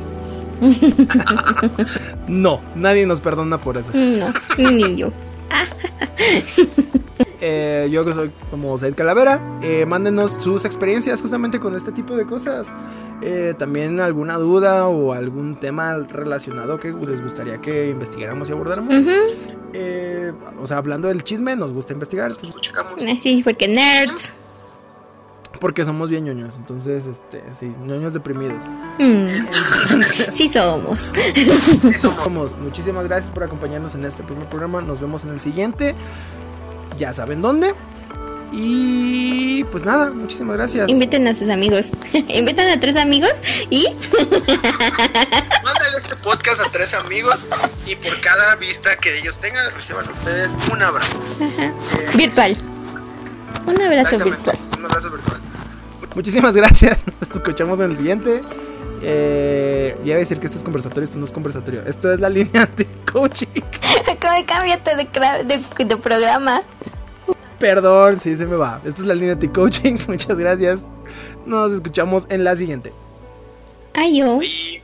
no, 2.28 2.60
nadie 2.74 3.06
nos 3.06 3.20
perdona 3.20 3.58
por 3.58 3.78
eso. 3.78 3.90
No, 3.94 4.32
ni 4.58 4.96
yo. 4.96 5.12
Eh, 7.42 7.88
yo 7.90 8.04
que 8.04 8.12
soy 8.12 8.30
como 8.50 8.76
Said 8.76 8.94
Calavera. 8.94 9.40
Eh, 9.62 9.86
mándenos 9.86 10.32
sus 10.34 10.66
experiencias 10.66 11.22
justamente 11.22 11.58
con 11.58 11.74
este 11.74 11.90
tipo 11.90 12.14
de 12.14 12.26
cosas. 12.26 12.74
Eh, 13.22 13.54
también 13.58 14.00
alguna 14.00 14.36
duda 14.36 14.86
o 14.88 15.14
algún 15.14 15.58
tema 15.58 15.96
relacionado 15.96 16.78
que 16.78 16.92
les 16.92 17.22
gustaría 17.22 17.58
que 17.58 17.88
investigáramos 17.90 18.48
y 18.50 18.52
abordáramos. 18.52 18.94
Eh, 19.72 20.32
o 20.60 20.66
sea, 20.66 20.78
hablando 20.78 21.08
del 21.08 21.22
chisme, 21.22 21.56
nos 21.56 21.72
gusta 21.72 21.94
investigar. 21.94 22.30
entonces, 22.30 22.54
Checamos. 22.60 23.00
Sí, 23.20 23.40
porque 23.42 23.68
nerds. 23.68 24.34
Porque 25.60 25.84
somos 25.84 26.10
bien 26.10 26.24
ñoños. 26.24 26.56
Entonces, 26.56 27.04
este, 27.06 27.42
sí, 27.58 27.72
ñoños 27.84 28.12
deprimidos. 28.12 28.64
Mm. 28.98 29.46
Sí 30.32 30.48
somos. 30.48 31.10
Somos. 32.00 32.56
Muchísimas 32.56 33.04
gracias 33.06 33.30
por 33.32 33.44
acompañarnos 33.44 33.94
en 33.94 34.04
este 34.04 34.22
primer 34.22 34.46
programa. 34.46 34.80
Nos 34.80 35.00
vemos 35.00 35.24
en 35.24 35.30
el 35.30 35.40
siguiente. 35.40 35.94
Ya 36.98 37.12
saben 37.12 37.42
dónde. 37.42 37.74
Y 38.52 39.64
pues 39.64 39.84
nada, 39.84 40.10
muchísimas 40.10 40.56
gracias. 40.56 40.88
Inviten 40.88 41.26
a 41.28 41.34
sus 41.34 41.48
amigos. 41.48 41.92
Invitan 42.28 42.68
a 42.68 42.80
tres 42.80 42.96
amigos 42.96 43.32
y 43.70 43.86
Mándale 45.64 45.98
este 45.98 46.16
podcast 46.16 46.60
a 46.60 46.70
tres 46.70 46.92
amigos 46.94 47.38
y 47.86 47.94
por 47.94 48.20
cada 48.20 48.56
vista 48.56 48.96
que 48.96 49.18
ellos 49.18 49.36
tengan, 49.40 49.72
reciban 49.74 50.08
ustedes 50.10 50.50
un 50.72 50.82
abrazo. 50.82 51.20
virtual. 52.16 52.56
Un 53.66 53.80
abrazo 53.82 54.18
virtual. 54.18 54.58
Un 54.78 54.84
abrazo 54.84 55.10
virtual. 55.10 55.49
Muchísimas 56.14 56.54
gracias. 56.56 57.04
Nos 57.20 57.30
escuchamos 57.36 57.80
en 57.80 57.90
el 57.90 57.96
siguiente. 57.96 58.42
Eh, 59.02 59.96
ya 60.00 60.04
iba 60.06 60.16
a 60.16 60.18
decir 60.18 60.38
que 60.38 60.46
esto 60.46 60.58
es 60.58 60.64
conversatorio, 60.64 61.04
esto 61.04 61.18
no 61.18 61.24
es 61.24 61.32
conversatorio. 61.32 61.82
Esto 61.86 62.12
es 62.12 62.20
la 62.20 62.28
línea 62.38 62.66
de 62.66 62.86
coaching. 63.10 63.46
¿Cómo 64.20 64.46
cámbiate 64.46 64.96
de, 64.96 65.04
de, 65.44 65.84
de 65.84 65.96
programa? 65.96 66.62
Perdón, 67.58 68.20
sí, 68.20 68.36
se 68.36 68.46
me 68.46 68.56
va. 68.56 68.80
Esto 68.84 69.02
es 69.02 69.08
la 69.08 69.14
línea 69.14 69.34
de 69.34 69.50
coaching. 69.50 69.98
Muchas 70.08 70.36
gracias. 70.36 70.86
Nos 71.46 71.72
escuchamos 71.72 72.26
en 72.28 72.44
la 72.44 72.56
siguiente. 72.56 72.92
Ay, 73.94 74.18
yo. 74.18 74.40
Y 74.42 74.82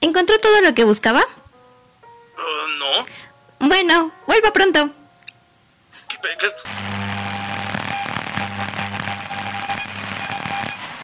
¿Encontró 0.00 0.38
todo 0.38 0.60
lo 0.60 0.74
que 0.74 0.84
buscaba? 0.84 1.20
uh, 1.20 2.78
no. 2.78 3.68
Bueno, 3.68 4.12
vuelva 4.26 4.52
pronto. 4.52 4.90
because 6.24 7.03